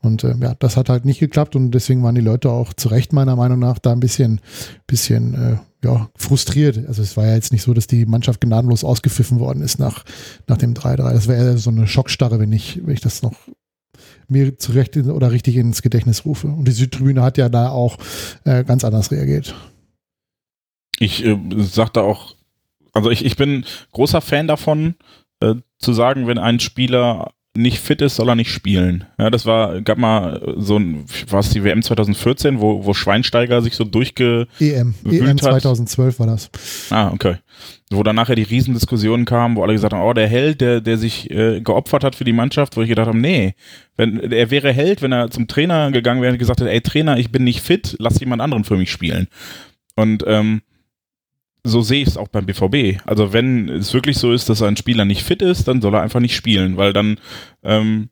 [0.00, 2.88] Und äh, ja, das hat halt nicht geklappt und deswegen waren die Leute auch zu
[2.88, 4.40] Recht meiner Meinung nach da ein bisschen,
[4.86, 6.80] bisschen äh, ja, frustriert.
[6.88, 10.04] Also es war ja jetzt nicht so, dass die Mannschaft gnadenlos ausgepfiffen worden ist nach,
[10.46, 10.96] nach dem 3-3.
[11.12, 13.34] Das wäre so eine Schockstarre, wenn ich, wenn ich das noch
[14.28, 16.46] mir zurecht oder richtig ins Gedächtnis rufe.
[16.46, 17.98] Und die Südtribüne hat ja da auch
[18.44, 19.54] äh, ganz anders reagiert.
[21.02, 22.36] Ich äh, sag da auch,
[22.92, 24.94] also ich, ich bin großer Fan davon,
[25.40, 29.04] äh, zu sagen, wenn ein Spieler nicht fit ist, soll er nicht spielen.
[29.18, 33.60] Ja, das war, gab mal so ein, war es die WM 2014, wo, wo Schweinsteiger
[33.60, 35.40] sich so durchge, EM, EM hat.
[35.40, 36.50] 2012 war das.
[36.90, 37.36] ah, okay.
[37.90, 40.96] Wo dann nachher die Riesendiskussionen kamen, wo alle gesagt haben, oh, der Held, der, der
[40.96, 43.54] sich äh, geopfert hat für die Mannschaft, wo ich gedacht habe, nee,
[43.96, 47.18] wenn, er wäre Held, wenn er zum Trainer gegangen wäre und gesagt hätte, ey Trainer,
[47.18, 49.26] ich bin nicht fit, lass jemand anderen für mich spielen.
[49.94, 50.62] Und ähm,
[51.64, 53.00] so sehe ich es auch beim BVB.
[53.06, 56.02] Also wenn es wirklich so ist, dass ein Spieler nicht fit ist, dann soll er
[56.02, 57.18] einfach nicht spielen, weil dann
[57.62, 58.10] ähm,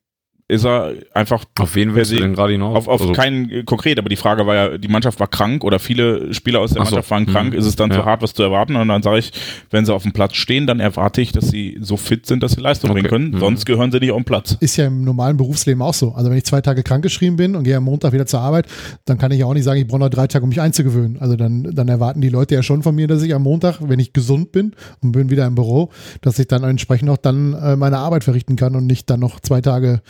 [0.51, 2.77] ist er einfach Auf wen willst du denn gerade hinaus?
[2.77, 5.65] auf, auf Also, keinen äh, konkret, aber die Frage war ja, die Mannschaft war krank
[5.65, 6.97] oder viele Spieler aus der Ach so.
[6.97, 7.59] Mannschaft waren krank, Mhm.
[7.59, 7.97] ist es dann Ja.
[7.97, 8.77] zu hart, was zu erwarten?
[8.77, 9.33] Und dann sage ich,
[9.71, 12.53] wenn sie auf dem Platz stehen, dann erwarte ich, dass sie so fit sind, dass
[12.53, 13.01] sie Leistung Okay.
[13.01, 13.39] bringen können, Mhm.
[13.41, 14.57] sonst gehören sie nicht auf den Platz.
[14.61, 16.13] Ist ja im normalen Berufsleben auch so.
[16.13, 18.67] Also wenn ich zwei Tage krankgeschrieben bin und gehe am Montag wieder zur Arbeit,
[19.05, 21.19] dann kann ich ja auch nicht sagen, ich brauche noch drei Tage, um mich einzugewöhnen.
[21.21, 23.99] Also dann, dann erwarten die Leute ja schon von mir, dass ich am Montag, wenn
[24.01, 24.73] ich gesund bin
[25.03, 25.91] und bin wieder im Büro,
[26.21, 29.41] dass ich dann entsprechend auch dann äh, meine Arbeit verrichten kann und nicht dann noch
[29.41, 30.01] zwei Tage,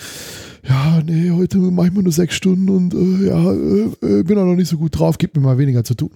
[0.68, 4.38] ja, nee, heute mache ich mal nur sechs Stunden und äh, ja, äh, äh, bin
[4.38, 6.12] auch noch nicht so gut drauf, gibt mir mal weniger zu tun.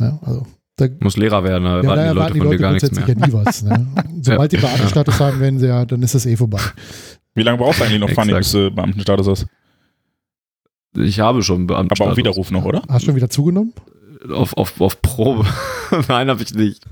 [0.00, 2.72] Ja, also da, muss Lehrer werden, da ja, da erwarten die Leute von dir gar
[2.72, 3.28] nichts grundsätzlich mehr.
[3.28, 3.62] ja nie was.
[3.62, 3.86] Ne?
[4.22, 6.60] Sobald die Beamtenstatus haben, werden sie ja, dann ist das eh vorbei.
[7.34, 9.46] Wie lange brauchst du eigentlich noch, Fanny, bis du Beamtenstatus hast?
[10.96, 11.92] Ich habe schon Beamten.
[11.92, 12.82] Aber auch Widerruf noch, oder?
[12.88, 13.72] Hast du schon wieder zugenommen?
[14.30, 15.46] Auf, auf, auf Probe.
[16.08, 16.84] Nein, habe ich nicht.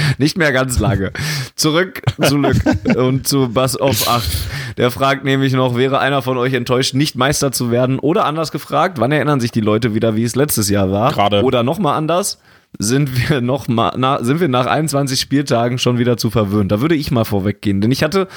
[0.18, 1.12] Nicht mehr ganz lange.
[1.54, 2.56] Zurück zu Lück
[2.96, 4.28] und zu Bass auf 8.
[4.76, 7.98] Der fragt nämlich noch, wäre einer von euch enttäuscht, nicht Meister zu werden?
[7.98, 11.12] Oder anders gefragt, wann erinnern sich die Leute wieder, wie es letztes Jahr war?
[11.12, 11.42] Gerade.
[11.42, 12.38] Oder nochmal anders,
[12.78, 16.72] sind wir noch mal, na, sind wir nach 21 Spieltagen schon wieder zu verwöhnt?
[16.72, 18.28] Da würde ich mal vorweggehen, denn ich hatte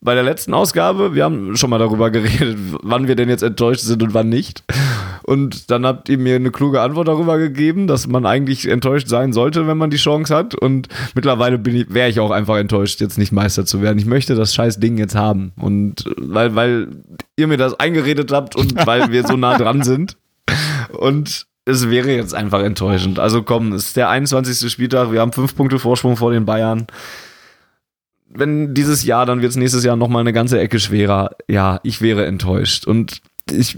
[0.00, 3.82] bei der letzten Ausgabe, wir haben schon mal darüber geredet, wann wir denn jetzt enttäuscht
[3.82, 4.64] sind und wann nicht.
[5.22, 9.32] Und dann habt ihr mir eine kluge Antwort darüber gegeben, dass man eigentlich enttäuscht sein
[9.32, 10.54] sollte, wenn man die Chance hat.
[10.54, 13.98] Und mittlerweile bin ich, wäre ich auch einfach enttäuscht, jetzt nicht Meister zu werden.
[13.98, 15.52] Ich möchte das scheiß Ding jetzt haben.
[15.56, 16.88] Und weil, weil
[17.36, 20.16] ihr mir das eingeredet habt und weil wir so nah dran sind.
[20.90, 23.18] Und es wäre jetzt einfach enttäuschend.
[23.18, 24.70] Also komm, es ist der 21.
[24.70, 26.86] Spieltag, wir haben fünf Punkte Vorsprung vor den Bayern.
[28.28, 31.30] Wenn dieses Jahr, dann wird es nächstes Jahr nochmal eine ganze Ecke schwerer.
[31.48, 32.86] Ja, ich wäre enttäuscht.
[32.86, 33.76] Und ich,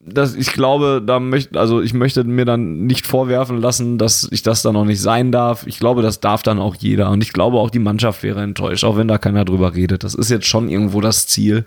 [0.00, 4.42] das, ich glaube, da möchte, also ich möchte mir dann nicht vorwerfen lassen, dass ich
[4.42, 5.66] das dann noch nicht sein darf.
[5.66, 7.10] Ich glaube, das darf dann auch jeder.
[7.10, 10.04] Und ich glaube auch die Mannschaft wäre enttäuscht, auch wenn da keiner drüber redet.
[10.04, 11.64] Das ist jetzt schon irgendwo das Ziel.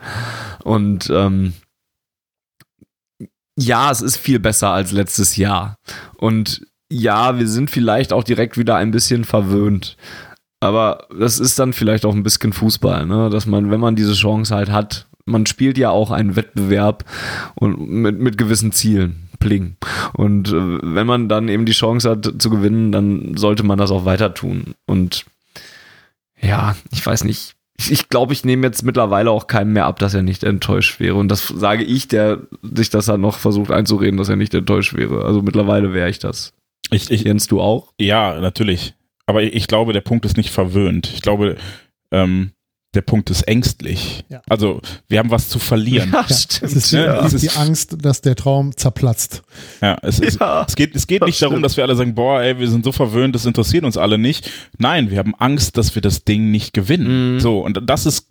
[0.64, 1.54] Und ähm,
[3.58, 5.76] ja, es ist viel besser als letztes Jahr.
[6.18, 9.97] Und ja, wir sind vielleicht auch direkt wieder ein bisschen verwöhnt.
[10.60, 13.30] Aber das ist dann vielleicht auch ein bisschen Fußball, ne?
[13.30, 17.06] dass man, wenn man diese Chance halt hat, man spielt ja auch einen Wettbewerb
[17.56, 19.30] und mit, mit gewissen Zielen.
[19.39, 19.76] Pling.
[20.14, 23.91] Und äh, wenn man dann eben die Chance hat zu gewinnen, dann sollte man das
[23.91, 24.74] auch weiter tun.
[24.86, 25.26] Und
[26.40, 27.56] ja, ich weiß nicht.
[27.84, 30.99] Ich, ich glaube, ich nehme jetzt mittlerweile auch keinem mehr ab, dass er nicht enttäuscht
[30.99, 31.15] wäre.
[31.15, 34.93] Und das sage ich, der sich das halt noch versucht einzureden, dass er nicht enttäuscht
[34.93, 35.26] wäre.
[35.26, 36.53] Also mittlerweile wäre ich das.
[36.91, 37.93] Ich, ich, Jens, du auch?
[37.99, 38.93] Ja, natürlich.
[39.26, 41.11] Aber ich, ich glaube, der Punkt ist nicht verwöhnt.
[41.14, 41.57] Ich glaube,
[42.11, 42.51] ähm,
[42.94, 44.24] der Punkt ist ängstlich.
[44.30, 44.41] Ja.
[44.49, 46.11] Also wir haben was zu verlieren.
[46.11, 46.72] Ja, Ja, es stimmt.
[46.74, 49.41] ist die, Ja, es es ist die Angst, dass der Traum zerplatzt.
[49.82, 51.65] Ja, es, ist, Ja, es geht, es geht nicht darum, stimmt.
[51.65, 54.49] dass wir alle sagen, boah, ey, wir sind so verwöhnt, das interessiert uns alle nicht.
[54.78, 57.36] Nein, wir haben Angst, dass wir das Ding nicht gewinnen.
[57.36, 57.40] Mhm.
[57.40, 58.28] So, und das ist,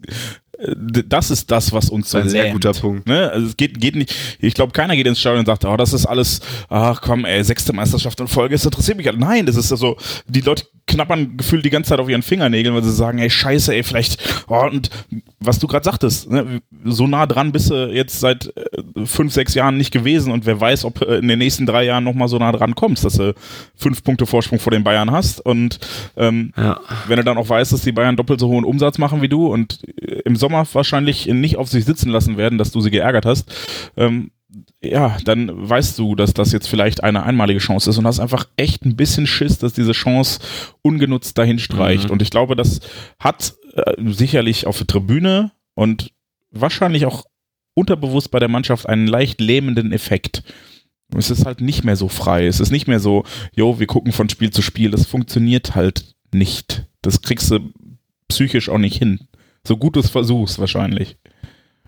[1.07, 3.07] das ist das, was uns so Ein sehr guter Punkt.
[3.07, 3.31] Ne?
[3.31, 5.93] Also es geht, geht nicht, ich glaube, keiner geht ins Stadion und sagt, oh, das
[5.93, 9.09] ist alles, ach komm, ey, sechste Meisterschaft in Folge, das interessiert mich.
[9.09, 9.19] alle.
[9.19, 12.83] Nein, das ist also, die Leute knappern gefühlt die ganze Zeit auf ihren Fingernägeln, weil
[12.83, 14.19] sie sagen, ey, scheiße, ey, vielleicht,
[14.49, 14.91] oh, und
[15.39, 19.55] was du gerade sagtest, ne, so nah dran bist du jetzt seit äh, fünf, sechs
[19.55, 22.37] Jahren nicht gewesen und wer weiß, ob äh, in den nächsten drei Jahren nochmal so
[22.39, 23.33] nah dran kommst, dass du
[23.77, 25.79] fünf Punkte Vorsprung vor den Bayern hast und
[26.17, 26.81] ähm, Ja.
[27.07, 29.47] wenn du dann auch weißt, dass die Bayern doppelt so hohen Umsatz machen wie du
[29.47, 33.27] und äh, im Sommer wahrscheinlich nicht auf sich sitzen lassen werden, dass du sie geärgert
[33.27, 33.51] hast,
[33.97, 34.31] ähm,
[34.83, 38.47] ja, dann weißt du, dass das jetzt vielleicht eine einmalige Chance ist und hast einfach
[38.57, 40.41] echt ein bisschen Schiss, dass diese Chance
[40.83, 42.07] ungenutzt dahin streicht.
[42.07, 42.11] Mhm.
[42.11, 42.81] Und ich glaube, das
[43.19, 46.13] hat äh, sicherlich auf der Tribüne und
[46.51, 47.25] wahrscheinlich auch
[47.75, 50.43] unterbewusst bei der Mannschaft einen leicht lähmenden Effekt.
[51.17, 52.47] Es ist halt nicht mehr so frei.
[52.47, 53.25] Es ist nicht mehr so,
[53.55, 54.91] jo, wir gucken von Spiel zu Spiel.
[54.91, 56.87] Das funktioniert halt nicht.
[57.03, 57.61] Das kriegst du
[58.29, 59.21] psychisch auch nicht hin.
[59.67, 61.17] So gut du es versuchst, wahrscheinlich.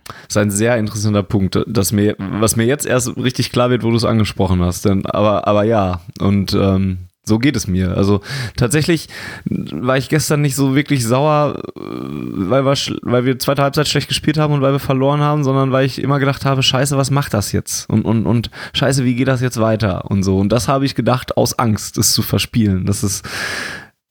[0.06, 3.82] Das ist ein sehr interessanter Punkt, dass mir, was mir jetzt erst richtig klar wird,
[3.82, 4.84] wo du es angesprochen hast.
[4.84, 7.96] Denn, aber, aber ja, und ähm, so geht es mir.
[7.96, 8.20] Also
[8.56, 9.08] tatsächlich
[9.46, 14.08] war ich gestern nicht so wirklich sauer, äh, weil wir, weil wir zweite Halbzeit schlecht
[14.08, 17.10] gespielt haben und weil wir verloren haben, sondern weil ich immer gedacht habe, scheiße, was
[17.10, 17.88] macht das jetzt?
[17.88, 20.10] Und, und, und scheiße, wie geht das jetzt weiter?
[20.10, 20.38] Und so.
[20.38, 22.84] Und das habe ich gedacht aus Angst, es zu verspielen.
[22.84, 23.26] Das ist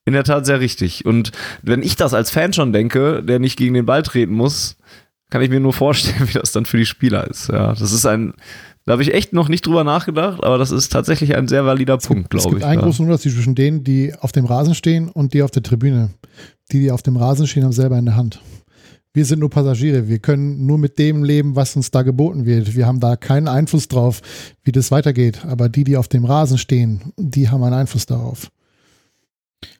[0.05, 1.05] in der Tat sehr richtig.
[1.05, 1.31] Und
[1.61, 4.75] wenn ich das als Fan schon denke, der nicht gegen den Ball treten muss,
[5.29, 7.49] kann ich mir nur vorstellen, wie das dann für die Spieler ist.
[7.49, 8.33] Ja, das ist ein,
[8.85, 11.97] da habe ich echt noch nicht drüber nachgedacht, aber das ist tatsächlich ein sehr valider
[11.97, 12.65] Punkt, Es glaube gibt ich.
[12.65, 12.85] einen ja.
[12.85, 16.09] großen Unterschied zwischen denen, die auf dem Rasen stehen und die auf der Tribüne.
[16.71, 18.41] Die, die auf dem Rasen stehen, haben selber in der Hand.
[19.15, 20.07] Wir sind nur Passagiere.
[20.07, 22.75] Wir können nur mit dem leben, was uns da geboten wird.
[22.75, 24.21] Wir haben da keinen Einfluss drauf,
[24.63, 25.45] wie das weitergeht.
[25.45, 28.49] Aber die, die auf dem Rasen stehen, die haben einen Einfluss darauf.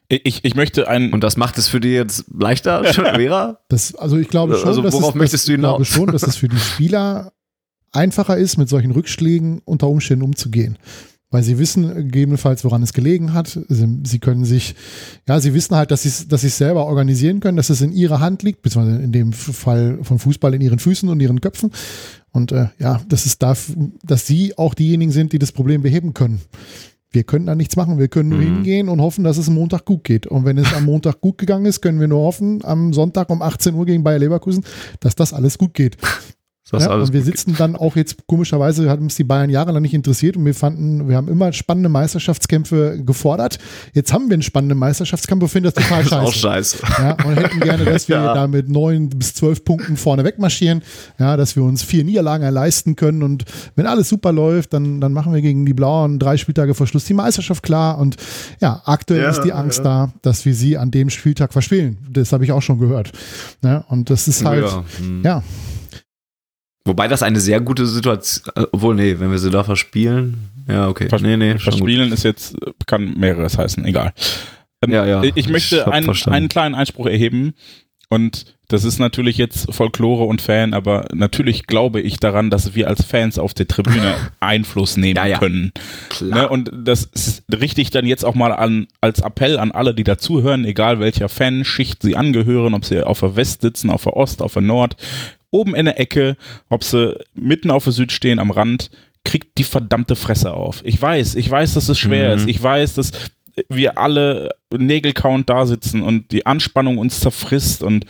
[0.08, 1.12] Ich, ich möchte einen.
[1.12, 3.60] Und das macht es für die jetzt leichter, schwerer?
[3.68, 6.06] Das, also ich glaube schon, Also dass, worauf es, möchtest dass, du ich glaube schon,
[6.08, 7.32] dass es für die Spieler
[7.92, 10.78] einfacher ist, mit solchen Rückschlägen unter Umständen umzugehen.
[11.30, 13.58] Weil sie wissen gegebenenfalls, woran es gelegen hat.
[13.68, 14.76] Sie, sie können sich,
[15.26, 17.80] ja, sie wissen halt, dass sie es dass sie es selber organisieren können, dass es
[17.80, 21.40] in ihrer Hand liegt, beziehungsweise in dem Fall von Fußball in ihren Füßen und ihren
[21.40, 21.72] Köpfen.
[22.30, 23.56] Und äh, ja, das ist da,
[24.04, 26.40] dass sie auch diejenigen sind, die das Problem beheben können.
[27.14, 27.98] Wir können da nichts machen.
[27.98, 28.56] Wir können nur Mhm.
[28.56, 30.26] hingehen und hoffen, dass es am Montag gut geht.
[30.26, 33.40] Und wenn es am Montag gut gegangen ist, können wir nur hoffen, am Sonntag um
[33.40, 34.64] 18 Uhr gegen Bayer Leverkusen,
[35.00, 35.96] dass das alles gut geht.
[36.70, 39.82] Das ja, alles und wir sitzen dann auch jetzt, komischerweise hat uns die Bayern jahrelang
[39.82, 43.58] nicht interessiert und wir fanden, wir haben immer spannende Meisterschaftskämpfe gefordert.
[43.92, 46.10] Jetzt haben wir einen spannenden Meisterschaftskampf und finden das total geht.
[46.10, 46.22] scheiße.
[46.26, 46.78] Auch scheiße.
[46.98, 48.32] Ja, und hätten gerne, dass wir Ja.
[48.32, 50.82] da mit neun bis zwölf Punkten vorne wegmarschieren,
[51.18, 53.44] ja, dass wir uns vier Niederlagen leisten können und
[53.76, 57.04] wenn alles super läuft, dann, dann machen wir gegen die Blauen drei Spieltage vor Schluss
[57.04, 58.16] die Meisterschaft klar und
[58.60, 61.98] ja, aktuell Ja, ist die Angst da, dass wir sie an dem Spieltag verspielen.
[62.10, 63.12] Das habe ich auch schon gehört.
[63.62, 64.84] Ja, und das ist halt, Ja.
[64.98, 65.42] Hm.
[66.86, 70.88] Wobei das eine sehr gute Situation, äh, obwohl, nee, wenn wir sie da verspielen, ja,
[70.88, 71.08] okay.
[71.08, 71.58] Vers- nee, nee.
[71.58, 72.56] Verspielen ist jetzt,
[72.86, 74.12] kann mehreres heißen, egal.
[74.82, 75.22] Ähm, Ja, ja.
[75.34, 77.54] Ich möchte Ich einen, einen kleinen Einspruch erheben
[78.10, 82.88] und das ist natürlich jetzt Folklore und Fan, aber natürlich glaube ich daran, dass wir
[82.88, 85.38] als Fans auf der Tribüne Einfluss nehmen Ja, ja.
[85.38, 85.72] können.
[86.20, 87.08] Ne, und das
[87.52, 91.28] richte ich dann jetzt auch mal an, als Appell an alle, die dazuhören, egal welcher
[91.28, 94.96] Fanschicht sie angehören, ob sie auf der West sitzen, auf der Ost, auf der Nord,
[95.54, 96.36] oben in der Ecke,
[96.68, 98.90] ob sie mitten auf der Süd stehen, am Rand,
[99.24, 100.82] kriegt die verdammte Fresse auf.
[100.84, 102.36] Ich weiß, ich weiß, dass es schwer Mhm.
[102.42, 102.48] ist.
[102.48, 103.12] Ich weiß, dass
[103.68, 108.04] wir alle Nägelkauend da sitzen und die Anspannung uns zerfrisst und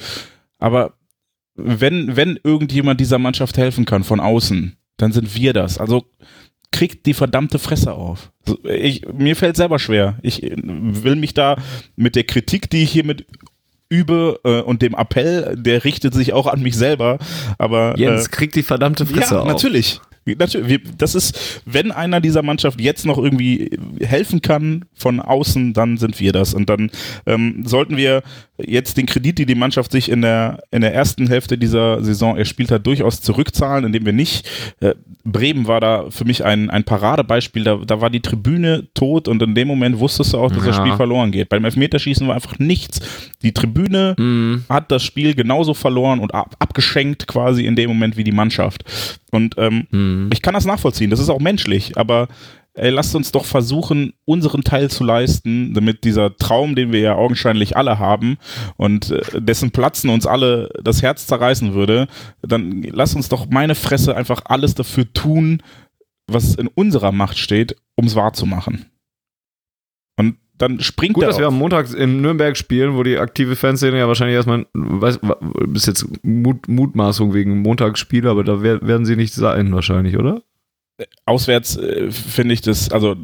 [0.58, 0.94] aber
[1.54, 5.78] wenn, wenn irgendjemand dieser Mannschaft helfen kann von außen, dann sind wir das.
[5.78, 6.04] Also
[6.72, 8.32] kriegt die verdammte Fresse auf.
[8.64, 10.18] Ich, mir fällt selber schwer.
[10.22, 11.56] Ich äh, will mich da
[11.94, 13.26] mit der Kritik, die ich hiermit
[13.88, 17.18] übe äh, und dem Appell, der richtet sich auch an mich selber.
[17.58, 19.48] Aber Jens äh, kriegt die verdammte Fresse ja, auf.
[19.48, 20.00] natürlich.
[20.26, 23.70] Natürlich, wir, das ist, wenn einer dieser Mannschaft jetzt noch irgendwie
[24.00, 26.54] helfen kann von außen, dann sind wir das.
[26.54, 26.90] Und dann
[27.26, 28.22] ähm, sollten wir
[28.56, 32.36] jetzt den Kredit, die die Mannschaft sich in der, in der ersten Hälfte dieser Saison
[32.36, 34.48] erspielt hat, durchaus zurückzahlen, indem wir nicht,
[34.80, 34.94] äh,
[35.24, 39.42] Bremen war da für mich ein, ein Paradebeispiel, da, da war die Tribüne tot und
[39.42, 40.82] in dem Moment wusstest du auch, dass das Ja.
[40.84, 41.48] Spiel verloren geht.
[41.48, 43.00] Beim Elfmeterschießen war einfach nichts.
[43.42, 44.64] Die Tribüne Mhm.
[44.68, 48.84] hat das Spiel genauso verloren und ab, abgeschenkt quasi in dem Moment wie die Mannschaft.
[49.32, 50.13] Und ähm, Mhm.
[50.32, 52.28] Ich kann das nachvollziehen, das ist auch menschlich, aber
[52.74, 57.14] ey, lasst uns doch versuchen, unseren Teil zu leisten, damit dieser Traum, den wir ja
[57.14, 58.36] augenscheinlich alle haben
[58.76, 62.08] und äh, dessen Platzen uns alle das Herz zerreißen würde,
[62.42, 65.62] dann lasst uns doch meine Fresse einfach alles dafür tun,
[66.26, 68.86] was in unserer Macht steht, um es wahrzumachen.
[70.68, 71.52] Dann springt Gut, er dass wir auf.
[71.52, 75.18] am Montag in Nürnberg spielen, wo die aktive Fanszene ja wahrscheinlich erstmal, weiß,
[75.66, 80.42] bis jetzt Mut, Mutmaßung wegen Montagsspiele, aber da wer- werden sie nicht sein wahrscheinlich, oder?
[81.26, 83.16] Auswärts äh, finde ich das, also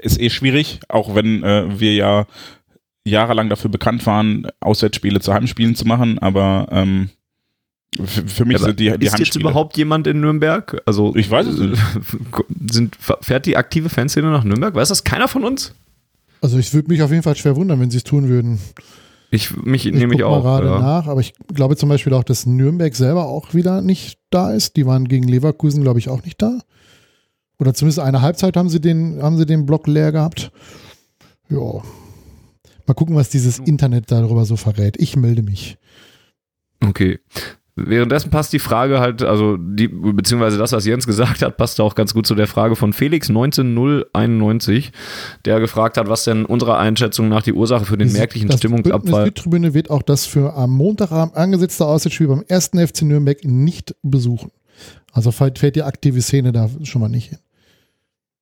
[0.00, 2.26] ist eh schwierig, auch wenn äh, wir ja
[3.04, 7.10] jahrelang dafür bekannt waren, Auswärtsspiele zu Heimspielen zu machen, aber ähm,
[8.04, 10.80] für, mich Aber sind die, die ist jetzt überhaupt jemand in Nürnberg?
[10.86, 11.82] Also Ich weiß es nicht.
[12.70, 14.74] Sind, fährt die aktive Fanszene nach Nürnberg?
[14.74, 15.74] Weiß das keiner von uns?
[16.40, 18.58] Also ich würde mich auf jeden Fall schwer wundern, wenn sie es tun würden.
[19.30, 20.42] Ich mich Ich nehme ich auch.
[20.42, 20.78] gerade Ja.
[20.80, 24.76] nach, aber ich glaube zum Beispiel auch, dass Nürnberg selber auch wieder nicht da ist.
[24.76, 26.58] Die waren gegen Leverkusen, glaube ich, auch nicht da.
[27.58, 30.50] Oder zumindest eine Halbzeit haben sie den, haben sie den Block leer gehabt.
[31.48, 31.82] Ja.
[32.86, 34.96] Mal gucken, was dieses Internet darüber so verrät.
[34.98, 35.76] Ich melde mich.
[36.84, 37.20] Okay.
[37.82, 41.94] Währenddessen passt die Frage halt, also die, beziehungsweise das, was Jens gesagt hat, passt auch
[41.94, 44.92] ganz gut zu der Frage von Felix 19091,
[45.44, 49.00] der gefragt hat, was denn unserer Einschätzung nach die Ursache für den merklichen das Stimmungsabfall.
[49.00, 53.94] Bündnis Südtribüne wird auch das für am Montagabend angesetzte Auswärtsspiel beim ersten FC Nürnberg nicht
[54.02, 54.50] besuchen.
[55.12, 57.38] Also fällt fällt die aktive Szene da schon mal nicht hin.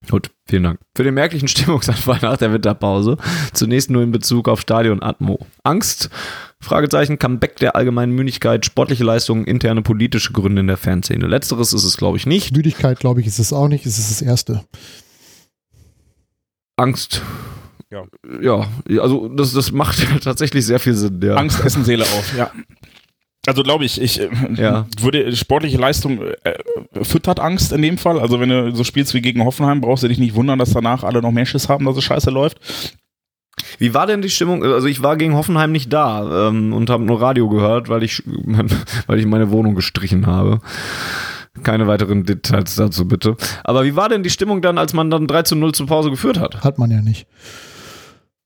[0.09, 0.81] Gut, vielen Dank.
[0.95, 3.17] Für den merklichen Stimmungsanfall nach der Winterpause.
[3.53, 5.39] Zunächst nur in Bezug auf Stadion Atmo.
[5.65, 6.09] Angst?
[6.61, 11.27] Fragezeichen, Comeback der allgemeinen Müdigkeit, sportliche Leistungen, interne politische Gründe in der Fanszene.
[11.27, 12.55] Letzteres ist es, glaube ich, nicht.
[12.55, 13.87] Müdigkeit, glaube ich, ist es auch nicht.
[13.87, 14.65] Es ist das Erste.
[16.77, 17.23] Angst.
[17.91, 18.05] Ja.
[18.41, 18.67] Ja,
[19.01, 21.21] also das, das macht tatsächlich sehr viel Sinn.
[21.23, 21.37] Ja.
[21.37, 22.51] Angst essen Seele auf, ja.
[23.47, 24.87] Also glaube ich, ich äh, Ja.
[25.01, 26.59] würde sportliche Leistung äh,
[27.03, 28.19] füttert Angst in dem Fall.
[28.21, 31.03] Also wenn du so spielst wie gegen Hoffenheim, brauchst du dich nicht wundern, dass danach
[31.03, 32.59] alle noch mehr Schiss haben, dass es scheiße läuft.
[33.79, 34.65] Wie war denn die Stimmung?
[34.65, 38.23] Also ich war gegen Hoffenheim nicht da ähm, und habe nur Radio gehört, weil ich,
[39.07, 40.61] weil ich meine Wohnung gestrichen habe.
[41.63, 43.37] Keine weiteren Details dazu bitte.
[43.65, 46.11] Aber wie war denn die Stimmung dann, als man dann 3 zu 0 zur Pause
[46.11, 46.63] geführt hat?
[46.63, 47.27] Hat man ja nicht.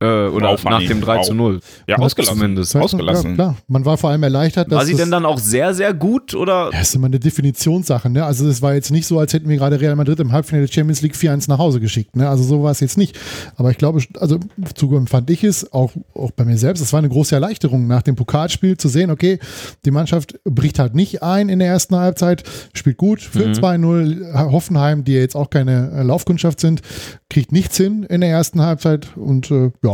[0.02, 1.36] Äh, oder Wow, nach dem 3 zu Wow.
[1.36, 1.60] 0.
[1.86, 2.36] Ja, ausgelassen.
[2.38, 2.74] Zumindest.
[2.76, 3.30] Ausgelassen.
[3.30, 3.56] Ja, klar.
[3.68, 6.70] Man war vor allem erleichtert, dass War sie denn dann auch sehr, sehr gut oder?
[6.72, 8.24] Ja, ist immer eine Definitionssache, ne?
[8.24, 10.72] Also es war jetzt nicht so, als hätten wir gerade Real Madrid im Halbfinale der
[10.72, 12.28] Champions League 4-1 nach Hause geschickt, ne?
[12.28, 13.18] Also so war es jetzt nicht.
[13.56, 14.38] Aber ich glaube, also
[14.76, 18.02] so empfand ich es, auch, auch bei mir selbst, es war eine große Erleichterung nach
[18.02, 19.38] dem Pokalspiel zu sehen, okay,
[19.84, 22.42] die Mannschaft bricht halt nicht ein in der ersten Halbzeit,
[22.74, 26.82] spielt gut, führt 2-0, Hoffenheim, die ja jetzt auch keine äh, Laufkundschaft sind,
[27.28, 29.91] kriegt nichts hin in der ersten Halbzeit und äh, ja,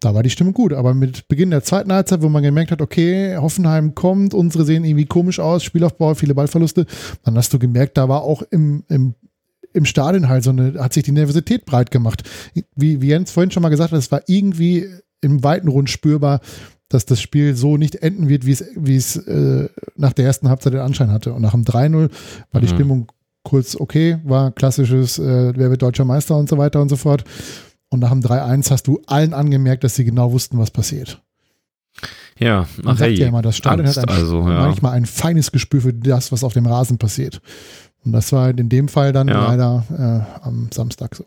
[0.00, 0.72] da war die Stimmung gut.
[0.72, 4.84] Aber mit Beginn der zweiten Halbzeit, wo man gemerkt hat, okay, Hoffenheim kommt, unsere sehen
[4.84, 6.86] irgendwie komisch aus, Spielaufbau, viele Ballverluste,
[7.24, 9.14] dann hast du gemerkt, da war auch im, im
[9.72, 12.22] im Stadion halt so eine, hat sich die Nervosität breit gemacht.
[12.74, 14.86] Wie, wie Jens vorhin schon mal gesagt hat, es war irgendwie
[15.20, 16.40] im weiten Rund spürbar,
[16.88, 20.48] dass das Spiel so nicht enden wird, wie es, wie es äh, nach der ersten
[20.48, 21.34] Halbzeit den Anschein hatte.
[21.34, 22.10] Und nach dem 3-0
[22.52, 22.74] war die Mhm.
[22.74, 23.12] Stimmung
[23.42, 27.24] kurz okay, war klassisches, äh, wer wird deutscher Meister und so weiter und so fort.
[27.88, 31.22] Und nach dem 3-1 hast du allen angemerkt, dass sie genau wussten, was passiert.
[32.38, 33.14] Ja, Man ach sagt hey.
[33.20, 34.60] ja immer, das Stadion Angst, hat ein, also, ja.
[34.60, 37.40] manchmal ein feines Gespür für das, was auf dem Rasen passiert.
[38.04, 39.46] Und das war in dem Fall dann Ja.
[39.46, 39.84] leider
[40.38, 41.24] äh, am Samstag so.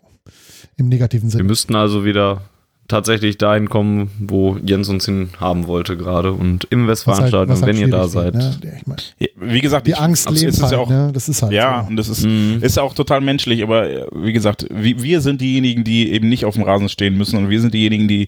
[0.76, 1.44] Im negativen Wir Sinne.
[1.46, 2.42] müssten also wieder
[2.90, 7.62] tatsächlich dahin kommen, wo Jens uns hin haben wollte gerade und im halt- Westfalenstadion, was
[7.62, 8.34] halt wenn ihr da seid.
[8.36, 8.58] Ne?
[8.62, 10.78] Ja, ich mein, Ja, Wie gesagt, die ich- Angst also lebt es ist halt, ja
[10.80, 11.12] auch, ne?
[11.14, 11.90] Das ist halt ja, so.
[11.90, 12.58] und das ist, Mhm.
[12.62, 16.28] ist ja auch total menschlich, aber äh, wie gesagt, wie, wir sind diejenigen, die eben
[16.28, 18.28] nicht auf dem Rasen stehen müssen und wir sind diejenigen, die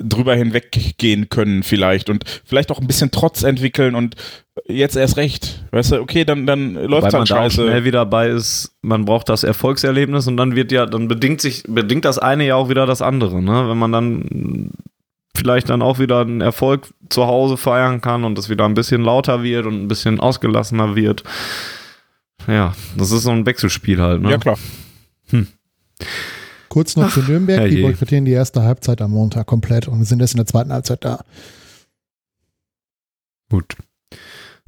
[0.00, 4.16] drüber hinweggehen können vielleicht und vielleicht auch ein bisschen Trotz entwickeln und
[4.68, 5.64] jetzt erst recht.
[5.70, 7.62] Weißt du, okay, dann, dann läuft Weil man halt da auch scheiße.
[7.64, 11.64] schnell wieder bei ist, man braucht das Erfolgserlebnis und dann wird ja, dann bedingt sich,
[11.66, 13.68] bedingt das eine ja auch wieder das andere, ne?
[13.68, 14.70] Wenn man dann
[15.36, 19.02] vielleicht dann auch wieder einen Erfolg zu Hause feiern kann und es wieder ein bisschen
[19.02, 21.22] lauter wird und ein bisschen ausgelassener wird.
[22.46, 24.32] Ja, das ist so ein Wechselspiel halt, ne?
[24.32, 24.58] Ja, klar.
[26.68, 27.82] Kurz noch zu Nürnberg, die herrje.
[27.82, 31.24] boykottieren die erste Halbzeit am Montag komplett und sind erst in der zweiten Halbzeit da.
[33.50, 33.76] Gut.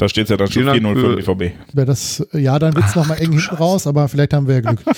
[0.00, 1.58] Da steht es ja dann schon Vielen 4-0 Dank für den BVB.
[1.74, 4.60] Wer das, ja, dann wird es nochmal eng hinten raus, aber vielleicht haben wir ja
[4.62, 4.80] Glück.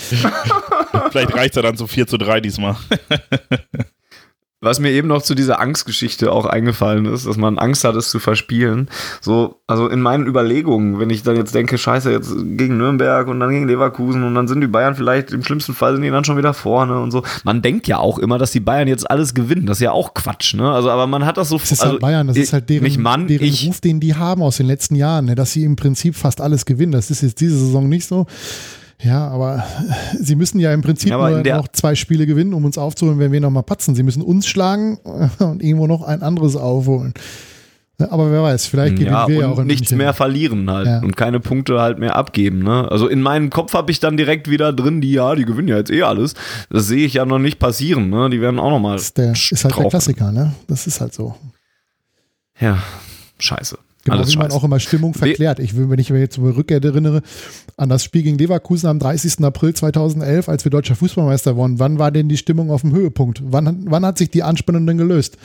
[1.11, 2.77] Vielleicht reicht er dann zu 4 zu 3 diesmal.
[4.65, 8.11] Was mir eben noch zu dieser Angstgeschichte auch eingefallen ist, dass man Angst hat, es
[8.11, 8.89] zu verspielen.
[9.21, 13.41] So, also in meinen Überlegungen, wenn ich dann jetzt denke, scheiße, jetzt gegen Nürnberg und
[13.41, 16.25] dann gegen Leverkusen und dann sind die Bayern vielleicht, im schlimmsten Fall sind die dann
[16.25, 17.25] schon wieder vorne und so.
[17.43, 19.67] Man denkt ja auch immer, dass die Bayern jetzt alles gewinnen.
[19.67, 20.71] Das ist ja auch Quatsch, ne?
[20.71, 22.85] Also, aber man hat das so, Das ist also, halt Bayern, das ist halt deren,
[22.85, 25.65] nicht Mann, deren ich, Ruf, den die haben aus den letzten Jahren, ne, dass sie
[25.65, 26.93] im Prinzip fast alles gewinnen.
[26.93, 28.27] Das ist jetzt diese Saison nicht so.
[29.05, 29.65] Ja, aber
[30.21, 33.33] sie müssen ja im Prinzip Ja, nur noch zwei Spiele gewinnen, um uns aufzuholen, wenn
[33.33, 33.95] wir nochmal patzen.
[33.95, 34.97] Sie müssen uns schlagen
[35.39, 37.13] und irgendwo noch ein anderes aufholen.
[38.11, 39.99] Aber wer weiß, vielleicht gewinnen Ja, wir ja auch in nichts München.
[39.99, 40.99] mehr verlieren halt Ja.
[41.03, 42.59] und keine Punkte halt mehr abgeben.
[42.61, 42.91] Ne?
[42.91, 45.77] Also in meinem Kopf habe ich dann direkt wieder drin, die ja, die gewinnen ja
[45.77, 46.35] jetzt eh alles.
[46.69, 48.11] Das sehe ich ja noch nicht passieren.
[48.11, 48.29] Ne?
[48.31, 49.89] Die werden auch noch mal Das ist, der, ist halt der.
[49.89, 50.53] Klassiker, ne?
[50.67, 51.37] Das ist halt so.
[52.59, 52.79] Ja,
[53.39, 53.79] scheiße.
[54.05, 55.61] Genau alles wie man auch immer Stimmung verklärt.
[55.61, 57.23] Ich will, wenn ich mir jetzt rückerinnere
[57.77, 59.45] an das Spiel gegen Leverkusen am 30.
[59.45, 63.43] April 2011, als wir deutscher Fußballmeister wurden, wann war denn die Stimmung auf dem Höhepunkt?
[63.45, 65.37] Wann, wann hat sich die Anspannung denn gelöst?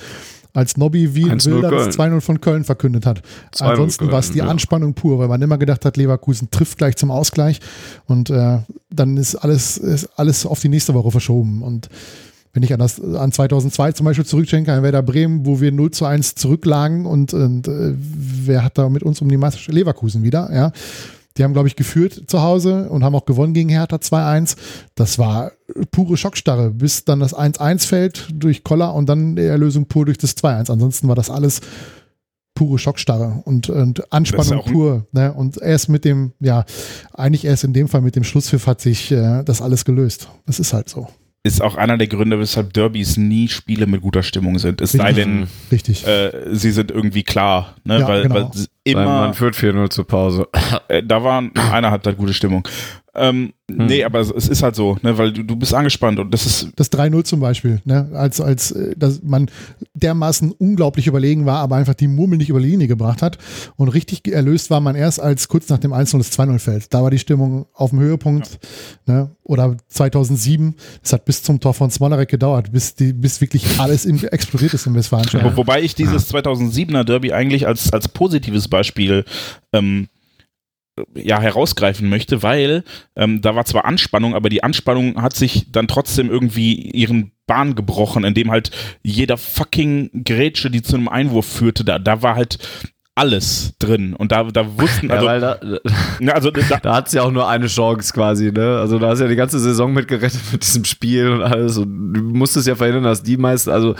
[0.53, 2.15] Als Nobby wie 1-0 Wilder das Köln.
[2.15, 3.21] 2-0 von Köln verkündet hat.
[3.53, 4.41] 2-0 Ansonsten war es die.
[4.41, 7.59] Anspannung pur, weil man immer gedacht hat, Leverkusen trifft gleich zum Ausgleich
[8.05, 8.59] und äh,
[8.89, 11.61] dann ist alles, ist alles auf die nächste Woche verschoben.
[11.61, 11.89] Und
[12.53, 15.91] wenn ich an, das, an 2002 zum Beispiel zurückdenke, an Werder Bremen, wo wir 0
[15.91, 19.73] zu 1 zurücklagen und, und äh, wer hat da mit uns um die Meisterschaft?
[19.73, 20.71] Leverkusen wieder, ja.
[21.37, 24.55] Die haben, glaube ich, geführt zu Hause und haben auch gewonnen gegen Hertha 2-1.
[24.95, 25.51] Das war
[25.91, 30.17] pure Schockstarre, bis dann das 1-1 fällt durch Koller und dann die Erlösung pur durch
[30.17, 30.71] das 2-1.
[30.71, 31.61] Ansonsten war das alles
[32.55, 35.05] pure Schockstarre und, und Anspannung pur.
[35.11, 35.31] Ne?
[35.31, 36.65] Und erst mit dem, ja,
[37.13, 40.29] eigentlich erst in dem Fall mit dem Schlusspfiff hat sich äh, das alles gelöst.
[40.47, 41.07] Das ist halt so.
[41.47, 44.81] Ist auch einer der Gründe, weshalb Derbys nie Spiele mit guter Stimmung sind.
[44.81, 46.05] Es sei denn, Richtig.
[46.05, 47.75] äh, sie sind irgendwie klar.
[47.83, 47.99] Ne?
[47.99, 48.35] Ja, weil, genau.
[48.35, 50.47] weil Weil immer, man führt 4-0 zur Pause.
[50.87, 52.67] äh, da war einer hat halt gute Stimmung.
[53.15, 53.87] Ähm, Hm.
[53.87, 55.17] Nee, aber es, es ist halt so, ne?
[55.17, 58.09] weil du, du bist angespannt und das ist Das 3-0 zum Beispiel, ne?
[58.13, 59.51] als, als äh, dass man
[59.93, 63.37] dermaßen unglaublich überlegen war, aber einfach die Murmel nicht über die Linie gebracht hat.
[63.75, 66.93] Und richtig erlöst war man erst, als kurz nach dem 1-0 das 2-0 fällt.
[66.93, 68.57] Da war die Stimmung auf dem Höhepunkt.
[69.05, 69.31] Ne?
[69.43, 74.05] Oder 2007, es hat bis zum Tor von Smolarek gedauert, bis, die, bis wirklich alles
[74.05, 75.51] im, explodiert ist im Westfalenstadion.
[75.51, 79.25] Wo, wobei ich dieses 2007er Derby eigentlich als, als positives Beispiel
[79.73, 80.07] ähm,
[81.15, 82.83] ja, herausgreifen möchte, weil
[83.15, 87.75] ähm, da war zwar Anspannung, aber die Anspannung hat sich dann trotzdem irgendwie ihren Bahn
[87.75, 88.71] gebrochen, indem halt
[89.03, 92.57] jeder fucking Grätsche, die zu einem Einwurf führte, da, da war halt
[93.17, 94.13] alles drin.
[94.13, 95.59] Und da, da wussten, also, ja, weil da,
[96.19, 98.77] ja, also da, da hat es ja auch nur eine Chance quasi, ne?
[98.79, 101.77] Also da hast ja die ganze Saison mitgerettet mit diesem Spiel und alles.
[101.77, 103.95] Und du musstest ja verhindern, dass die meisten, also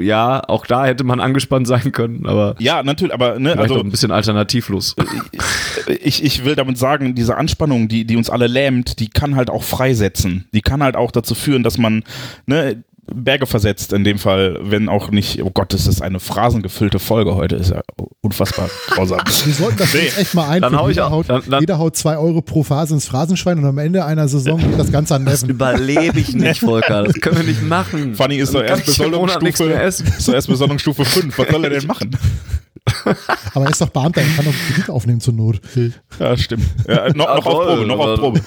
[0.00, 3.90] ja, auch da hätte man angespannt sein können, aber ja, natürlich, aber ne, also ein
[3.90, 4.94] bisschen alternativlos.
[5.88, 9.50] ich, ich will damit sagen, diese Anspannung, die, die uns alle lähmt, die kann halt
[9.50, 10.46] auch freisetzen.
[10.54, 12.04] Die kann halt auch dazu führen, dass man
[12.46, 16.98] ne, Berge versetzt, in dem Fall, wenn auch nicht, oh Gott, das ist eine phrasengefüllte
[16.98, 17.80] Folge heute, ist ja
[18.20, 19.20] unfassbar grausam.
[19.44, 20.00] Wir sollten das Nee.
[20.00, 20.78] jetzt echt mal Dann einführen.
[20.78, 23.58] hau ich Jeder, auch- haut, dann- dann- jeder haut zwei Euro pro Phase ins Phrasenschwein
[23.58, 25.54] und am Ende einer Saison geht das Ganze an Das Neven.
[25.54, 27.04] überlebe ich nicht, Volker.
[27.04, 28.14] Das können wir nicht machen.
[28.14, 31.38] Funny ist doch Dann erst Besoldungsstufe, ist erst Besoldungsstufe 5.
[31.38, 32.10] Was soll er denn machen?
[33.54, 35.60] Aber er ist doch Beamter, er kann doch Kredit aufnehmen zur Not.
[36.18, 36.64] Ja, stimmt.
[36.86, 37.66] Ja, noch, Ja, noch auf.
[37.66, 38.40] Probe, noch auf Probe.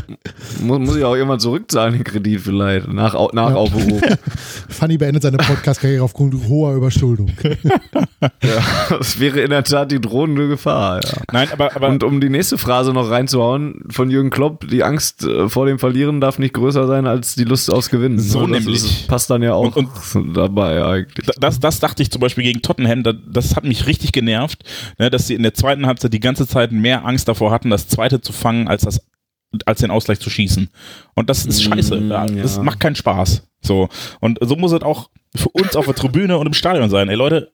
[0.62, 3.56] Muss, muss ich auch irgendwann zurückzahlen, den Kredit vielleicht, nach, nach Ja.
[3.56, 4.00] Aufberuf.
[4.68, 7.30] Fanny beendet seine Podcast-Karriere aufgrund hoher Überschuldung.
[8.42, 8.62] ja,
[8.98, 11.00] das wäre in der Tat die drohende Gefahr.
[11.04, 11.12] Ja.
[11.32, 15.24] Nein, aber, aber Und um die nächste Phrase noch reinzuhauen von Jürgen Klopp, die Angst
[15.24, 18.18] äh, vor dem Verlieren darf nicht größer sein als die Lust aufs Gewinnen.
[18.18, 18.76] So das nämlich.
[18.76, 19.88] Ist, passt dann ja auch Und-
[20.34, 21.26] dabei eigentlich.
[21.40, 24.64] das, das dachte ich zum Beispiel gegen Tottenham, da- das hat mich richtig genervt,
[24.98, 27.88] ne, dass sie in der zweiten Halbzeit die ganze Zeit mehr Angst davor hatten, das
[27.88, 29.00] zweite zu fangen, als das
[29.66, 30.68] als den Ausgleich zu schießen.
[31.14, 31.96] Und das ist scheiße.
[32.00, 33.46] Mm, Ja, Das macht keinen Spaß.
[33.60, 33.88] So.
[34.20, 37.08] Und so muss es auch für uns auf der Tribüne und im Stadion sein.
[37.08, 37.52] Ey Leute,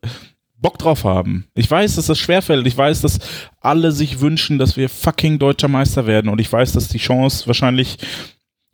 [0.57, 1.47] Bock drauf haben.
[1.55, 2.67] Ich weiß, dass das schwerfällt.
[2.67, 3.19] Ich weiß, dass
[3.61, 6.31] alle sich wünschen, dass wir fucking deutscher Meister werden.
[6.31, 7.99] Und ich weiß, dass die Chance wahrscheinlich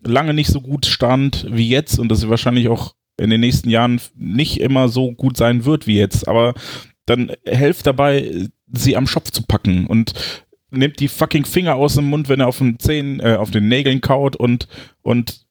[0.05, 3.71] lange nicht so gut stand wie jetzt und dass sie wahrscheinlich auch in den nächsten
[3.71, 6.29] Jahren nicht immer so gut sein wird wie jetzt.
[6.29, 6.55] Aber
[7.07, 10.13] dann helft dabei, sie am Schopf zu packen und
[10.71, 13.69] nimmt die fucking Finger aus dem Mund, wenn er auf den Zähnen, äh, auf den
[13.69, 14.69] Nägeln kaut und,
[15.03, 15.47] und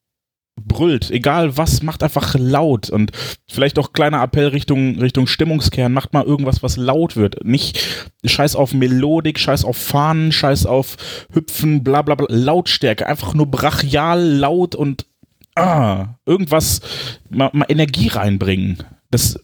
[0.56, 1.10] brüllt.
[1.10, 3.12] Egal was, macht einfach laut und
[3.48, 7.44] vielleicht auch kleiner Appell Richtung, Richtung Stimmungskern, macht mal irgendwas, was laut wird.
[7.44, 7.78] Nicht
[8.24, 10.96] scheiß auf Melodik, scheiß auf Fahnen, scheiß auf
[11.32, 12.26] Hüpfen, bla bla bla.
[12.28, 15.06] Lautstärke, einfach nur brachial, laut und
[15.54, 16.80] ah, irgendwas,
[17.28, 18.82] mal, mal Energie reinbringen.
[19.10, 19.38] Das,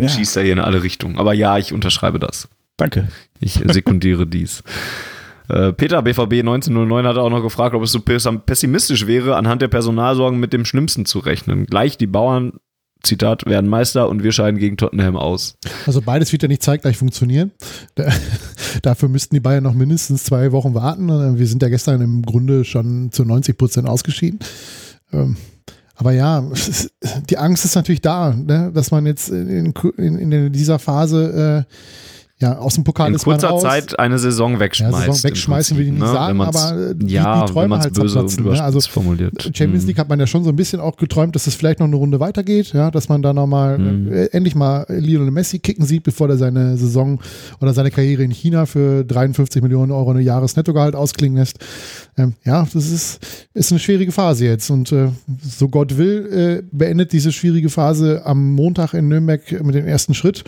[0.00, 0.08] Ja.
[0.08, 1.18] Schießt er hier in alle Richtungen.
[1.18, 2.48] Aber ja, ich unterschreibe das.
[2.76, 3.08] danke.
[3.40, 4.62] Ich sekundiere dies.
[5.48, 9.62] Äh, Peter BVB 1909 hat auch noch gefragt, ob es so pess- pessimistisch wäre, anhand
[9.62, 11.64] der Personalsorgen mit dem Schlimmsten zu rechnen.
[11.66, 12.52] Gleich die Bauern,
[13.02, 15.56] Zitat, werden Meister und wir scheiden gegen Tottenham aus.
[15.86, 17.52] Also beides wird ja nicht zeitgleich funktionieren.
[17.94, 18.12] Da,
[18.82, 21.38] dafür müssten die Bayern noch mindestens zwei Wochen warten.
[21.38, 24.40] Wir sind ja gestern im Grunde schon zu 90 Prozent ausgeschieden.
[25.98, 26.44] Aber ja,
[27.28, 28.70] die Angst ist natürlich da, ne?
[28.72, 31.74] dass man jetzt in, in, in dieser Phase äh,
[32.40, 33.62] ja, aus dem Pokal in ist man kurzer raus.
[33.62, 34.92] Zeit eine Saison wegschmeißt.
[34.94, 36.06] Ja, Saison wegschmeißen will ich nicht ne?
[36.06, 38.62] sagen, aber die- ja, die Träume wenn man's halt böse und ne?
[38.62, 39.42] Also, formuliert.
[39.54, 39.88] Champions Mhm.
[39.88, 41.96] League hat man ja schon so ein bisschen auch geträumt, dass es vielleicht noch eine
[41.96, 44.12] Runde weitergeht, ja, dass man da nochmal Mhm.
[44.12, 47.18] äh, endlich mal Lionel Messi kicken sieht, bevor er seine Saison
[47.60, 51.58] oder seine Karriere in China für 53 Millionen Euro eine Jahresnettogehalt ausklingen lässt.
[52.16, 53.18] Ähm, ja, das ist,
[53.54, 55.08] ist eine schwierige Phase jetzt und äh,
[55.42, 60.14] so Gott will, äh, beendet diese schwierige Phase am Montag in Nürnberg mit dem ersten
[60.14, 60.44] Schritt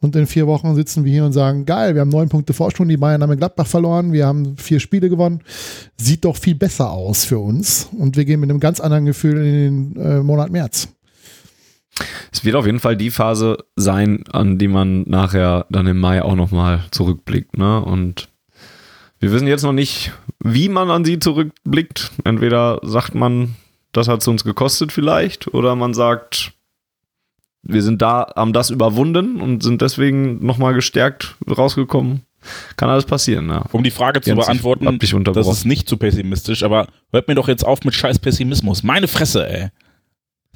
[0.00, 2.88] und in vier Wochen sitzen wir hier und sagen, geil, wir haben neun Punkte Vorsprung,
[2.88, 5.42] die Bayern haben in Gladbach verloren, wir haben vier Spiele gewonnen,
[5.98, 9.36] sieht doch viel besser aus für uns und wir gehen mit einem ganz anderen Gefühl
[9.36, 10.88] in den äh, Monat März.
[12.32, 16.22] Es wird auf jeden Fall die Phase sein, an die man nachher dann im Mai
[16.22, 17.56] auch nochmal zurückblickt.
[17.56, 17.84] Ne?
[17.84, 18.28] Und
[19.20, 22.10] wir wissen jetzt noch nicht, wie man an sie zurückblickt.
[22.24, 23.54] Entweder sagt man,
[23.92, 26.52] das hat es uns gekostet vielleicht, oder man sagt,
[27.64, 32.22] wir sind da, haben das überwunden und sind deswegen nochmal gestärkt rausgekommen.
[32.76, 33.64] Kann alles passieren, ja.
[33.72, 37.26] Um die Frage zu Jens, ich beantworten, dich das ist nicht zu pessimistisch, aber hört
[37.26, 38.82] mir doch jetzt auf mit scheiß Pessimismus.
[38.82, 39.68] Meine Fresse, ey.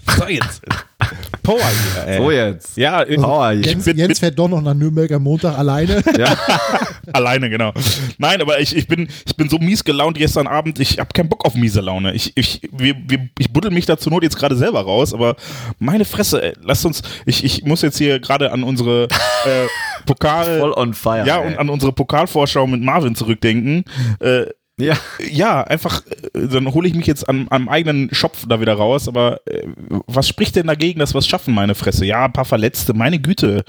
[0.06, 0.62] So jetzt.
[1.42, 2.18] Power hier, ey.
[2.18, 2.76] So jetzt.
[2.76, 3.60] Ja, ich, Power hier.
[3.60, 6.02] ich Jens, bin, bin Jens fährt doch noch nach Nürnberg am Montag alleine.
[6.18, 6.36] Ja.
[7.12, 7.72] alleine, genau.
[8.18, 11.28] Nein, aber ich, ich, bin, ich bin so mies gelaunt gestern Abend, ich habe keinen
[11.28, 12.14] Bock auf miese Laune.
[12.14, 15.36] Ich, ich, wir, wir, ich buddel mich da zur Not jetzt gerade selber raus, aber
[15.78, 19.66] meine Fresse, ey, lasst uns, ich, ich muss jetzt hier gerade an unsere äh,
[20.06, 20.60] Pokal...
[20.60, 21.26] Voll on fire.
[21.26, 21.48] ja, ey.
[21.48, 23.84] und an unsere Pokalvorschau mit Marvin zurückdenken.
[24.20, 24.46] Äh,
[24.80, 24.96] ja.
[25.28, 29.08] ja, einfach, äh, dann hole ich mich jetzt an, am eigenen Schopf da wieder raus,
[29.08, 29.66] aber äh,
[30.06, 32.06] was spricht denn dagegen, dass wir es schaffen, meine Fresse?
[32.06, 33.64] Ja, ein paar Verletzte, meine Güte.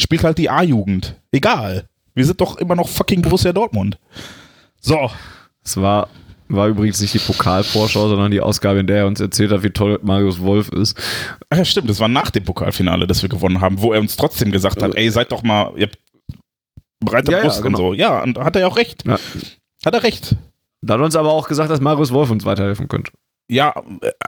[0.00, 1.14] Spielt halt die A-Jugend.
[1.30, 1.88] Egal.
[2.18, 3.96] Wir sind doch immer noch fucking Borussia Dortmund.
[4.80, 5.08] So,
[5.64, 6.08] Es war,
[6.48, 9.70] war übrigens nicht die Pokalvorschau, sondern die Ausgabe, in der er uns erzählt hat, wie
[9.70, 10.98] toll Marius Wolf ist.
[11.48, 14.16] Ach ja, stimmt, das war nach dem Pokalfinale, das wir gewonnen haben, wo er uns
[14.16, 15.98] trotzdem gesagt hat, ey, seid doch mal, ihr habt
[16.98, 17.78] breite Ja, ja, Brust genau.
[17.78, 17.94] und so.
[17.94, 19.04] Ja, und hat er ja auch recht.
[19.06, 19.18] Ja.
[19.86, 20.34] Hat er recht.
[20.82, 23.12] Da hat er uns aber auch gesagt, dass Marius Wolf uns weiterhelfen könnte.
[23.48, 23.74] Ja,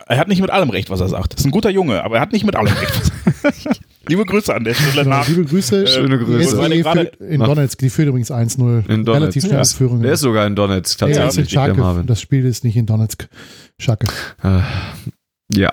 [0.06, 1.34] er hat nicht mit allem recht, was er sagt.
[1.34, 3.80] Ist ein guter Junge, aber er hat nicht mit allem recht.
[4.08, 5.28] Liebe Grüße an der Stelle nach.
[5.28, 5.86] Liebe Grüße.
[5.86, 7.10] Schöne Die Grüße.
[7.28, 8.88] in Donetsk, die führt übrigens 1-0.
[8.88, 9.42] In Donetsk.
[9.42, 9.64] Relativ Ja.
[9.64, 10.02] Führung.
[10.02, 11.80] Der ist sogar in Donetsk ist in tatsächlich, der Charkiw.
[11.80, 12.06] Marvin.
[12.06, 13.28] Das Spiel ist nicht in Donetsk.
[13.78, 14.06] Schacke.
[14.42, 14.60] Äh,
[15.54, 15.72] ja,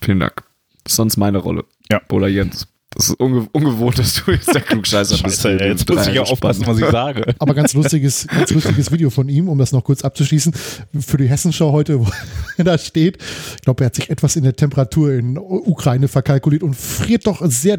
[0.00, 0.42] vielen Dank.
[0.84, 1.64] Das ist sonst meine Rolle.
[1.90, 2.00] Ja.
[2.10, 2.68] Oder Jens.
[2.94, 5.42] Das ist unge ungewohnt, dass du jetzt der Klugscheißer bist.
[5.42, 7.34] Scheiße, ey, jetzt muss ich ja aufpassen, was ich sage.
[7.38, 10.52] Aber ganz lustiges, ganz lustiges Video von ihm, um das noch kurz abzuschließen.
[11.00, 12.08] Für die Hessenschau heute, wo
[12.56, 13.18] er da steht.
[13.56, 17.42] Ich glaube, er hat sich etwas in der Temperatur in Ukraine verkalkuliert und friert doch
[17.44, 17.78] sehr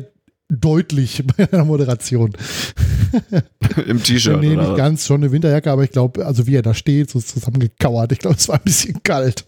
[0.49, 2.33] deutlich bei einer Moderation.
[3.87, 4.41] Im T-Shirt.
[4.41, 7.19] nee, nicht ganz, schon eine Winterjacke, aber ich glaube, also wie er da steht, so
[7.19, 9.45] zusammengekauert, ich glaube, es war ein bisschen kalt.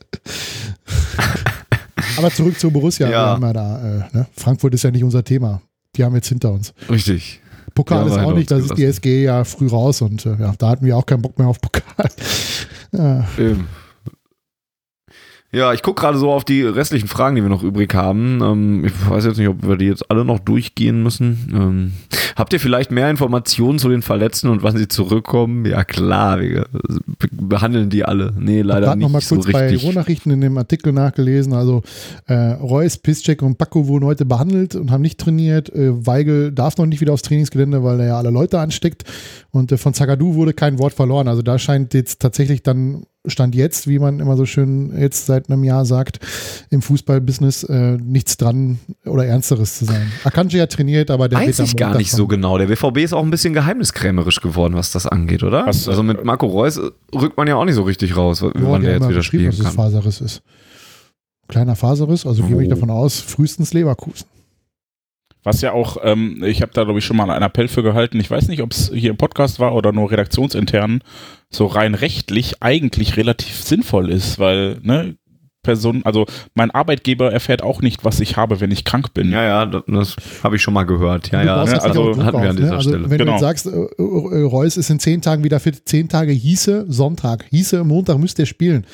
[2.17, 3.09] aber zurück zu Borussia.
[3.09, 3.37] Ja.
[3.37, 4.27] Da, äh, ne?
[4.35, 5.61] Frankfurt ist ja nicht unser Thema.
[5.95, 6.73] Die haben jetzt hinter uns.
[6.89, 7.41] Richtig.
[7.73, 10.53] Pokal Ja, ist auch nicht, das ist die SG ja früh raus und äh, ja,
[10.57, 12.09] da hatten wir auch keinen Bock mehr auf Pokal.
[12.91, 13.27] Ja.
[13.37, 13.67] Ähm.
[15.55, 18.41] Ja, ich gucke gerade so auf die restlichen Fragen, die wir noch übrig haben.
[18.43, 21.49] Ähm, ich weiß jetzt nicht, ob wir die jetzt alle noch durchgehen müssen.
[21.53, 21.93] Ähm,
[22.35, 25.65] habt ihr vielleicht mehr Informationen zu den Verletzten und wann sie zurückkommen?
[25.65, 28.33] Ja klar, wir be- behandeln die alle.
[28.37, 29.85] Nee, leider gerade nicht noch mal so kurz bei richtig.
[29.85, 31.53] Ruhrnachrichten in dem Artikel nachgelesen.
[31.53, 31.83] Also
[32.27, 35.69] äh, Reus, Piszczek und Paco wurden heute behandelt und haben nicht trainiert.
[35.69, 39.05] Äh, Weigel darf noch nicht wieder aufs Trainingsgelände, weil er ja alle Leute ansteckt.
[39.51, 41.29] Und äh, von Zagadou wurde kein Wort verloren.
[41.29, 45.49] Also da scheint jetzt tatsächlich dann Stand jetzt, wie man immer so schön jetzt seit
[45.49, 46.19] einem Jahr sagt,
[46.69, 50.11] im Fußballbusiness äh, nichts dran oder Ernsteres zu sein.
[50.23, 52.57] Akanji hat trainiert, aber der Weiß ich gar nicht von- so genau.
[52.57, 55.65] Der BVB ist auch ein bisschen geheimniskrämerisch geworden, was das angeht, oder?
[55.65, 56.79] Was, also mit Marco Reus
[57.13, 59.57] rückt man ja auch nicht so richtig raus, Ja, wann der jetzt wieder spielen dass
[59.59, 59.73] es kann.
[59.73, 60.41] Faserriss ist.
[61.47, 62.69] Kleiner Faserriss, also gehe ich Oh.
[62.71, 64.25] davon aus, frühestens Leverkusen.
[65.45, 68.19] Was ja auch, ähm, ich habe da glaube ich schon mal einen Appell für gehalten.
[68.19, 71.01] Ich weiß nicht, ob es hier im Podcast war oder nur redaktionsintern,
[71.51, 75.15] so rein rechtlich eigentlich relativ sinnvoll ist, weil, ne,
[75.65, 79.31] Person, also mein Arbeitgeber erfährt auch nicht, was ich habe, wenn ich krank bin.
[79.31, 81.31] Ja, ja, das, das habe ich schon mal gehört.
[81.31, 82.75] Ja, ja, also auf hatten wir auf, an dieser ne?
[82.75, 83.09] also Stelle.
[83.09, 83.31] Wenn Genau.
[83.39, 86.85] du jetzt sagst, äh, äh, Reus ist in zehn Tagen wieder fit, zehn Tage hieße
[86.87, 88.85] Sonntag, hieße Montag müsste er spielen.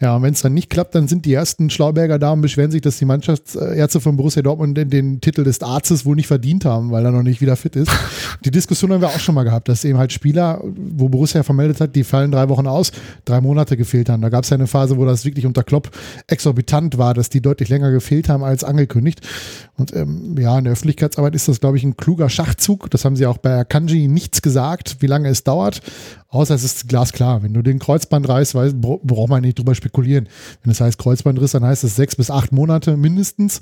[0.00, 2.70] Ja, und wenn es dann nicht klappt, dann sind die ersten Schlauberger da und beschweren
[2.70, 6.64] sich, dass die Mannschaftsärzte von Borussia Dortmund den, den Titel des Arztes wohl nicht verdient
[6.64, 7.90] haben, weil er noch nicht wieder fit ist.
[8.44, 11.80] die Diskussion haben wir auch schon mal gehabt, dass eben halt Spieler, wo Borussia vermeldet
[11.80, 12.92] hat, die fallen drei Wochen aus,
[13.24, 14.22] drei Monate gefehlt haben.
[14.22, 15.90] Da gab es ja eine Phase, wo das wirklich unter Klopp
[16.26, 19.20] exorbitant war, dass die deutlich länger gefehlt haben als angekündigt.
[19.76, 22.90] Und ähm, ja, in der Öffentlichkeitsarbeit ist das, glaube ich, ein kluger Schachzug.
[22.90, 25.80] Das haben sie auch bei Akanji nichts gesagt, wie lange es dauert.
[26.28, 27.42] Außer es ist glasklar.
[27.42, 30.28] Wenn du den Kreuzband reißt, weiß, bra- braucht man nicht drüber spekulieren.
[30.62, 33.60] Wenn es heißt Kreuzbandriss, dann heißt es sechs bis acht Monate mindestens.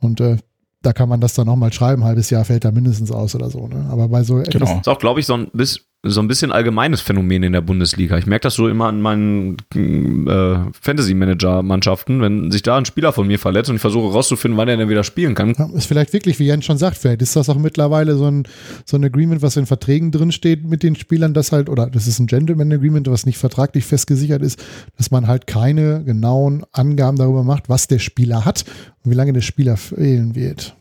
[0.00, 0.36] Und äh,
[0.82, 3.50] da kann man das dann nochmal schreiben, ein halbes Jahr fällt da mindestens aus oder
[3.50, 3.68] so.
[3.68, 3.86] Ne?
[3.90, 4.80] Aber bei so etwas, Genau.
[4.80, 8.18] ist auch, glaube ich, so ein, bis, so ein bisschen allgemeines Phänomen in der Bundesliga.
[8.18, 13.28] Ich merke das so immer an meinen äh, Fantasy-Manager-Mannschaften, wenn sich da ein Spieler von
[13.28, 15.54] mir verletzt und ich versuche rauszufinden, wann er denn wieder spielen kann.
[15.56, 18.48] Ja, ist vielleicht wirklich, wie Jens schon sagt, vielleicht ist das auch mittlerweile so ein,
[18.84, 22.18] so ein Agreement, was in Verträgen drinsteht mit den Spielern, das halt, oder das ist
[22.18, 24.62] ein Gentleman-Agreement, was nicht vertraglich festgesichert ist,
[24.96, 28.64] dass man halt keine genauen Angaben darüber macht, was der Spieler hat
[29.04, 30.74] und wie lange der Spieler fehlen wird.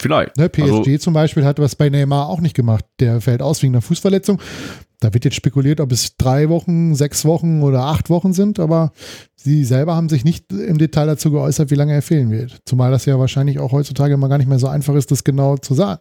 [0.00, 0.36] Vielleicht.
[0.36, 2.84] Ne, PSG Also- zum Beispiel hat was bei Neymar auch nicht gemacht.
[3.00, 4.40] Der fällt aus wegen einer Fußverletzung.
[5.00, 8.92] Da wird jetzt spekuliert, ob es drei Wochen, sechs Wochen oder acht Wochen sind, aber
[9.34, 12.60] sie selber haben sich nicht im Detail dazu geäußert, wie lange er fehlen wird.
[12.64, 15.56] Zumal das ja wahrscheinlich auch heutzutage mal gar nicht mehr so einfach ist, das genau
[15.56, 16.00] zu sagen.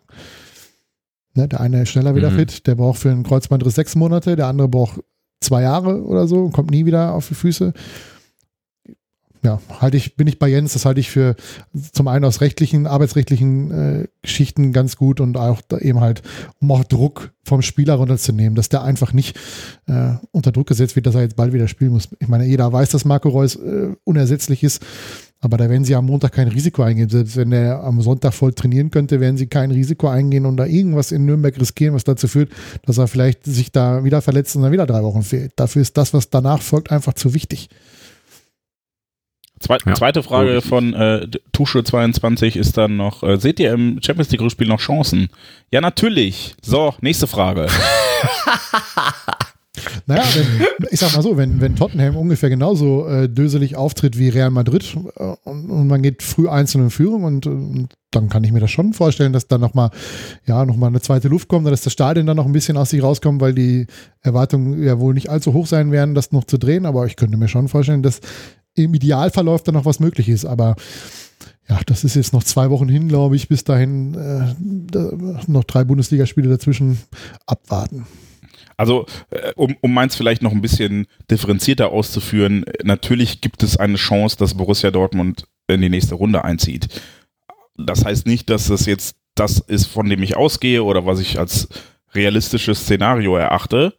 [1.33, 2.35] Ne, der eine ist schneller wieder Mhm.
[2.35, 4.99] fit, der braucht für einen Kreuzbandriss sechs Monate, der andere braucht
[5.39, 7.73] zwei Jahre oder so und kommt nie wieder auf die Füße.
[9.43, 11.35] Ja, halte ich, bin ich bei Jens, das halte ich für
[11.93, 16.21] zum einen aus rechtlichen, arbeitsrechtlichen äh, Geschichten ganz gut und auch da eben halt,
[16.59, 19.35] um auch Druck vom Spieler runterzunehmen, dass der einfach nicht
[19.87, 22.09] äh, unter Druck gesetzt wird, dass er jetzt bald wieder spielen muss.
[22.19, 24.85] Ich meine, jeder weiß, dass Marco Reus äh, unersetzlich ist,
[25.39, 27.09] aber da werden sie am Montag kein Risiko eingehen.
[27.09, 30.67] Selbst wenn er am Sonntag voll trainieren könnte, werden sie kein Risiko eingehen und da
[30.67, 32.51] irgendwas in Nürnberg riskieren, was dazu führt,
[32.85, 35.53] dass er vielleicht sich da wieder verletzt und dann wieder drei Wochen fehlt.
[35.55, 37.69] Dafür ist das, was danach folgt, einfach zu wichtig.
[39.61, 39.93] Zwei, Ja.
[39.95, 40.67] Zweite Frage Logisch.
[40.69, 45.29] von äh, Tusche22 ist dann noch, äh, seht ihr im Champions League Rückspiel noch Chancen?
[45.71, 46.55] Ja, natürlich.
[46.61, 47.67] So, nächste Frage.
[50.05, 54.27] Naja, wenn, ich sag mal so, wenn, wenn Tottenham ungefähr genauso äh, döselig auftritt wie
[54.27, 58.43] Real Madrid äh, und, und man geht früh einzeln in Führung und, und dann kann
[58.43, 59.89] ich mir das schon vorstellen, dass dann nochmal
[60.45, 62.75] ja, noch mal eine zweite Luft kommt und dass das Stadion dann noch ein bisschen
[62.75, 63.87] aus sich rauskommt, weil die
[64.21, 67.37] Erwartungen ja wohl nicht allzu hoch sein werden, das noch zu drehen, aber ich könnte
[67.37, 68.19] mir schon vorstellen, dass
[68.75, 70.75] im Idealverlauf dann noch was möglich ist, aber
[71.69, 74.53] ja, das ist jetzt noch zwei Wochen hin, glaube ich, bis dahin äh,
[75.47, 76.99] noch drei Bundesligaspiele dazwischen
[77.45, 78.05] abwarten.
[78.77, 83.97] Also, äh, um, um meins vielleicht noch ein bisschen differenzierter auszuführen, natürlich gibt es eine
[83.97, 86.87] Chance, dass Borussia Dortmund in die nächste Runde einzieht.
[87.77, 91.39] Das heißt nicht, dass das jetzt das ist, von dem ich ausgehe oder was ich
[91.39, 91.69] als
[92.13, 93.93] realistisches Szenario erachte.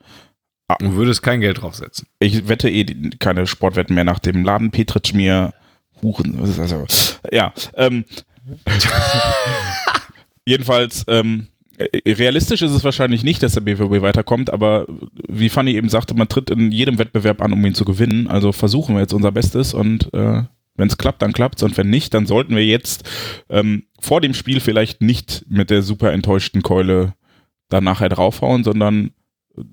[0.81, 2.07] Du würdest kein Geld draufsetzen.
[2.19, 2.85] Ich wette eh
[3.19, 5.53] keine Sportwetten mehr nach dem Laden Petritsch mir
[6.03, 6.39] Huchen.
[6.41, 6.87] Also,
[7.31, 8.05] ja, ähm,
[10.45, 14.87] jedenfalls, ähm, äh, realistisch ist es wahrscheinlich nicht, dass der BVB weiterkommt, aber
[15.29, 18.27] wie Fanny eben sagte, man tritt in jedem Wettbewerb an, um ihn zu gewinnen.
[18.29, 20.43] Also versuchen wir jetzt unser Bestes und äh,
[20.75, 23.09] wenn es klappt, dann klappt's und wenn nicht, dann sollten wir jetzt
[23.51, 27.15] ähm, vor dem Spiel vielleicht nicht mit der super enttäuschten Keule
[27.69, 29.13] dann nachher draufhauen, sondern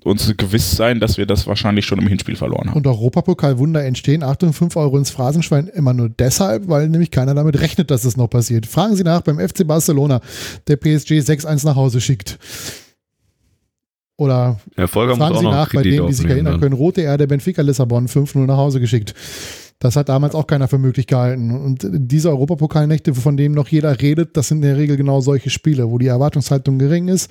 [0.04, 2.76] uns gewiss sein, dass wir das wahrscheinlich schon im Hinspiel verloren haben.
[2.76, 7.58] Und Europapokalwunder entstehen, Achtung, 5 Euro ins Phrasenschwein immer nur deshalb, weil nämlich keiner damit
[7.60, 8.66] rechnet, dass es noch passiert.
[8.66, 10.20] Fragen Sie nach beim FC Barcelona,
[10.68, 12.38] der PSG 6-1 nach Hause schickt.
[14.18, 16.74] Oder muss fragen Sie nach bei denen, die sich erinnern können.
[16.74, 19.14] Rote Erde, Benfica Lissabon 5-0 nach Hause geschickt.
[19.78, 21.52] Das hat damals auch keiner für möglich gehalten.
[21.52, 25.48] Und diese Europapokalnächte, von denen noch jeder redet, das sind in der Regel genau solche
[25.48, 27.30] Spiele, wo die Erwartungshaltung gering ist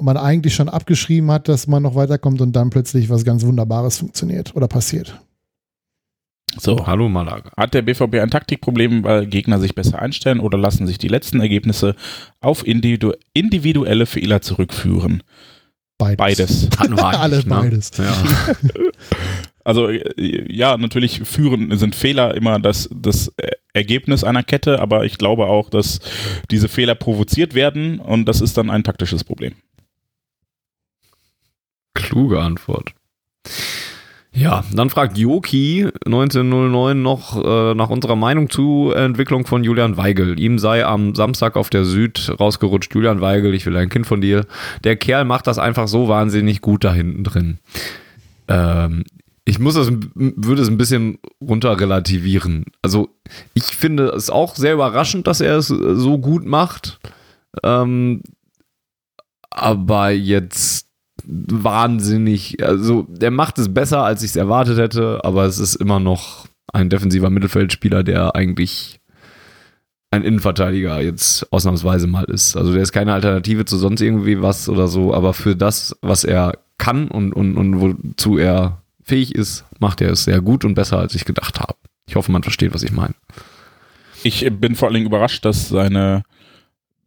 [0.00, 3.98] man eigentlich schon abgeschrieben hat, dass man noch weiterkommt und dann plötzlich was ganz Wunderbares
[3.98, 5.20] funktioniert oder passiert.
[6.56, 7.50] So, Hallo Malaga.
[7.56, 11.40] Hat der BVB ein Taktikproblem, weil Gegner sich besser einstellen oder lassen sich die letzten
[11.40, 11.96] Ergebnisse
[12.40, 15.22] auf individu individuelle Fehler zurückführen?
[15.98, 16.16] Beides.
[16.16, 16.68] Beides.
[16.78, 17.54] Dann war ich, Alles ne?
[17.54, 17.90] beides.
[17.96, 18.14] Ja.
[19.66, 23.32] Also ja, natürlich führen sind Fehler immer das, das
[23.72, 26.00] Ergebnis einer Kette, aber ich glaube auch, dass
[26.50, 29.54] diese Fehler provoziert werden und das ist dann ein taktisches Problem.
[31.94, 32.92] Kluge Antwort.
[34.36, 40.40] Ja, dann fragt Joki 1909 noch äh, nach unserer Meinung zur Entwicklung von Julian Weigel.
[40.40, 44.20] Ihm sei am Samstag auf der Süd rausgerutscht, Julian Weigel, ich will ein Kind von
[44.20, 44.44] dir.
[44.82, 47.58] Der Kerl macht das einfach so wahnsinnig gut da hinten drin.
[48.48, 49.04] Ähm,
[49.44, 52.64] ich muss das, würde es ein bisschen runter relativieren.
[52.82, 53.10] Also
[53.52, 56.98] ich finde es auch sehr überraschend, dass er es so gut macht.
[57.62, 58.22] Ähm,
[59.50, 60.83] aber jetzt
[61.26, 66.00] wahnsinnig, also der macht es besser, als ich es erwartet hätte, aber es ist immer
[66.00, 69.00] noch ein defensiver Mittelfeldspieler, der eigentlich
[70.10, 72.56] ein Innenverteidiger jetzt ausnahmsweise mal ist.
[72.56, 76.24] Also der ist keine Alternative zu sonst irgendwie was oder so, aber für das, was
[76.24, 80.74] er kann und, und, und wozu er fähig ist, macht er es sehr gut und
[80.74, 81.74] besser, als ich gedacht habe.
[82.06, 83.14] Ich hoffe, man versteht, was ich meine.
[84.22, 86.22] Ich bin vor allen Dingen überrascht, dass seine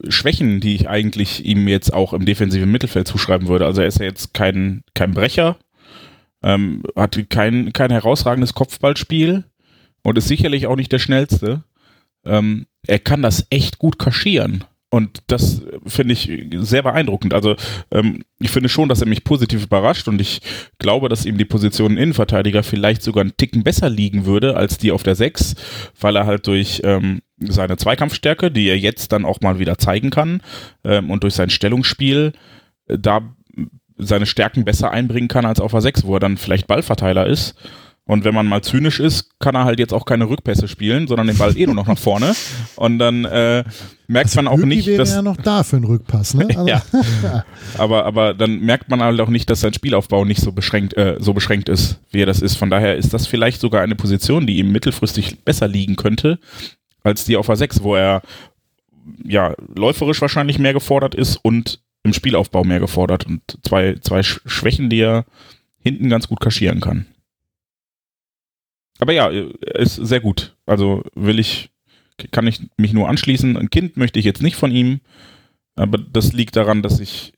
[0.09, 3.99] Schwächen, die ich eigentlich ihm jetzt auch im defensiven Mittelfeld zuschreiben würde, also er ist
[3.99, 5.57] ja jetzt kein, kein Brecher,
[6.43, 9.43] ähm, hat kein, kein herausragendes Kopfballspiel
[10.03, 11.63] und ist sicherlich auch nicht der schnellste.
[12.25, 14.63] ähm, er kann das echt gut kaschieren.
[14.97, 17.35] Und das finde ich sehr beeindruckend.
[17.35, 17.55] Also
[17.91, 20.41] ähm, ich finde schon, dass er mich positiv überrascht und ich
[20.79, 24.91] glaube, dass ihm die Position Innenverteidiger vielleicht sogar einen Ticken besser liegen würde als die
[24.91, 25.53] auf der 6,
[26.01, 30.09] weil er halt durch ähm, seine Zweikampfstärke, die er jetzt dann auch mal wieder zeigen
[30.09, 30.41] kann,
[30.83, 32.33] ähm, und durch sein Stellungsspiel
[32.87, 33.21] äh, da
[33.99, 37.53] seine Stärken besser einbringen kann als auf der 6, wo er dann vielleicht Ballverteiler ist.
[38.07, 41.27] Und wenn man mal zynisch ist, kann er halt jetzt auch keine Rückpässe spielen, sondern
[41.27, 42.33] den Ball eh nur noch nach vorne.
[42.77, 43.65] Und dann äh,
[44.07, 46.47] merkt Also man auch nicht, wäre dass ja noch da für einen Rückpass, ne?
[46.55, 46.81] Also, Ja.
[47.77, 51.17] aber aber dann merkt man halt auch nicht, dass sein Spielaufbau nicht so beschränkt äh,
[51.19, 52.55] so beschränkt ist, wie er das ist.
[52.55, 56.39] Von daher ist das vielleicht sogar eine Position, die ihm mittelfristig besser liegen könnte
[57.03, 58.21] als die auf a 6, wo er
[59.25, 64.39] ja läuferisch wahrscheinlich mehr gefordert ist und im Spielaufbau mehr gefordert und zwei zwei Sch-
[64.45, 65.25] Schwächen, die er
[65.79, 67.05] hinten ganz gut kaschieren kann.
[68.99, 70.55] Aber ja, er ist sehr gut.
[70.65, 71.69] Also will ich
[72.31, 73.57] kann ich mich nur anschließen.
[73.57, 75.01] Ein Kind möchte ich jetzt nicht von ihm.
[75.75, 77.33] Aber das liegt daran, dass ich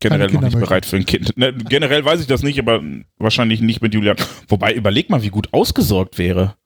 [0.00, 1.36] generell noch nicht Kinder bereit für ein Kind.
[1.36, 2.82] Ne, generell weiß ich das nicht, aber
[3.18, 4.16] wahrscheinlich nicht mit Julian.
[4.48, 6.56] Wobei, überleg mal, wie gut ausgesorgt wäre.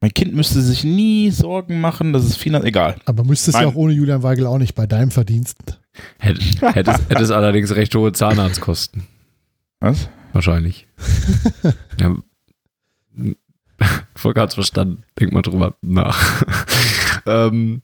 [0.00, 2.96] Mein Kind müsste sich nie Sorgen machen, dass es finanziell egal.
[3.06, 3.70] aber müsstest ja Nein.
[3.70, 5.56] auch ohne Julian Weigel auch nicht bei deinem Verdienst.
[6.18, 6.42] Hätte,
[6.74, 9.04] hätte, es, hätte es allerdings recht hohe Zahnarztkosten.
[9.80, 10.10] Was?
[10.34, 10.86] Wahrscheinlich.
[12.00, 12.16] ja.
[14.14, 15.02] Volker hat's verstanden.
[15.18, 16.42] Denk mal drüber nach.
[17.26, 17.82] ähm,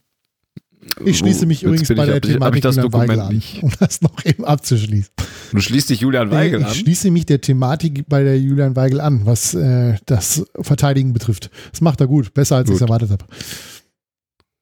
[1.05, 3.29] Ich schließe mich übrigens bei ich- der ich- hab Thematik ich das Julian Weigel Dokument
[3.29, 3.63] an, nicht.
[3.63, 5.13] um das noch eben abzuschließen.
[5.53, 6.71] Du schließt dich Julian Weigel Äh, an.
[6.73, 11.51] ich schließe mich der Thematik bei der Julian Weigel an, was äh, das Verteidigen betrifft.
[11.73, 13.25] Das macht er gut, besser als ich es erwartet habe.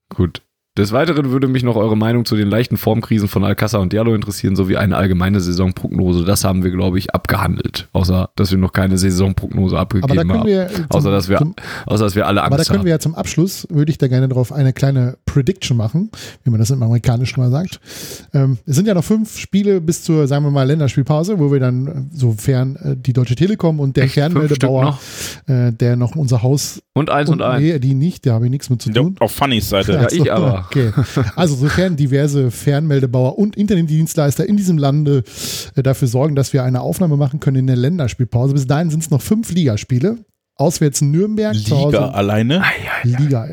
[0.08, 0.42] Gut.
[0.78, 4.14] Des Weiteren würde mich noch eure Meinung zu den leichten Formkrisen von Alcázar und Diallo
[4.14, 6.24] interessieren, sowie eine allgemeine Saisonprognose.
[6.24, 7.88] Das haben wir, glaube ich, abgehandelt.
[7.92, 10.46] Außer, dass wir noch keine Saisonprognose Aber da abgegeben haben.
[10.46, 11.56] wir zum, Außer, dass wir, zum,
[11.86, 12.98] außer, dass wir alle aber da Angst können wir haben.
[12.98, 16.10] ja zum Abschluss, würde ich da gerne drauf eine kleine Prediction machen,
[16.44, 17.80] wie man das im Amerikanischen mal sagt.
[18.32, 21.58] Ähm, es sind ja noch fünf Spiele bis zur, sagen wir mal, Länderspielpause, wo wir
[21.58, 24.14] dann, äh, sofern äh, die Deutsche Telekom und der Echt?
[24.14, 24.96] Fernmeldebauer,
[25.42, 27.62] Stück äh, der noch unser Haus Und eins und, eins.
[27.62, 29.16] nee, die nicht, da habe ich nichts mit zu tun.
[29.18, 29.94] auf Funnys Seite.
[29.94, 30.67] Ja, ich aber.
[30.68, 30.92] Okay.
[31.34, 35.24] Also sofern diverse Fernmeldebauer und Internetdienstleister in diesem Lande
[35.74, 38.54] äh, dafür sorgen, dass wir eine Aufnahme machen können in der Länderspielpause.
[38.54, 40.18] Bis dahin sind es noch fünf Ligaspiele.
[40.56, 42.62] Auswärts Nürnberg, zu Liga Hause alleine.
[43.04, 43.48] Liga.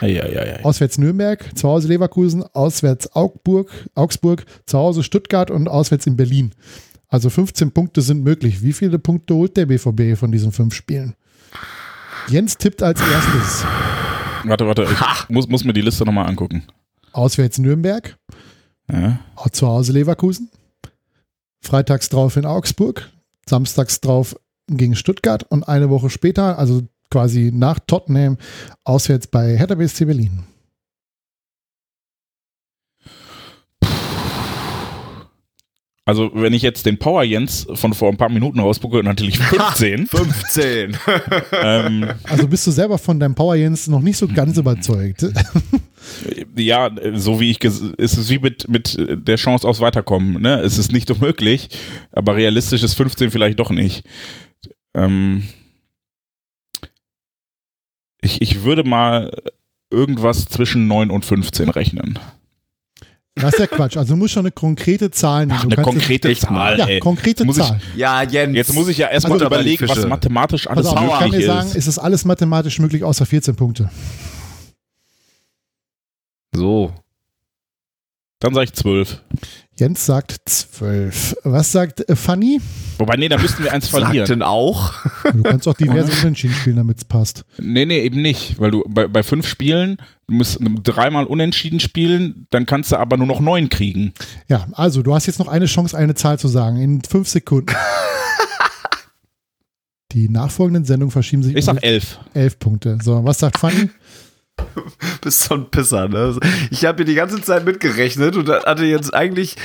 [0.00, 0.64] Ja, ja, ja.
[0.64, 6.52] Auswärts Nürnberg, zu Hause Leverkusen, auswärts Augsburg, Augsburg, zu Hause Stuttgart und auswärts in Berlin.
[7.08, 8.62] Also 15 Punkte sind möglich.
[8.62, 11.14] Wie viele Punkte holt der BVB von diesen fünf Spielen?
[12.28, 13.64] Jens tippt als erstes.
[14.44, 16.64] Warte, warte, ich muss, muss mir die Liste nochmal angucken.
[17.12, 18.16] Auswärts Nürnberg,
[18.90, 19.18] Ja.
[19.52, 20.50] zu Hause Leverkusen,
[21.60, 23.10] freitags drauf in Augsburg,
[23.48, 24.36] samstags drauf
[24.68, 28.38] gegen Stuttgart und eine Woche später, also quasi nach Tottenham,
[28.84, 30.44] auswärts bei Hertha BSC Berlin.
[36.10, 39.38] Also, wenn ich jetzt den Power Jens von vor ein paar Minuten rausgucke, natürlich
[39.76, 40.08] 15.
[40.08, 40.96] 15.
[41.62, 45.24] ähm, Also bist du selber von deinem Power Jens noch nicht so ganz überzeugt.
[46.56, 50.42] ja, so wie ich ges- es ist wie mit, mit der Chance aufs Weiterkommen.
[50.42, 50.58] Ne?
[50.60, 51.68] Es ist nicht unmöglich,
[52.10, 54.02] aber realistisch ist 15 vielleicht doch nicht.
[54.94, 55.44] Ähm,
[58.20, 59.30] ich, ich würde mal
[59.90, 62.18] irgendwas zwischen 9 und 15 rechnen.
[63.36, 63.96] Das ist ja Quatsch.
[63.96, 65.58] Also du musst schon eine konkrete Zahl nehmen.
[65.58, 67.00] Ach, eine konkrete Zahl, Jetzt, ja, ey.
[67.00, 67.80] konkrete Muss ich- Zahl.
[67.96, 68.54] ja, Jens.
[68.56, 71.40] Jetzt muss ich ja erstmal die überlegen, was mathematisch alles Pass auf, ich kann möglich
[71.42, 71.76] dir sagen, ist.
[71.76, 73.88] es ist alles mathematisch möglich, außer 14 Punkte.
[76.54, 76.92] So.
[78.40, 79.22] Dann sage ich 12.
[79.80, 81.38] Jens sagt 12.
[81.44, 82.60] Was sagt äh, Fanny?
[82.98, 84.26] Wobei, nee, da müssten wir eins verlieren.
[84.26, 84.92] Sagten auch.
[85.32, 87.46] Du kannst auch diverse Unentschieden spielen, damit es passt.
[87.58, 88.60] Nee, nee, eben nicht.
[88.60, 89.96] Weil du bei, bei fünf Spielen,
[90.28, 94.12] du musst dreimal unentschieden spielen, dann kannst du aber nur noch neun kriegen.
[94.48, 96.76] Ja, also du hast jetzt noch eine Chance, eine Zahl zu sagen.
[96.76, 97.74] In fünf Sekunden.
[100.12, 102.18] Die nachfolgenden Sendungen verschieben sich Ich um sag elf.
[102.34, 102.98] elf Punkte.
[103.02, 103.88] So, was sagt Fanny?
[105.22, 106.36] bist so ein Pisser, ne?
[106.70, 109.56] Ich habe hier die ganze Zeit mitgerechnet und hatte jetzt eigentlich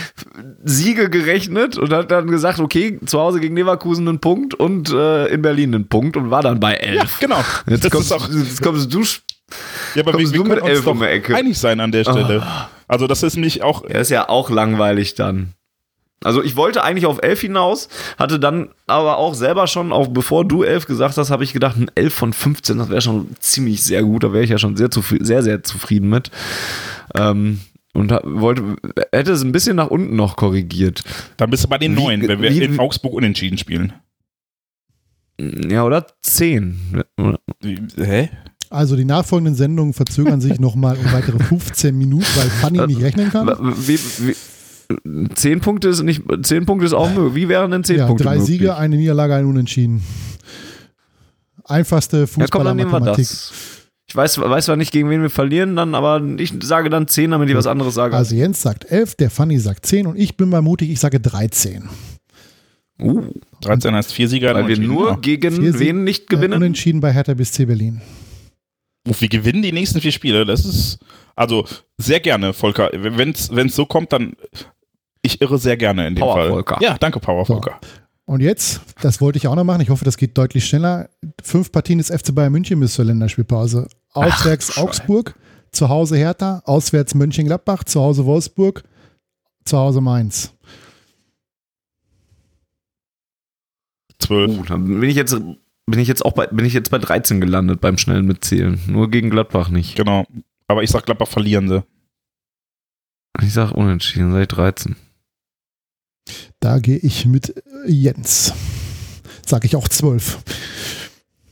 [0.64, 5.28] Siege gerechnet und hat dann gesagt, okay, zu Hause gegen Leverkusen einen Punkt und äh,
[5.28, 7.20] in Berlin einen Punkt und war dann bei elf.
[7.20, 7.44] Genau.
[7.68, 9.02] Jetzt, Das kommst, auch, jetzt kommst du.
[9.02, 12.44] ja, aber wir, wir können uns doch einig sein an der Stelle.
[12.88, 15.54] Also das ist nämlich auch, Er ist ja auch langweilig dann.
[16.26, 17.88] Also ich wollte eigentlich auf 11 hinaus,
[18.18, 21.78] hatte dann aber auch selber schon, auch bevor du 11 gesagt hast, habe ich gedacht,
[21.78, 24.76] ein 11 von 15, das wäre schon ziemlich sehr gut, da wäre ich ja schon
[24.76, 24.90] sehr,
[25.20, 26.32] sehr, sehr zufrieden mit.
[27.16, 27.62] Ähm,
[27.94, 28.76] und wollte,
[29.14, 31.04] hätte es ein bisschen nach unten noch korrigiert.
[31.38, 33.94] dann bist du bei den Wie- neun, wenn wir wie- in Augsburg unentschieden spielen.
[35.40, 37.04] Ja, oder 10.
[37.98, 38.30] Hä?
[38.70, 43.30] Also die nachfolgenden Sendungen verzögern sich nochmal um weitere 15 Minuten, weil Fanny nicht rechnen
[43.32, 43.48] kann.
[43.48, 44.36] Wie, wie,
[45.36, 47.36] zehn Punkte ist nicht, zehn Punkte ist auch möglich.
[47.36, 48.48] Wie wären denn zehn Ja, Punkte drei möglich?
[48.48, 50.04] Siege, eine Niederlage, ein Unentschieden.
[51.64, 53.28] Einfachste Ja, komm, dann nehmen wir Fußballer-Mathematik.
[53.28, 53.54] das.
[54.08, 57.32] Ich weiß, weiß zwar nicht, gegen wen wir verlieren, dann, aber ich sage dann 10,
[57.32, 58.16] damit ich was anderes sage.
[58.16, 61.20] Also Jens sagt 11, der Fanny sagt 10 und ich bin mal mutig, ich sage
[61.20, 61.90] 13.
[63.02, 63.24] uh,
[63.62, 64.54] 13 heißt vier Sieger.
[64.54, 65.16] weil wir nur Ja.
[65.16, 66.54] gegen Vier wen nicht Äh, gewinnen.
[66.54, 68.00] Unentschieden bei Hertha bis C Berlin.
[69.08, 70.46] Uff, wir gewinnen die nächsten vier Spiele.
[70.46, 71.00] Das ist,
[71.36, 71.66] also
[71.98, 72.92] sehr gerne, Volker.
[72.94, 74.34] Wenn es so kommt, dann
[75.26, 76.50] ich irre sehr gerne in dem Power Fall.
[76.50, 76.78] Volker.
[76.82, 77.54] Ja, danke, Power So.
[77.54, 77.80] Volker.
[78.26, 81.10] Und jetzt, das wollte ich auch noch machen, ich hoffe, das geht deutlich schneller.
[81.44, 83.88] Fünf Partien des FC Bayern München bis zur Länderspielpause.
[84.14, 85.36] Auswärts Ach, Augsburg,
[85.72, 88.84] zu Hause Hertha, auswärts Mönchengladbach, zu Hause Wolfsburg,
[89.64, 90.54] zu Hause Mainz.
[94.18, 94.58] Zwölf.
[94.58, 95.36] Uh, dann bin ich jetzt,
[95.86, 98.80] bin ich jetzt auch bei, bin ich jetzt bei 13 gelandet beim schnellen Mitzählen.
[98.88, 99.96] Nur gegen Gladbach nicht.
[99.96, 100.26] Genau.
[100.68, 101.84] Aber ich sag Gladbach verlieren sie.
[103.42, 104.96] Ich sag unentschieden, seit 13.
[106.60, 107.54] Da gehe ich mit
[107.88, 108.54] Jens.
[109.46, 110.40] Sag ich auch 12.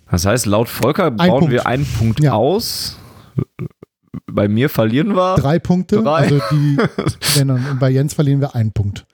[0.10, 1.52] Das heißt, laut Volker bauen Punkt.
[1.52, 2.34] wir einen Punkt Ja.
[2.34, 2.98] aus.
[4.28, 5.36] Bei mir verlieren wir.
[5.36, 6.02] Drei Punkte.
[6.02, 6.12] Drei.
[6.24, 6.78] Also die,
[7.42, 9.06] und bei Jens verlieren wir einen Punkt.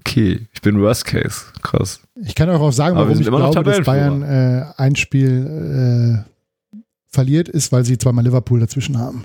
[0.00, 1.42] Okay, ich bin Worst Case.
[1.62, 2.00] Krass.
[2.24, 6.80] Ich kann euch auch sagen, Aber warum ich glaube, dass Bayern äh, ein Spiel äh,
[7.08, 9.24] verliert, ist, weil sie zweimal Liverpool dazwischen haben.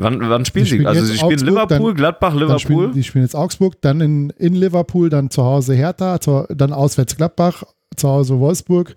[0.00, 0.86] Wann, wann spielen sie?
[0.86, 2.58] Also sie spielen Augsburg, Liverpool, dann- Gladbach, Dann Liverpool.
[2.60, 6.72] spielen, die spielen jetzt Augsburg, dann in, in Liverpool, dann zu Hause Hertha, zu, dann
[6.72, 7.64] auswärts Gladbach,
[7.96, 8.94] zu Hause Wolfsburg,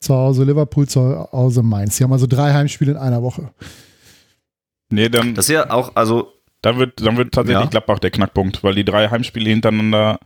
[0.00, 1.00] zu Hause Liverpool, zu
[1.32, 1.96] Hause Mainz.
[1.96, 3.50] Die haben also drei Heimspiele in einer Woche.
[4.90, 7.70] Nee, dann, Das ist ja auch, also dann, wird, dann wird tatsächlich Ja.
[7.70, 10.18] Gladbach der Knackpunkt, weil die drei Heimspiele hintereinander,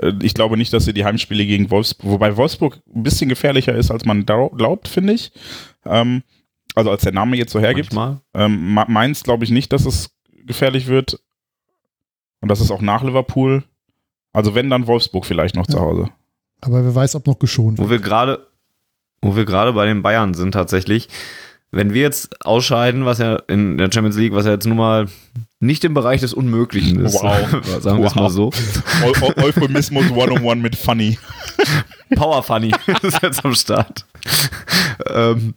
[0.00, 3.74] äh, ich glaube nicht, dass sie die Heimspiele gegen Wolfsburg, wobei Wolfsburg ein bisschen gefährlicher
[3.74, 5.32] ist, als man glaubt, finde ich.
[5.84, 6.22] Ähm,
[6.74, 7.92] also als der Name jetzt so hergibt.
[8.34, 10.10] Ähm, Ma- Mainz glaube ich nicht, dass es
[10.46, 11.20] gefährlich wird.
[12.40, 13.64] Und das ist auch nach Liverpool.
[14.32, 15.74] Also wenn, dann Wolfsburg vielleicht noch Ja.
[15.74, 16.08] zu Hause.
[16.60, 17.86] Aber wer weiß, ob noch geschont wird.
[17.86, 18.46] Wo wir gerade,
[19.22, 21.08] wo wir gerade bei den Bayern sind tatsächlich.
[21.70, 25.06] Wenn wir jetzt ausscheiden, was ja in der Champions League, was ja jetzt nun mal
[25.60, 27.36] nicht im Bereich des Unmöglichen ist, Wow.
[27.80, 28.50] sagen wir es mal so.
[29.04, 31.18] Eu Eu Euphemismus One-on-One mit Funny.
[32.16, 32.72] Power Funny
[33.02, 34.06] ist jetzt am Start.
[35.14, 35.54] ähm,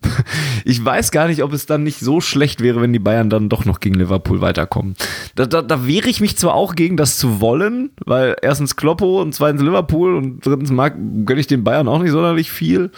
[0.65, 3.49] ich weiß gar nicht, ob es dann nicht so schlecht wäre, wenn die Bayern dann
[3.49, 4.95] doch noch gegen Liverpool weiterkommen.
[5.35, 9.21] Da, da, da wehre ich mich zwar auch gegen das zu wollen, weil erstens Kloppo
[9.21, 12.91] und zweitens Liverpool und drittens mag, gönne ich den Bayern auch nicht sonderlich viel.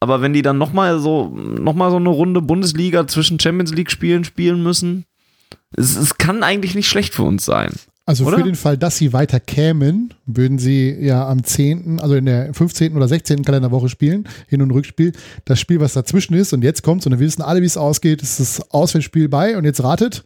[0.00, 3.90] Aber wenn die dann nochmal so, noch mal so eine Runde Bundesliga zwischen Champions League
[3.90, 5.04] Spielen spielen müssen,
[5.76, 7.72] es, es kann eigentlich nicht schlecht für uns sein.
[8.08, 8.38] Also Oder?
[8.38, 12.54] für den Fall, dass sie weiter kämen, würden sie ja am 10., also in der
[12.54, 12.96] 15.
[12.96, 13.44] oder 16.
[13.44, 15.12] Kalenderwoche spielen, Hin- und Rückspiel.
[15.44, 18.22] Das Spiel, was dazwischen ist und jetzt kommt und wir wissen alle, wie es ausgeht,
[18.22, 20.24] ist das Auswärtsspiel bei und jetzt ratet.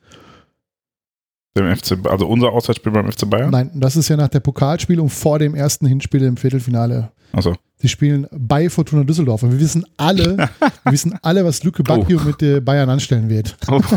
[1.57, 3.51] Dem FC, also unser Auswärtsspiel beim FC Bayern.
[3.51, 7.11] Nein, das ist ja nach der Pokalspielung vor dem ersten Hinspiel im Viertelfinale.
[7.33, 10.37] Also Sie spielen bei Fortuna Düsseldorf und wir wissen alle,
[10.85, 13.57] wir wissen alle, was Luke Bacchio mit äh, Bayern anstellen wird.
[13.71, 13.81] Oh.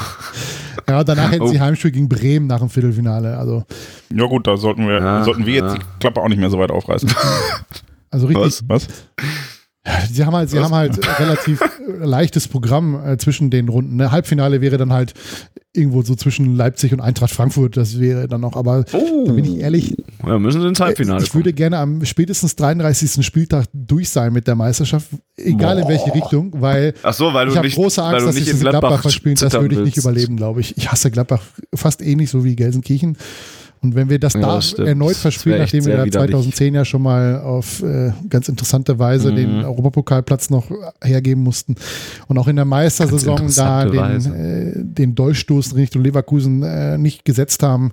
[0.87, 1.47] Ja, und danach hätten Oh.
[1.47, 3.37] sie Heimspiel gegen Bremen nach dem Viertelfinale.
[3.39, 3.63] Also,
[4.13, 5.79] ja gut, da sollten wir, Ja, sollten wir jetzt ja.
[5.79, 7.09] die Klappe auch nicht mehr so weit aufreißen.
[8.11, 8.87] also richtig, Was?
[10.11, 10.63] Sie haben halt, sie Was?
[10.65, 13.97] haben halt relativ äh, leichtes Programm äh, zwischen den Runden.
[13.97, 14.11] Ne?
[14.11, 15.13] Halbfinale wäre dann halt
[15.73, 17.77] irgendwo so zwischen Leipzig und Eintracht Frankfurt.
[17.77, 19.25] Das wäre dann noch, aber Oh.
[19.27, 19.95] da bin ich ehrlich,
[20.25, 23.23] Ja, müssen sie ins Halbfinale ich würde gerne am spätestens 33.
[23.25, 25.07] Spieltag durch sein mit der Meisterschaft,
[25.37, 28.59] egal in welche Richtung, weil Ach so, weil ich habe große Angst, dass sie in
[28.59, 29.37] Gladbach, Gladbach verspielen.
[29.39, 29.97] Das würde ich nicht willst.
[30.07, 30.77] überleben, glaube ich.
[30.77, 31.41] Ich hasse Gladbach
[31.73, 33.17] fast ähnlich so wie Gelsenkirchen.
[33.85, 36.31] Und wenn wir das Ja, da das erneut verspielen, nachdem wir widerlich.
[36.31, 39.35] 2010 ja schon mal auf äh, ganz interessante Weise Mhm.
[39.35, 40.71] den Europapokalplatz noch
[41.03, 41.75] hergeben mussten
[42.27, 47.25] und auch in der Meistersaison da den, äh, den Dolchstoß in Richtung Leverkusen äh, nicht
[47.25, 47.91] gesetzt haben.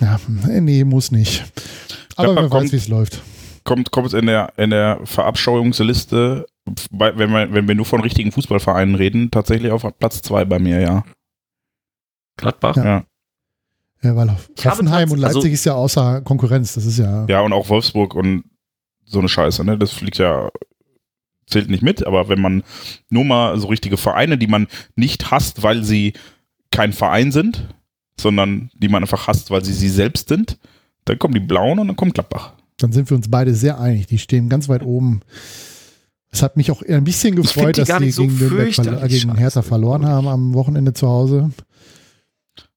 [0.00, 0.18] Ja,
[0.60, 1.44] nee, muss nicht.
[2.16, 3.22] Aber wer weiß, wie es läuft.
[3.62, 6.46] Kommt, kommt es in der, in der Verabscheuungsliste,
[6.90, 10.58] bei, wenn, wir, wenn wir nur von richtigen Fußballvereinen reden, tatsächlich auf Platz zwei bei
[10.58, 11.04] mir, ja.
[12.36, 12.76] Gladbach?
[12.76, 13.04] Ja.
[14.06, 16.74] Ja, weil Hoffenheim und Leipzig also- ist ja außer Konkurrenz.
[16.74, 17.26] Das ist ja.
[17.28, 18.44] ja und auch Wolfsburg und
[19.04, 19.78] so eine Scheiße, ne?
[19.78, 20.50] Das fliegt ja,
[21.46, 22.62] zählt nicht mit, aber wenn man
[23.08, 24.66] nur mal so richtige Vereine, die man
[24.96, 26.12] nicht hasst, weil sie
[26.70, 27.68] kein Verein sind,
[28.20, 30.58] sondern die man einfach hasst, weil sie sie selbst sind,
[31.04, 32.54] dann kommen die Blauen und dann kommt Gladbach.
[32.78, 34.06] Dann sind wir uns beide sehr einig.
[34.06, 35.20] Die stehen ganz weit oben.
[36.30, 39.36] Es hat mich auch ein bisschen gefreut, die dass die so gegen, äh, fürchterlich gegen
[39.36, 41.50] Hertha verloren haben am Wochenende zu Hause.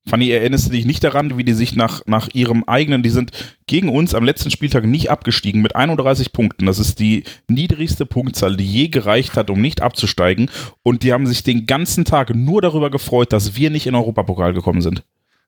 [0.10, 3.32] Fanny, erinnerst du dich nicht daran, wie die sich nach, nach ihrem eigenen, die sind
[3.68, 6.66] gegen uns am letzten Spieltag nicht abgestiegen mit 31 Punkten.
[6.66, 10.50] Das ist die niedrigste Punktzahl, die je gereicht hat, um nicht abzusteigen.
[10.84, 14.00] Und die haben sich den ganzen Tag nur darüber gefreut, dass wir nicht in den
[14.02, 15.04] Europapokal gekommen sind.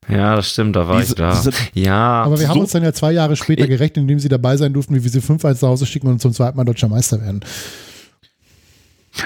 [0.09, 1.31] Ja, das stimmt, da war Diese- ich da.
[1.35, 4.29] diese- ja, Aber wir haben so- uns dann ja zwei Jahre später gerechnet, indem sie
[4.29, 6.63] dabei sein durften, wie wir sie 5 1 nach Hause schicken und zum zweiten Mal
[6.65, 7.41] deutscher Meister werden.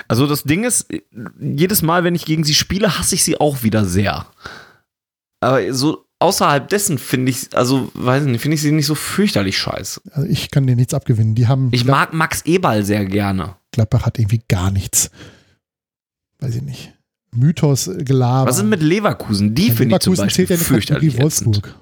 [0.08, 0.88] also das Ding ist,
[1.40, 4.26] jedes Mal, wenn ich gegen sie spiele, hasse ich sie auch wieder sehr.
[5.46, 8.96] Aber so außerhalb dessen finde ich, also weiß ich nicht, finde ich sie nicht so
[8.96, 10.02] fürchterlich scheiße.
[10.12, 11.36] Also ich kann dir nichts abgewinnen.
[11.36, 13.56] Die haben, Ich mag Max Eberl sehr gerne.
[13.72, 15.12] Gladbach hat irgendwie gar nichts.
[16.40, 16.94] Weiß ich nicht.
[17.32, 18.50] Mythos, äh, Gelaber.
[18.50, 19.54] Was ist mit Leverkusen?
[19.56, 21.22] Die Ja, finde ich zum Leverkusen Beispiel zählt ja nicht fürchterlich.
[21.22, 21.76] Wolfsburg.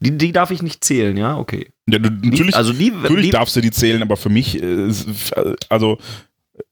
[0.00, 1.72] Die, die darf ich nicht zählen, ja, okay.
[1.88, 4.88] Ja, du- natürlich, also die, natürlich die, darfst du die zählen, aber für mich, äh,
[4.88, 5.06] ist-
[5.70, 5.98] also,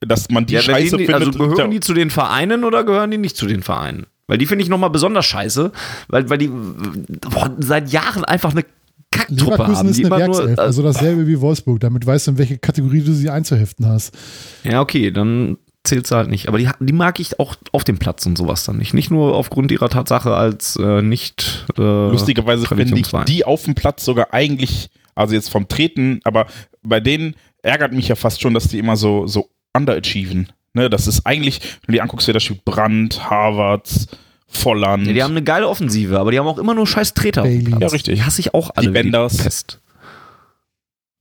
[0.01, 1.15] dass man die ja, Scheiße die, findet.
[1.29, 1.69] also gehören ja.
[1.69, 4.07] die zu den Vereinen oder gehören die nicht zu den Vereinen?
[4.27, 5.73] Weil die finde ich nochmal besonders scheiße,
[6.09, 8.65] weil, weil die boah, seit Jahren einfach eine
[9.11, 9.89] Kacktruppe Leverkusen haben.
[9.89, 11.81] ist Die eine immer nur, Werkself, also dasselbe wie Wolfsburg.
[11.81, 14.17] Damit weißt du, in welche Kategorie du sie einzuheften hast.
[14.65, 16.49] ja, okay, dann zählt sie halt nicht.
[16.49, 18.95] Aber die, die mag ich auch auf dem Platz und sowas dann nicht.
[18.95, 23.75] Nicht nur aufgrund ihrer Tatsache als äh, nicht äh, Lustigerweise finde ich die auf dem
[23.75, 26.47] Platz sogar eigentlich, also jetzt vom Treten, aber
[26.83, 30.49] bei denen ärgert mich ja fast schon, dass die immer so, so underachieven.
[30.75, 34.09] Ne, das ist eigentlich, wenn du dir anguckst, wer da spielt, Brandt, Harvards,
[34.49, 35.07] Volland.
[35.07, 37.47] Ja, die haben eine geile Offensive, aber die haben auch immer nur scheiß Treter.
[37.47, 38.17] Ja, richtig.
[38.17, 38.89] Die hasse ich auch alle.
[38.89, 39.37] Die Benders.
[39.37, 39.81] Pest.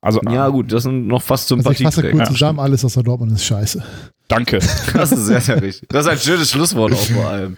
[0.02, 2.18] also, Ja, gut, das sind noch fast Also ich fasse Sympathieträger.
[2.18, 3.84] kurz zusammen, alles außer Dortmund ist scheiße.
[4.28, 4.60] danke.
[4.94, 5.88] Das ist sehr, sehr richtig.
[5.90, 7.56] Das ist ein schönes Schlusswort auch vor allem,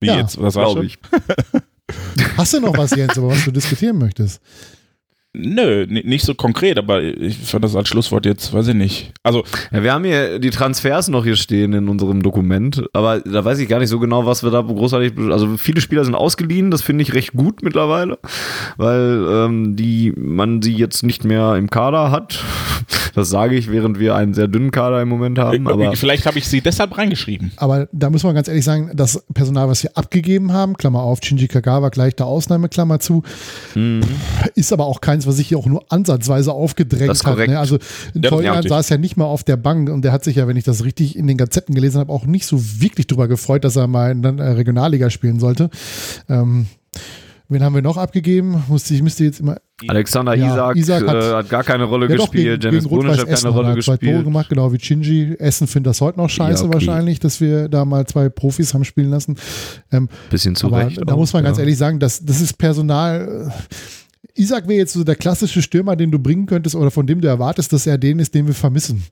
[0.00, 0.40] Wie Ja, jetzt?
[0.40, 0.98] Was glaube ich.
[2.36, 4.40] Hast du noch was, Jens, über was du diskutieren möchtest?
[5.34, 9.12] Nö, ni- nicht so konkret, aber ich fand das als Schlusswort jetzt, weiß ich nicht.
[9.22, 13.42] Also, Ja, wir haben hier die Transfers noch hier stehen in unserem Dokument, aber da
[13.42, 15.14] weiß ich gar nicht so genau, was wir da großartig.
[15.30, 18.18] Also viele Spieler sind ausgeliehen, das finde ich recht gut mittlerweile,
[18.76, 22.42] weil ähm, die man sie jetzt nicht mehr im Kader hat.
[23.14, 25.68] Das sage ich, während wir einen sehr dünnen Kader im Moment haben.
[25.68, 27.52] Aber vielleicht habe ich sie deshalb reingeschrieben.
[27.56, 31.18] Aber da muss man ganz ehrlich sagen, das Personal, was wir abgegeben haben, Klammer auf,
[31.22, 33.22] Shinji Kagawa gleich der Ausnahme, Klammer zu,
[33.74, 34.00] Mhm.
[34.54, 37.38] ist aber auch keins, was sich hier auch nur ansatzweise aufgedrängt Das ist hat.
[37.48, 37.58] Ne?
[37.58, 37.78] Also
[38.14, 40.56] Ja, Teuer saß ja nicht mal auf der Bank und der hat sich ja, wenn
[40.56, 43.76] ich das richtig in den Gazetten gelesen habe, auch nicht so wirklich drüber gefreut, dass
[43.76, 45.70] er mal in der äh, Regionalliga spielen sollte.
[46.28, 46.66] Ähm,
[47.48, 48.62] wen haben wir noch abgegeben?
[48.68, 49.56] Musste ich müsste jetzt immer
[49.88, 53.24] Alexander Ja, Isaac, Isaac hat- äh, hat gar keine Rolle Ja, gespielt, Dennis Brunisch hat
[53.24, 54.24] keine Essen Rolle hat er zwei Tore gespielt.
[54.24, 55.34] gemacht, genau wie Shinji.
[55.38, 56.74] Essen findet das heute noch scheiße Ja, okay.
[56.74, 59.36] wahrscheinlich, dass wir da mal zwei Profis haben spielen lassen.
[59.90, 61.00] Ähm, Bisschen zu Recht.
[61.04, 63.48] da muss man ganz ehrlich sagen, das, das ist Personal.
[63.48, 63.50] äh,
[64.34, 67.28] Isaac wäre jetzt so der klassische Stürmer, den du bringen könntest oder von dem du
[67.28, 69.02] erwartest, dass er den ist, den wir vermissen.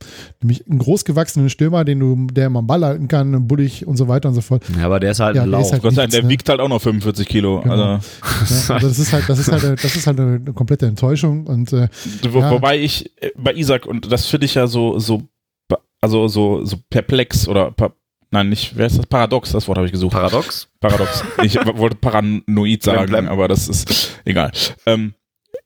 [0.41, 4.29] Nämlich einen großgewachsenen Stürmer, den du, der man Ball halten kann, bullig und so weiter
[4.31, 4.65] und so fort.
[4.79, 5.67] Ja, aber der ist halt Ja, ein der Lauch.
[5.67, 6.29] ist halt- Gott sei Dank, nichts, der ne?
[6.31, 7.61] wiegt halt auch noch 45 Kilo.
[7.61, 7.73] Genau.
[7.73, 10.87] Also, Ja, also das ist halt, das ist halt, das ist halt eine, eine komplette
[10.87, 11.89] Enttäuschung und äh,
[12.31, 12.51] Wo, Ja.
[12.51, 15.23] Wobei ich äh, bei Isaac, und das finde ich ja so, so,
[16.01, 17.93] also so, so perplex oder, pa
[18.31, 19.07] nein, nicht, wer ist das?
[19.07, 20.13] Paradox, das Wort habe ich gesucht.
[20.13, 20.69] Paradox.
[20.81, 21.25] Paradox.
[21.43, 23.29] Ich wollte paranoid sagen, Blem, blem.
[23.29, 24.51] aber das ist egal.
[24.87, 25.15] Ähm,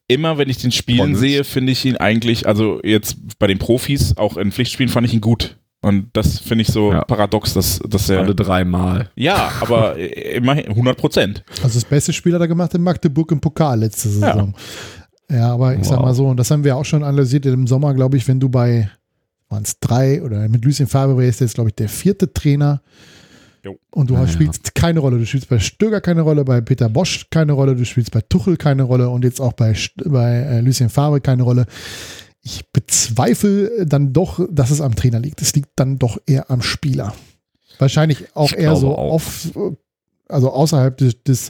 [0.09, 1.19] immer wenn ich den Spielen Pommes.
[1.21, 5.15] sehe, finde ich ihn eigentlich, also jetzt bei den Profis, auch in Pflichtspielen fand ich
[5.15, 5.59] ihn gut.
[5.83, 7.05] Und das finde ich so Ja.
[7.05, 8.21] paradox, dass, dass er.
[8.21, 9.11] Alle dreimal.
[9.17, 9.97] Ja, aber
[10.35, 11.45] immerhin 100 Prozent.
[11.63, 14.55] Also das beste Spiel hat er gemacht in Magdeburg im Pokal letzte Saison.
[15.31, 16.05] Ja, aber ich sag Wow.
[16.07, 18.49] mal so, und das haben wir auch schon analysiert im Sommer, glaube ich, wenn du
[18.49, 18.91] bei
[19.55, 22.83] waren es drei oder mit Lucien Favre ist jetzt, glaube ich, der vierte Trainer.
[23.65, 23.79] Jo.
[23.91, 25.19] Und du Ja, spielst keine Rolle.
[25.19, 28.57] Du spielst bei Stöger keine Rolle, bei Peter Bosch keine Rolle, du spielst bei Tuchel
[28.59, 29.75] keine Rolle und jetzt auch bei,
[30.05, 31.65] bei äh, Lucien Favre keine Rolle.
[32.43, 35.41] Ich bezweifle dann doch, dass es am Trainer liegt.
[35.41, 37.15] Es liegt dann doch eher am Spieler.
[37.79, 39.15] Wahrscheinlich auch Ich eher so auch.
[39.15, 39.49] auf,
[40.29, 41.49] also außerhalb des, des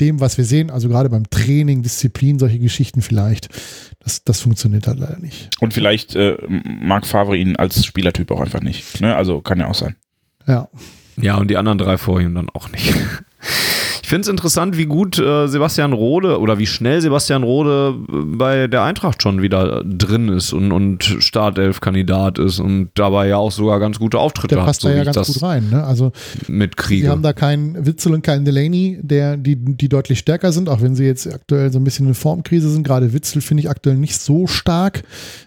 [0.00, 3.48] dem, was wir sehen, also gerade beim Training, Disziplin, solche Geschichten vielleicht,
[4.00, 5.50] das, das funktioniert halt leider nicht.
[5.60, 9.00] Und vielleicht äh, mag Favre ihn als Spielertyp auch einfach nicht.
[9.00, 9.14] Ne?
[9.14, 9.96] Also kann ja auch sein.
[10.46, 10.68] Ja,
[11.16, 12.94] Ja, und die anderen drei vor ihm dann auch nicht.
[14.10, 18.12] Ich finde es interessant, wie gut äh, Sebastian Rode oder wie schnell Sebastian Rode äh,
[18.24, 23.52] bei der Eintracht schon wieder drin ist und, und Startelf-Kandidat ist und dabei ja auch
[23.52, 25.70] sogar ganz gute Auftritte der hat, passt so da ja ganz gut rein.
[25.70, 25.84] Ne?
[25.84, 26.10] Also
[26.48, 27.04] mitkriege.
[27.04, 30.80] Sie haben da keinen Witzel und keinen Delaney, der, die, die deutlich stärker sind, auch
[30.80, 32.82] wenn sie jetzt aktuell so ein bisschen in Formkrise sind.
[32.82, 35.04] Gerade Witzel finde ich aktuell nicht so stark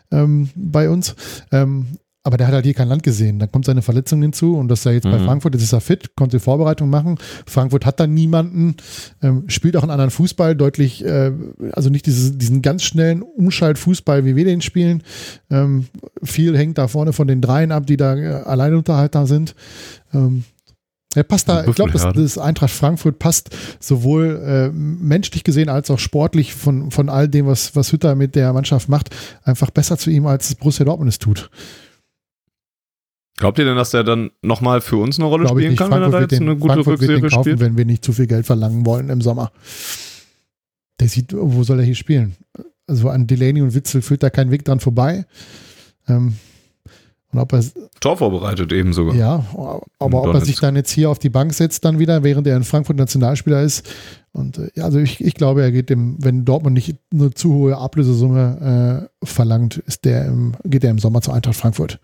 [0.09, 1.15] ähm, bei uns.
[1.51, 3.37] Ähm, aber der hat halt hier kein Land gesehen.
[3.39, 5.25] Dann kommt seine Verletzung hinzu und das ist ja jetzt bei Mhm.
[5.25, 7.17] Frankfurt, jetzt ist er fit, konnte Vorbereitung machen.
[7.45, 8.77] Frankfurt hat dann niemanden,
[9.21, 11.31] ähm, spielt auch einen anderen Fußball, deutlich, äh,
[11.73, 15.03] also nicht dieses, diesen ganz schnellen Umschaltfußball, wie wir den spielen.
[15.49, 15.87] Ähm,
[16.23, 19.53] viel hängt da vorne von den Dreien ab, die da äh, Alleinunterhalter sind.
[20.13, 20.45] Ähm,
[21.15, 25.91] Er passt da, ich glaube, das, das Eintracht Frankfurt passt sowohl äh, menschlich gesehen als
[25.91, 29.09] auch sportlich von, von all dem, was, was Hütter mit der Mannschaft macht,
[29.43, 31.49] einfach besser zu ihm, als Borussia Dortmund es tut.
[33.37, 36.03] Glaubt ihr denn, dass der dann nochmal für uns eine Rolle Glaube spielen kann, wenn
[36.03, 37.59] er Frankfurt da jetzt den, eine gute Frankfurt wird den Rückserie kaufen, spielt?
[37.59, 39.51] wenn wir nicht zu viel Geld verlangen wollen im Sommer.
[40.99, 42.35] Der sieht, wo soll er hier spielen?
[42.85, 45.25] Also an Delaney und Witzel führt da kein Weg dran vorbei.
[46.07, 46.35] Ähm,
[47.31, 47.63] und ob er,
[47.99, 49.15] Tor vorbereitet eben sogar.
[49.15, 49.43] ja,
[49.97, 52.55] aber ob er sich dann jetzt hier auf die Bank setzt, dann wieder, während er
[52.55, 53.89] in Frankfurt Nationalspieler ist.
[54.31, 57.51] Und äh, ja, also ich, ich glaube, er geht dem, wenn Dortmund nicht eine zu
[57.53, 61.99] hohe Ablösesumme äh, verlangt, ist der im, geht er im Sommer zur Eintracht Frankfurt.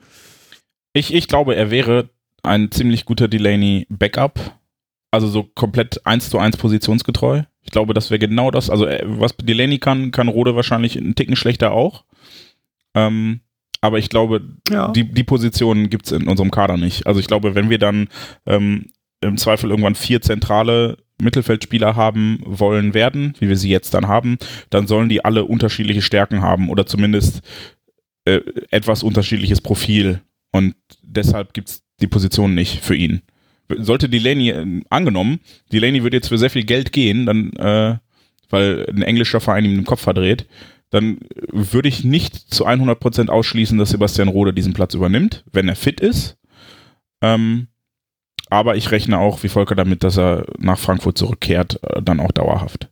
[1.00, 2.10] Ich, ich glaube, er wäre
[2.44, 4.40] ein ziemlich guter Delaney-Backup.
[5.12, 7.44] Also so komplett eins zu eins positionsgetreu.
[7.62, 8.70] Ich glaube, das wäre genau das.
[8.70, 12.04] Also äh, was Delaney kann, kann Rode wahrscheinlich einen Ticken schlechter auch.
[12.94, 13.40] Ähm,
[13.82, 14.90] aber ich glaube, Ja.
[14.92, 17.08] die, die Positionen gibt es in unserem Kader nicht.
[17.08, 18.08] Also ich glaube, wenn wir dann
[18.46, 18.88] ähm,
[19.22, 24.38] im Zweifel irgendwann vier zentrale Mittelfeldspieler haben wollen werden, wie wir sie jetzt dann haben,
[24.70, 27.42] dann sollen die alle unterschiedliche Stärken haben oder zumindest
[28.26, 30.22] äh, etwas unterschiedliches Profil.
[30.52, 33.22] Und deshalb gibt es die Position nicht für ihn.
[33.78, 35.40] Sollte Delaney, äh, angenommen,
[35.72, 37.98] Delaney würde jetzt für sehr viel Geld gehen, dann, äh,
[38.50, 40.48] weil ein englischer Verein ihm den Kopf verdreht,
[40.90, 41.20] dann
[41.52, 46.00] würde ich nicht zu 100% ausschließen, dass Sebastian Rode diesen Platz übernimmt, wenn er fit
[46.00, 46.38] ist.
[47.22, 47.68] Ähm,
[48.50, 52.32] aber ich rechne auch, wie Volker, damit, dass er nach Frankfurt zurückkehrt, äh, dann auch
[52.32, 52.90] dauerhaft.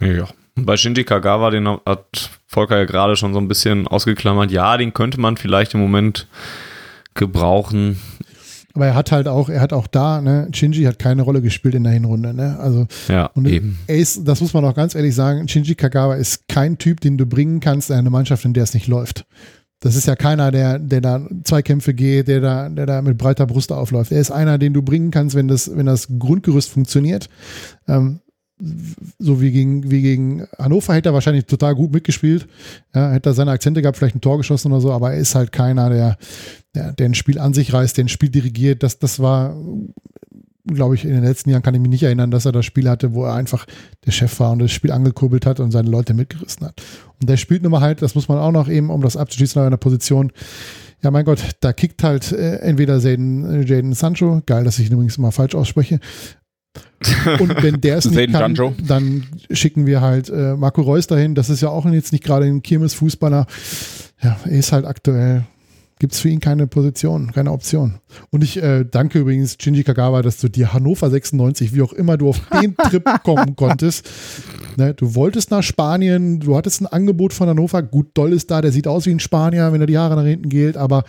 [0.00, 0.28] Ja.
[0.56, 4.50] Bei Shinji Kagawa, den hat Volker ja gerade schon so ein bisschen ausgeklammert.
[4.50, 6.26] Ja, den könnte man vielleicht im Moment
[7.14, 8.00] gebrauchen.
[8.74, 11.74] Aber er hat halt auch, er hat auch da, ne, Shinji hat keine Rolle gespielt
[11.76, 12.58] in der Hinrunde, ne?
[12.58, 13.78] Also Ja, Und eben.
[13.86, 17.16] er ist, das muss man auch ganz ehrlich sagen, Shinji Kagawa ist kein Typ, den
[17.16, 19.26] du bringen kannst in eine Mannschaft, in der es nicht läuft.
[19.78, 23.46] Das ist ja keiner, der, der da Zweikämpfe geht, der da, der da mit breiter
[23.46, 24.10] Brust aufläuft.
[24.10, 27.28] Er ist einer, den du bringen kannst, wenn das, wenn das Grundgerüst funktioniert.
[27.86, 28.20] Ähm,
[29.18, 32.46] so wie gegen, wie gegen Hannover hätte er wahrscheinlich total gut mitgespielt.
[32.94, 35.34] Ja, hätte er seine Akzente gehabt, vielleicht ein Tor geschossen oder so, aber er ist
[35.34, 36.16] halt keiner, der,
[36.74, 38.82] der, der ein Spiel an sich reißt, der ein Spiel dirigiert.
[38.82, 39.56] Das, das war,
[40.66, 42.88] glaube ich, in den letzten Jahren kann ich mich nicht erinnern, dass er das Spiel
[42.88, 43.66] hatte, wo er einfach
[44.06, 46.82] der Chef war und das Spiel angekurbelt hat und seine Leute mitgerissen hat.
[47.20, 49.60] Und der spielt nun mal halt, das muss man auch noch eben, um das abzuschließen,
[49.60, 50.32] auf einer Position.
[51.02, 54.94] Ja, mein Gott, da kickt halt äh, entweder Jaden, Jaden Sancho, geil, dass ich ihn
[54.94, 56.00] übrigens immer falsch ausspreche.
[57.40, 58.74] Und wenn der es nicht kann, Sancho.
[58.86, 61.34] dann schicken wir halt äh, Marco Reus dahin.
[61.34, 63.46] Das ist ja auch jetzt nicht gerade ein Kirmes-Fußballer.
[64.22, 65.44] Ja, er ist halt aktuell,
[65.98, 67.94] gibt es für ihn keine Position, keine Option.
[68.30, 72.16] Und ich äh, danke übrigens Shinji Kagawa, dass du dir Hannover 96, wie auch immer
[72.16, 74.08] du auf den Trip kommen konntest.
[74.76, 77.82] Ne, du wolltest nach Spanien, du hattest ein Angebot von Hannover.
[77.82, 80.24] Gut, Doll ist da, der sieht aus wie ein Spanier, wenn er die Haare nach
[80.24, 81.04] hinten gilt, aber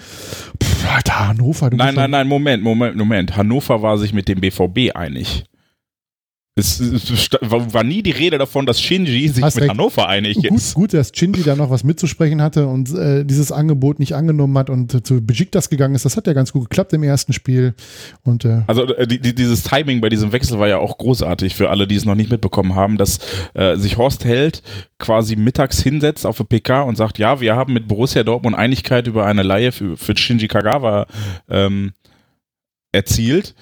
[0.63, 3.35] pff, Alter, Hannover, du Nein, nein, nein, Moment, Moment, Moment.
[3.35, 5.45] Hannover war sich mit dem BVB einig.
[6.57, 9.69] Es, es war nie die Rede davon, dass Shinji sich Hast mit.
[9.69, 10.73] Hannover einig Gut, ist.
[10.73, 14.69] gut, dass Shinji da noch was mitzusprechen hatte und äh, dieses Angebot nicht angenommen hat
[14.69, 16.05] und äh, zu Besiktas gegangen ist.
[16.05, 17.73] Das hat ja ganz gut geklappt im ersten Spiel.
[18.23, 21.55] Und äh, Also äh, die, die, dieses Timing bei diesem Wechsel war ja auch großartig
[21.55, 23.19] für alle, die es noch nicht mitbekommen haben, dass
[23.53, 24.63] äh, sich Horst Held
[24.97, 29.07] quasi mittags hinsetzt auf der PK und sagt, ja, wir haben mit Borussia Dortmund Einigkeit
[29.07, 31.07] über eine Leihe für, für Shinji Kagawa
[31.49, 31.91] ähm,
[32.93, 33.55] erzielt.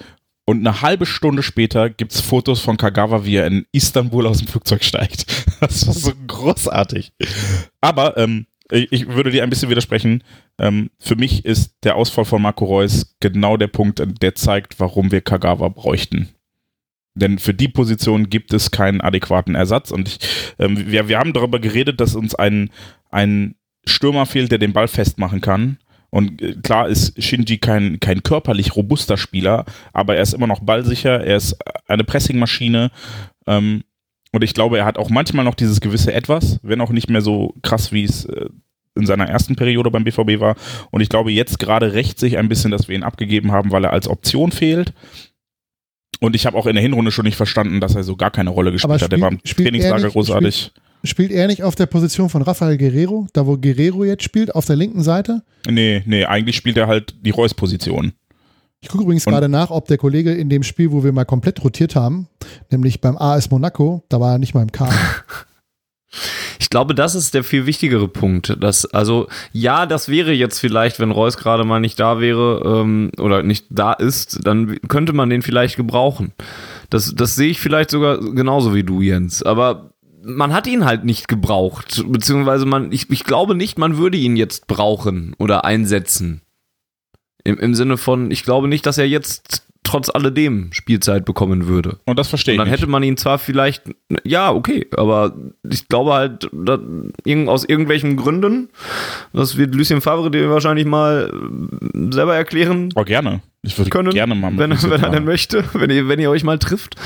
[0.46, 4.48] Und eine halbe Stunde später gibt's Fotos von Kagawa, wie er in Istanbul aus dem
[4.48, 5.26] Flugzeug steigt.
[5.60, 7.12] Das war so großartig.
[7.80, 10.22] Aber ähm, ich, würde dir ein bisschen widersprechen.
[10.58, 15.10] Ähm, für mich ist der Ausfall von Marco Reus genau der Punkt, der zeigt, warum
[15.10, 16.28] wir Kagawa bräuchten.
[17.14, 19.90] Denn für die Position gibt es keinen adäquaten Ersatz.
[19.90, 20.18] Und ich,
[20.58, 22.70] ähm, wir, wir haben darüber geredet, dass uns ein,
[23.10, 23.54] ein
[23.86, 25.78] Stürmer fehlt, der den Ball festmachen kann.
[26.14, 30.60] Und äh, klar ist Shinji kein, kein körperlich robuster Spieler, aber er ist immer noch
[30.60, 31.56] ballsicher, er ist
[31.88, 32.92] eine Pressingmaschine.
[33.48, 33.82] Ähm,
[34.30, 37.20] und ich glaube, er hat auch manchmal noch dieses gewisse Etwas, wenn auch nicht mehr
[37.20, 38.48] so krass, wie es äh,
[38.94, 40.54] in seiner ersten Periode beim BVB war.
[40.92, 43.82] Und ich glaube, jetzt gerade rächt sich ein bisschen, dass wir ihn abgegeben haben, weil
[43.82, 44.92] er als Option fehlt.
[46.20, 48.50] Und ich habe auch in der Hinrunde schon nicht verstanden, dass er so gar keine
[48.50, 49.10] Rolle gespielt Aber hat.
[49.10, 50.56] Der war im er Trainingslager nicht- großartig.
[50.56, 50.83] spielt
[51.30, 54.76] er nicht auf der Position von Rafael Guerrero, da wo Guerrero jetzt spielt, auf der
[54.76, 55.42] linken Seite?
[55.68, 58.12] Nee, nee, eigentlich spielt er halt die Reus-Position.
[58.80, 61.24] Ich gucke übrigens Und- gerade nach, ob der Kollege in dem Spiel, wo wir mal
[61.24, 62.28] komplett rotiert haben,
[62.70, 64.92] nämlich beim AS Monaco, da war er nicht mal im Kader.
[66.60, 68.56] Ich glaube, das ist der viel wichtigere Punkt.
[68.62, 73.10] Dass, also, ja, das wäre jetzt vielleicht, wenn Reus gerade mal nicht da wäre ähm,
[73.18, 76.32] oder nicht da ist, dann könnte man den vielleicht gebrauchen.
[76.90, 79.42] Das, das sehe ich vielleicht sogar genauso wie du, Jens.
[79.42, 79.90] Aber
[80.24, 82.02] man hat ihn halt nicht gebraucht.
[82.06, 86.40] Beziehungsweise man, ich, ich glaube nicht, man würde ihn jetzt brauchen oder einsetzen.
[87.44, 91.98] Im, Im Sinne von, ich glaube nicht, dass er jetzt trotz alledem Spielzeit bekommen würde.
[92.04, 92.58] Und das verstehe ich.
[92.60, 93.84] Und dann hätte man ihn zwar vielleicht,
[94.24, 95.36] ja, okay, aber
[95.70, 96.80] ich glaube halt, dass,
[97.46, 98.70] aus irgendwelchen Gründen,
[99.32, 103.40] das wird Lucien Favre dir wahrscheinlich mal äh, selber erklären Oh, gerne.
[103.62, 106.42] Ich würde können, gerne mal wenn, wenn er denn möchte, wenn ihr, wenn ihr euch
[106.42, 106.96] mal trifft.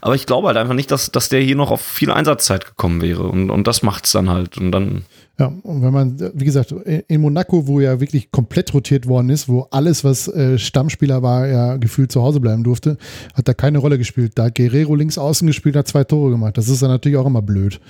[0.00, 3.00] Aber ich glaube halt einfach nicht, dass, dass der hier noch auf viel Einsatzzeit gekommen
[3.02, 3.22] wäre.
[3.22, 4.58] Und, und das macht's dann halt.
[4.58, 5.04] Und dann,
[5.38, 9.48] Ja, und wenn man, wie gesagt, in Monaco, wo ja wirklich komplett rotiert worden ist,
[9.48, 12.98] wo alles, was äh, Stammspieler war, ja gefühlt zu Hause bleiben durfte,
[13.34, 14.32] hat da keine Rolle gespielt.
[14.34, 16.58] Da Guerrero links außen gespielt, hat zwei Tore gemacht.
[16.58, 17.80] Das ist dann natürlich auch immer blöd.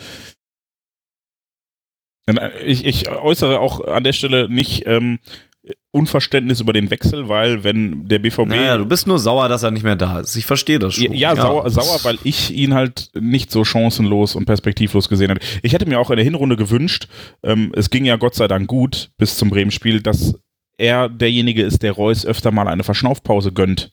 [2.64, 5.18] Ich, ich äußere auch an der Stelle nicht ähm,
[5.92, 9.70] Unverständnis über den Wechsel, weil wenn der BVB naja, du bist nur sauer, dass er
[9.70, 10.34] nicht mehr da ist.
[10.36, 11.12] Ich verstehe das schon.
[11.12, 15.40] Ja, ja, sauer, sauer, weil ich ihn halt nicht so chancenlos und perspektivlos gesehen habe.
[15.62, 17.08] Ich hätte mir auch in der Hinrunde gewünscht,
[17.44, 20.34] ähm, es ging ja Gott sei Dank gut bis zum Bremen-Spiel, dass
[20.78, 23.92] er derjenige ist, der Reus öfter mal eine Verschnaufpause gönnt.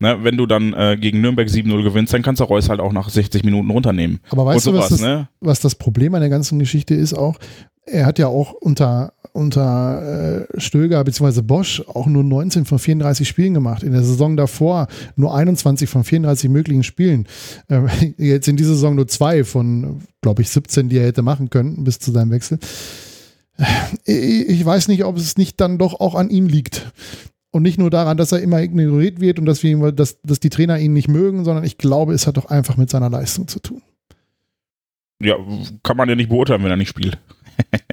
[0.00, 2.92] Ne, wenn du dann äh, gegen Nürnberg 7-0 gewinnst, dann kannst du Reus halt auch
[2.92, 4.20] nach 60 Minuten runternehmen.
[4.30, 5.28] Aber weißt und du, was sowas, das, ne?
[5.40, 7.36] was das Problem an der ganzen Geschichte ist auch?
[7.84, 11.42] Er hat ja auch unter, unter äh, Stöger bzw.
[11.42, 13.82] Bosch auch nur 19 von 34 Spielen gemacht.
[13.82, 17.26] In der Saison davor nur 21 von 34 möglichen Spielen.
[17.68, 17.88] Ähm,
[18.18, 21.84] jetzt in dieser Saison nur zwei von, glaube ich, 17, die er hätte machen können
[21.84, 22.58] bis zu seinem Wechsel.
[24.04, 26.92] Ich ich weiß nicht, ob es nicht dann doch auch an ihm liegt.
[27.50, 30.50] Und nicht nur daran, dass er immer ignoriert wird und dass, wir, dass, dass die
[30.50, 33.58] Trainer ihn nicht mögen, sondern ich glaube, es hat doch einfach mit seiner Leistung zu
[33.58, 33.82] tun.
[35.20, 35.36] Ja,
[35.82, 37.18] kann man ja nicht beurteilen, wenn er nicht spielt.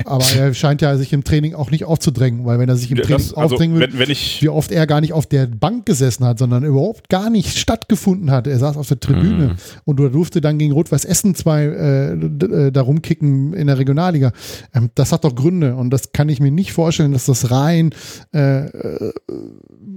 [0.06, 2.98] Aber er scheint ja sich im Training auch nicht aufzudrängen, weil wenn er sich im
[2.98, 5.48] Ja, Training das, also, aufdrängen will, wenn, wenn wie oft er gar nicht auf der
[5.48, 8.48] Bank gesessen hat, sondern überhaupt gar nicht stattgefunden hat.
[8.48, 9.56] Er saß auf der Tribüne Mhm.
[9.86, 14.32] und du durfte dann gegen Rot-Weiß Essen zwei äh, äh, da rumkicken in der Regionalliga.
[14.74, 17.90] Ähm, das hat doch Gründe und das kann ich mir nicht vorstellen, dass das rein
[18.34, 19.14] äh, äh,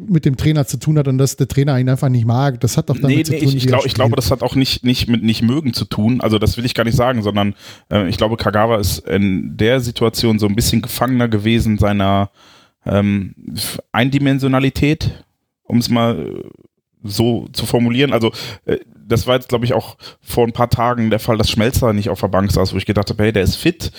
[0.07, 2.61] mit dem Trainer zu tun hat und dass der Trainer ihn einfach nicht mag.
[2.61, 4.43] Das hat doch damit Nee, zu nee, tun, ich, ich, glaub, ich glaube, das hat
[4.43, 6.20] auch nicht, nicht mit nicht mögen zu tun.
[6.20, 7.55] Also das will ich gar nicht sagen, sondern
[7.91, 12.31] äh, ich glaube, Kagawa ist in der Situation so ein bisschen gefangener gewesen seiner
[12.87, 13.35] ähm,
[13.93, 15.25] Eindimensionalität,
[15.65, 16.43] um es mal äh,
[17.03, 18.12] so zu formulieren.
[18.12, 18.33] Also
[18.65, 21.93] äh, das war jetzt, glaube ich, auch vor ein paar Tagen der Fall, dass Schmelzer
[21.93, 23.91] nicht auf der Bank saß, wo ich gedacht habe, hey, der ist fit,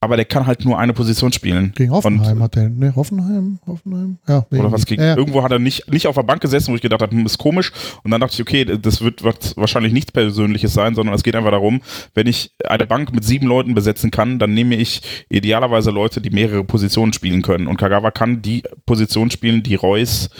[0.00, 1.72] aber der kann halt nur eine Position spielen.
[1.74, 4.46] Gegen Hoffenheim Und- hat er, ne, Hoffenheim, Hoffenheim, ja.
[4.50, 5.16] Oder was gegen, ja, ja.
[5.16, 7.38] irgendwo hat er nicht, nicht auf der Bank gesessen, wo ich gedacht habe, hm, ist
[7.38, 7.72] komisch.
[8.04, 11.50] Und dann dachte ich, okay, das wird wahrscheinlich nichts Persönliches sein, sondern es geht einfach
[11.50, 11.80] darum,
[12.14, 16.30] wenn ich eine Bank mit sieben Leuten besetzen kann, dann nehme ich idealerweise Leute, die
[16.30, 17.66] mehrere Positionen spielen können.
[17.66, 20.30] Und Kagawa kann die Position spielen, die Reus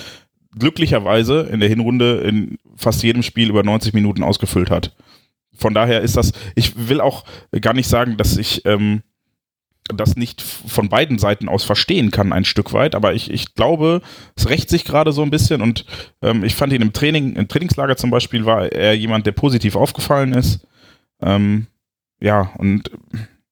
[0.57, 4.95] glücklicherweise in der Hinrunde in fast jedem Spiel über 90 Minuten ausgefüllt hat.
[5.57, 7.25] Von daher ist das, ich will auch
[7.61, 9.03] gar nicht sagen, dass ich ähm,
[9.95, 14.03] das nicht von beiden Seiten aus verstehen kann, ein Stück weit, aber ich, ich glaube,
[14.37, 15.85] es rächt sich gerade so ein bisschen und
[16.23, 19.77] ähm, ich fand ihn im Training, im Trainingslager zum Beispiel, war er jemand, der positiv
[19.77, 20.67] aufgefallen ist.
[21.21, 21.67] Ähm,
[22.21, 22.91] ja, und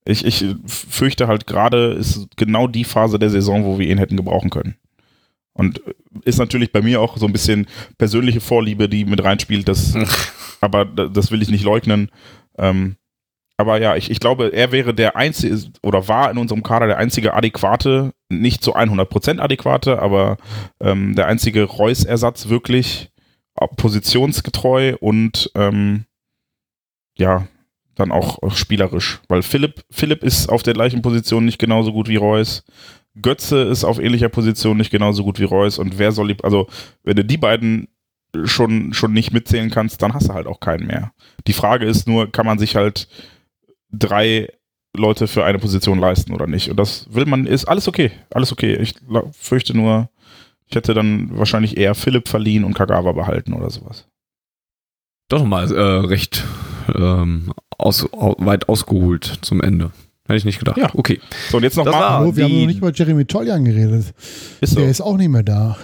[0.05, 4.17] ich, ich fürchte halt gerade ist genau die Phase der Saison, wo wir ihn hätten
[4.17, 4.77] gebrauchen können.
[5.53, 5.81] Und
[6.25, 9.95] ist natürlich bei mir auch so ein bisschen persönliche Vorliebe, die mit reinspielt, das,
[10.61, 12.11] aber da- das will ich nicht leugnen.
[12.59, 12.97] Ähm,
[13.57, 16.99] aber ja, ich, ich glaube, er wäre der einzige oder war in unserem Kader der
[16.99, 20.37] einzige adäquate, nicht zu 100% adäquate, aber
[20.81, 23.11] ähm, der einzige Reus-Ersatz wirklich
[23.59, 26.05] äh, positionsgetreu und ähm,
[27.17, 27.47] ja,
[27.95, 29.21] dann auch äh, spielerisch.
[29.29, 32.63] Weil Philipp, Philipp ist auf der gleichen Position nicht genauso gut wie Reus.
[33.23, 35.79] Götze ist auf ähnlicher Position nicht genauso gut wie Reus.
[35.79, 36.67] Und wer soll, die- also
[37.05, 37.89] wenn du die beiden
[38.45, 41.13] schon, schon nicht mitzählen kannst, dann hast du halt auch keinen mehr.
[41.47, 43.09] Die Frage ist nur, kann man sich halt
[43.93, 44.49] drei
[44.97, 46.71] Leute für eine Position leisten oder nicht?
[46.71, 48.11] Und das will man, ist alles okay.
[48.31, 48.77] Alles okay.
[48.77, 48.95] Ich
[49.33, 50.09] fürchte nur,
[50.69, 54.07] ich hätte dann wahrscheinlich eher Philipp verliehen und Kagawa behalten oder sowas.
[55.29, 56.45] Doch nochmal äh, recht
[56.95, 59.91] ähm, aus, au, weit ausgeholt zum Ende.
[60.27, 60.77] Hätte ich nicht gedacht.
[60.79, 60.91] Ja.
[60.95, 61.21] okay.
[61.51, 62.01] So, und jetzt noch Das mal.
[62.01, 64.13] war- Hallo, wir haben noch nicht über Jeremy Toljan geredet.
[64.61, 64.81] Ist so.
[64.81, 65.77] Der ist auch nicht mehr da.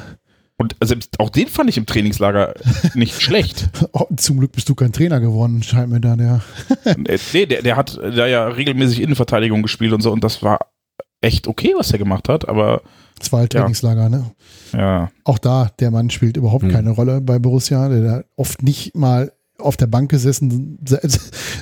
[0.58, 2.54] Und selbst auch den fand ich im Trainingslager
[2.94, 3.68] nicht schlecht.
[3.92, 6.40] Oh, zum Glück bist du kein Trainer geworden, scheint mir da der.
[6.84, 10.58] Äh, nee, der, der hat da ja regelmäßig Innenverteidigung gespielt und so und das war
[11.20, 12.82] echt okay, was er gemacht hat, aber
[13.20, 14.32] Zwei Trainingslager, ne?
[14.72, 15.10] ja.
[15.24, 16.72] Auch da, der Mann spielt überhaupt Hm.
[16.72, 17.88] keine Rolle bei Borussia.
[17.88, 20.78] Der da oft nicht mal auf der Bank gesessen.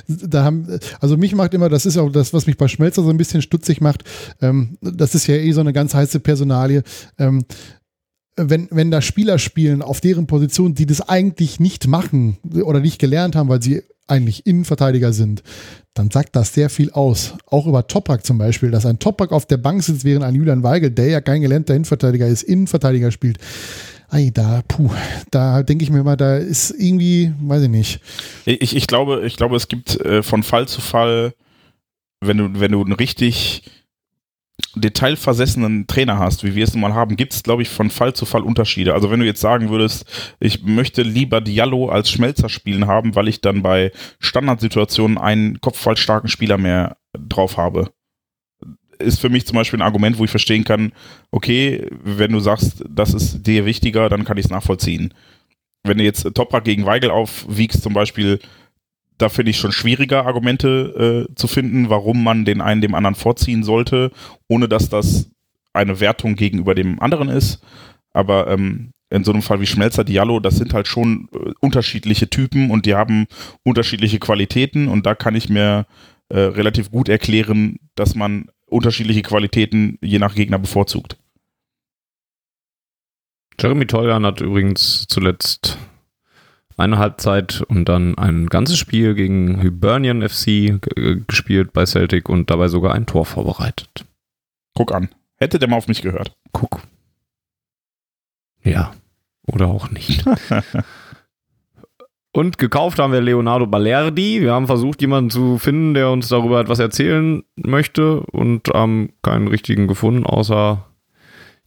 [0.07, 3.09] Da haben, also mich macht immer, das ist auch das, was mich bei Schmelzer so
[3.11, 4.03] ein bisschen stutzig macht.
[4.41, 6.81] Ähm, das ist ja eh so eine ganz heiße Personalie.
[7.19, 7.45] Ähm,
[8.49, 12.99] wenn, wenn da Spieler spielen auf deren Position, die das eigentlich nicht machen oder nicht
[12.99, 15.41] gelernt haben, weil sie eigentlich Innenverteidiger sind,
[15.93, 17.33] dann sagt das sehr viel aus.
[17.47, 20.63] Auch über Toprak zum Beispiel, dass ein Toprak auf der Bank sitzt, während ein Julian
[20.63, 23.37] Weigel, der ja kein gelernter Innenverteidiger ist, Innenverteidiger spielt.
[24.09, 24.89] Ei, da, puh,
[25.31, 28.01] da denke ich mir mal, da ist irgendwie, weiß ich nicht.
[28.45, 31.33] Ich, ich glaube, ich glaube, es gibt äh, von Fall zu Fall,
[32.19, 33.63] wenn du, wenn du einen richtig
[34.75, 38.13] detailversessenen Trainer hast, wie wir es nun mal haben, gibt es, glaube ich, von Fall
[38.13, 38.93] zu Fall Unterschiede.
[38.93, 40.05] Also wenn du jetzt sagen würdest,
[40.39, 46.29] ich möchte lieber Diallo als Schmelzer spielen haben, weil ich dann bei Standardsituationen einen kopfballstarken
[46.29, 47.91] Spieler mehr drauf habe,
[48.99, 50.93] ist für mich zum Beispiel ein Argument, wo ich verstehen kann,
[51.31, 55.13] okay, wenn du sagst, das ist dir wichtiger, dann kann ich es nachvollziehen.
[55.83, 58.39] Wenn du jetzt Toprak gegen Weigel aufwiegst, zum Beispiel,
[59.21, 63.15] da finde ich schon schwieriger, Argumente äh, zu finden, warum man den einen dem anderen
[63.15, 64.11] vorziehen sollte,
[64.47, 65.29] ohne dass das
[65.73, 67.61] eine Wertung gegenüber dem anderen ist.
[68.13, 72.29] Aber ähm, in so einem Fall wie Schmelzer Diallo, das sind halt schon äh, unterschiedliche
[72.29, 73.27] Typen und die haben
[73.63, 75.85] unterschiedliche Qualitäten und da kann ich mir
[76.29, 81.17] äh, relativ gut erklären, dass man unterschiedliche Qualitäten je nach Gegner bevorzugt.
[83.59, 85.77] Jeremy Tolgan hat übrigens zuletzt
[86.81, 90.79] eine Halbzeit und dann ein ganzes Spiel gegen Hibernian FC
[91.27, 94.05] gespielt bei Celtic und dabei sogar ein Tor vorbereitet.
[94.73, 95.09] Guck an.
[95.37, 96.35] Hätte der mal auf mich gehört.
[96.51, 96.81] Guck.
[98.63, 98.93] Ja.
[99.47, 100.23] Oder auch nicht.
[102.33, 104.41] und gekauft haben wir Leonardo Balerdi.
[104.41, 109.47] Wir haben versucht, jemanden zu finden, der uns darüber etwas erzählen möchte und haben keinen
[109.47, 110.90] richtigen gefunden, außer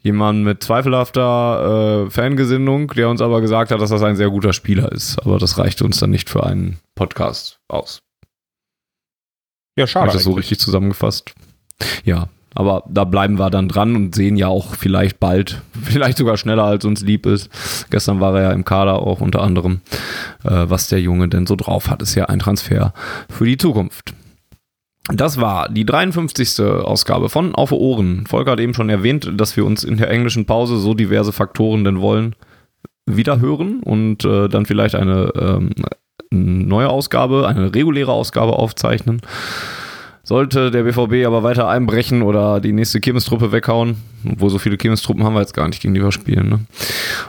[0.05, 4.53] jemand mit zweifelhafter äh, Fangesinnung, der uns aber gesagt hat, dass das ein sehr guter
[4.53, 5.19] Spieler ist.
[5.19, 8.03] Aber das reichte uns dann nicht für einen Podcast aus.
[9.77, 10.09] Ja, schade.
[10.09, 11.35] Ich das so richtig zusammengefasst?
[12.05, 16.37] Ja, aber da bleiben wir dann dran und sehen ja auch vielleicht bald, vielleicht sogar
[16.37, 17.49] schneller als uns lieb ist.
[17.91, 19.81] Gestern war er ja im Kader auch unter anderem,
[20.45, 22.03] äh, was der Junge denn so drauf hat.
[22.03, 22.93] Ist ja ein Transfer
[23.31, 24.13] für die Zukunft.
[25.13, 26.61] Das war die 53.
[26.61, 28.27] Ausgabe von Auf Ohren.
[28.27, 31.85] Volker hat eben schon erwähnt, dass wir uns in der englischen Pause so diverse Faktoren
[31.85, 32.35] denn wollen
[33.07, 35.71] wieder hören und äh, dann vielleicht eine ähm,
[36.31, 39.21] neue Ausgabe, eine reguläre Ausgabe aufzeichnen.
[40.23, 45.23] Sollte der BVB aber weiter einbrechen oder die nächste Kirmestruppe weghauen, wo so viele Kirmestruppen
[45.23, 46.61] haben wir jetzt gar nicht, gegen die wir spielen, ne?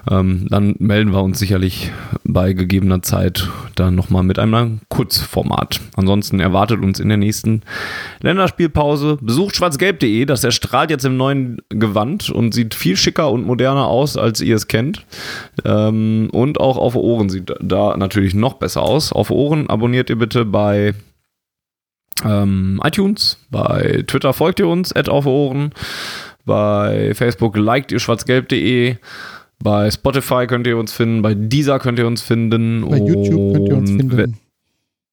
[0.10, 1.92] Ähm, dann melden wir uns sicherlich
[2.24, 5.82] bei gegebener Zeit dann nochmal mit einem Kurzformat.
[5.96, 7.62] Ansonsten erwartet uns in der nächsten
[8.22, 9.18] Länderspielpause.
[9.22, 14.18] Besucht schwarzgelb.de, das erstrahlt jetzt im neuen Gewand und sieht viel schicker und moderner aus,
[14.18, 15.06] als ihr es kennt.
[15.64, 19.12] Ähm, und auch auf Ohren sieht da natürlich noch besser aus.
[19.12, 20.94] Auf Ohren abonniert ihr bitte bei
[22.24, 25.72] ähm, iTunes, bei Twitter folgt ihr uns, at auf Ohren,
[26.46, 28.96] bei Facebook liked ihr schwarzgelb.de,
[29.60, 32.88] bei Spotify könnt ihr uns finden, bei Deezer könnt ihr uns finden.
[32.90, 34.38] Bei YouTube könnt ihr uns finden.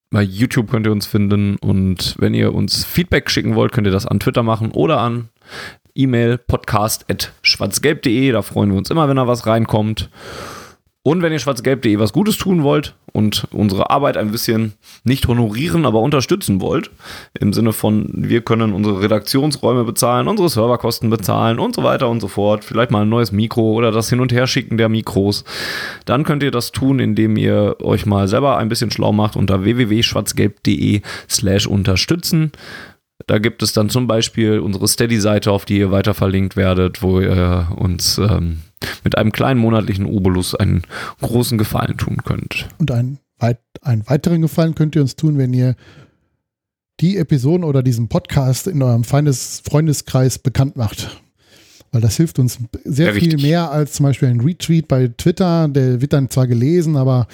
[0.09, 3.93] Bei YouTube könnt ihr uns finden und wenn ihr uns Feedback schicken wollt, könnt ihr
[3.93, 5.29] das an Twitter machen oder an
[5.95, 8.31] E-Mail podcast.schwarzgelb.de.
[8.31, 10.09] Da freuen wir uns immer, wenn da was reinkommt.
[11.01, 14.73] Und wenn ihr schwarzgelb.de was Gutes tun wollt und unsere Arbeit ein bisschen
[15.03, 16.91] nicht honorieren, aber unterstützen wollt,
[17.39, 22.19] im Sinne von, wir können unsere Redaktionsräume bezahlen, unsere Serverkosten bezahlen und so weiter und
[22.19, 25.45] so fort, vielleicht mal ein neues Mikro oder das Hin- und Herschicken der Mikros,
[26.05, 29.63] dann könnt ihr das tun, indem ihr euch mal selber ein bisschen schlau macht unter
[29.63, 32.51] www.schwarzgelb.de slash unterstützen.
[33.27, 37.19] Da gibt es dann zum Beispiel unsere Steady-Seite, auf die ihr weiter verlinkt werdet, wo
[37.19, 38.61] ihr uns ähm,
[39.03, 40.83] mit einem kleinen monatlichen Obolus einen
[41.21, 42.67] großen Gefallen tun könnt.
[42.79, 45.75] Und einen, weit, einen weiteren Gefallen könnt ihr uns tun, wenn ihr
[46.99, 51.21] die Episoden oder diesen Podcast in eurem Feindes Freundeskreis bekannt macht.
[51.91, 53.43] Weil das hilft uns sehr Ja, viel richtig.
[53.43, 55.67] mehr als zum Beispiel ein Retweet bei Twitter.
[55.67, 57.27] Der wird dann zwar gelesen, aber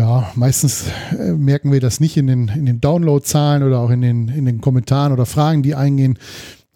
[0.00, 4.00] ja, meistens äh, merken wir das nicht in den, in den Downloadzahlen oder auch in
[4.00, 6.18] den, in den Kommentaren oder Fragen, die eingehen.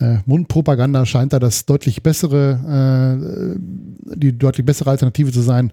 [0.05, 5.73] Äh, Mundpropaganda scheint da das deutlich bessere, äh, die deutlich bessere Alternative zu sein.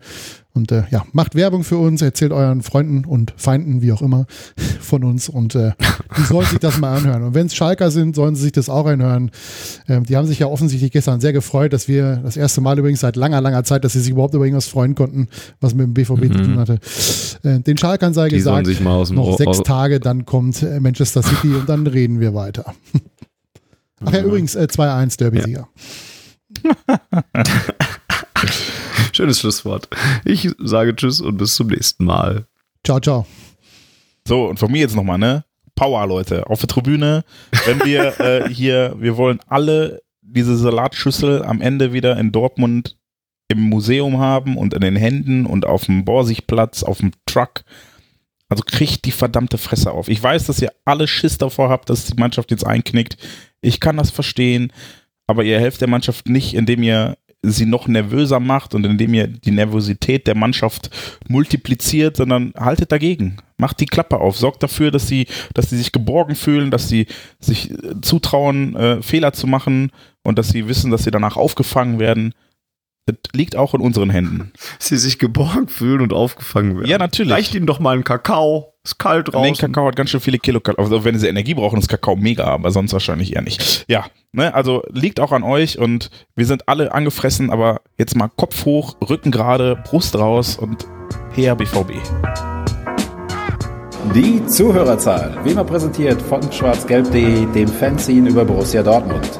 [0.53, 4.25] Und äh, ja, macht Werbung für uns, erzählt euren Freunden und Feinden, wie auch immer,
[4.81, 5.71] von uns und äh,
[6.17, 7.23] die sollen sich das mal anhören.
[7.23, 9.31] Und wenn es Schalker sind, sollen sie sich das auch anhören.
[9.87, 12.99] Ähm, die haben sich ja offensichtlich gestern sehr gefreut, dass wir das erste Mal übrigens
[12.99, 15.29] seit langer, langer Zeit, dass sie sich überhaupt über irgendwas freuen konnten,
[15.61, 16.79] was mit dem BVB zu tun hatte.
[17.43, 20.65] Äh, den Schalkern sei Die gesagt, sich mal aus dem noch sechs Tage, dann kommt
[20.81, 22.73] Manchester City und dann reden wir weiter.
[24.05, 25.67] Ach ja, übrigens äh, 2-1 Derby-Sieger.
[29.11, 29.89] Schönes Schlusswort.
[30.25, 32.45] Ich sage Tschüss und bis zum nächsten Mal.
[32.83, 33.25] Ciao, ciao.
[34.27, 35.45] So, und von mir jetzt nochmal, ne?
[35.75, 37.23] Power, Leute, auf der Tribüne.
[37.65, 42.97] Wenn wir äh, hier, wir wollen alle diese Salatschüssel am Ende wieder in Dortmund
[43.47, 47.63] im Museum haben und in den Händen und auf dem Borsigplatz, auf dem Truck.
[48.51, 50.09] Also kriegt die verdammte Fresse auf.
[50.09, 53.15] Ich weiß, dass ihr alle Schiss davor habt, dass die Mannschaft jetzt einknickt.
[53.61, 54.73] Ich kann das verstehen,
[55.25, 59.27] aber ihr helft der Mannschaft nicht, indem ihr sie noch nervöser macht und indem ihr
[59.27, 60.89] die Nervosität der Mannschaft
[61.29, 63.37] multipliziert, sondern haltet dagegen.
[63.57, 67.07] Macht die Klappe auf, sorgt dafür, dass sie, dass sie sich geborgen fühlen, dass sie
[67.39, 69.91] sich äh, zutrauen, äh, Fehler zu machen
[70.23, 72.33] und dass sie wissen, dass sie danach aufgefangen werden.
[73.07, 74.51] Das liegt auch in unseren Händen.
[74.79, 76.89] Sie sich geborgen fühlen und aufgefangen werden.
[76.89, 77.33] Ja, natürlich.
[77.33, 78.73] Reicht ihnen doch mal einen Kakao.
[78.83, 79.57] Ist kalt Nee, draußen.
[79.57, 80.91] Kakao hat ganz schön viele Kilokalorien.
[80.91, 83.85] Also wenn sie Energie brauchen, ist Kakao mega, aber sonst wahrscheinlich eher nicht.
[83.87, 88.29] Ja, ne, also liegt auch an euch und wir sind alle angefressen, aber jetzt mal
[88.35, 90.87] Kopf hoch, Rücken gerade, Brust raus und
[91.35, 91.93] her BVB.
[94.15, 99.39] Die Zuhörerzahl, wie immer präsentiert von schwarzgelb.de, dem Fanzine über Borussia Dortmund.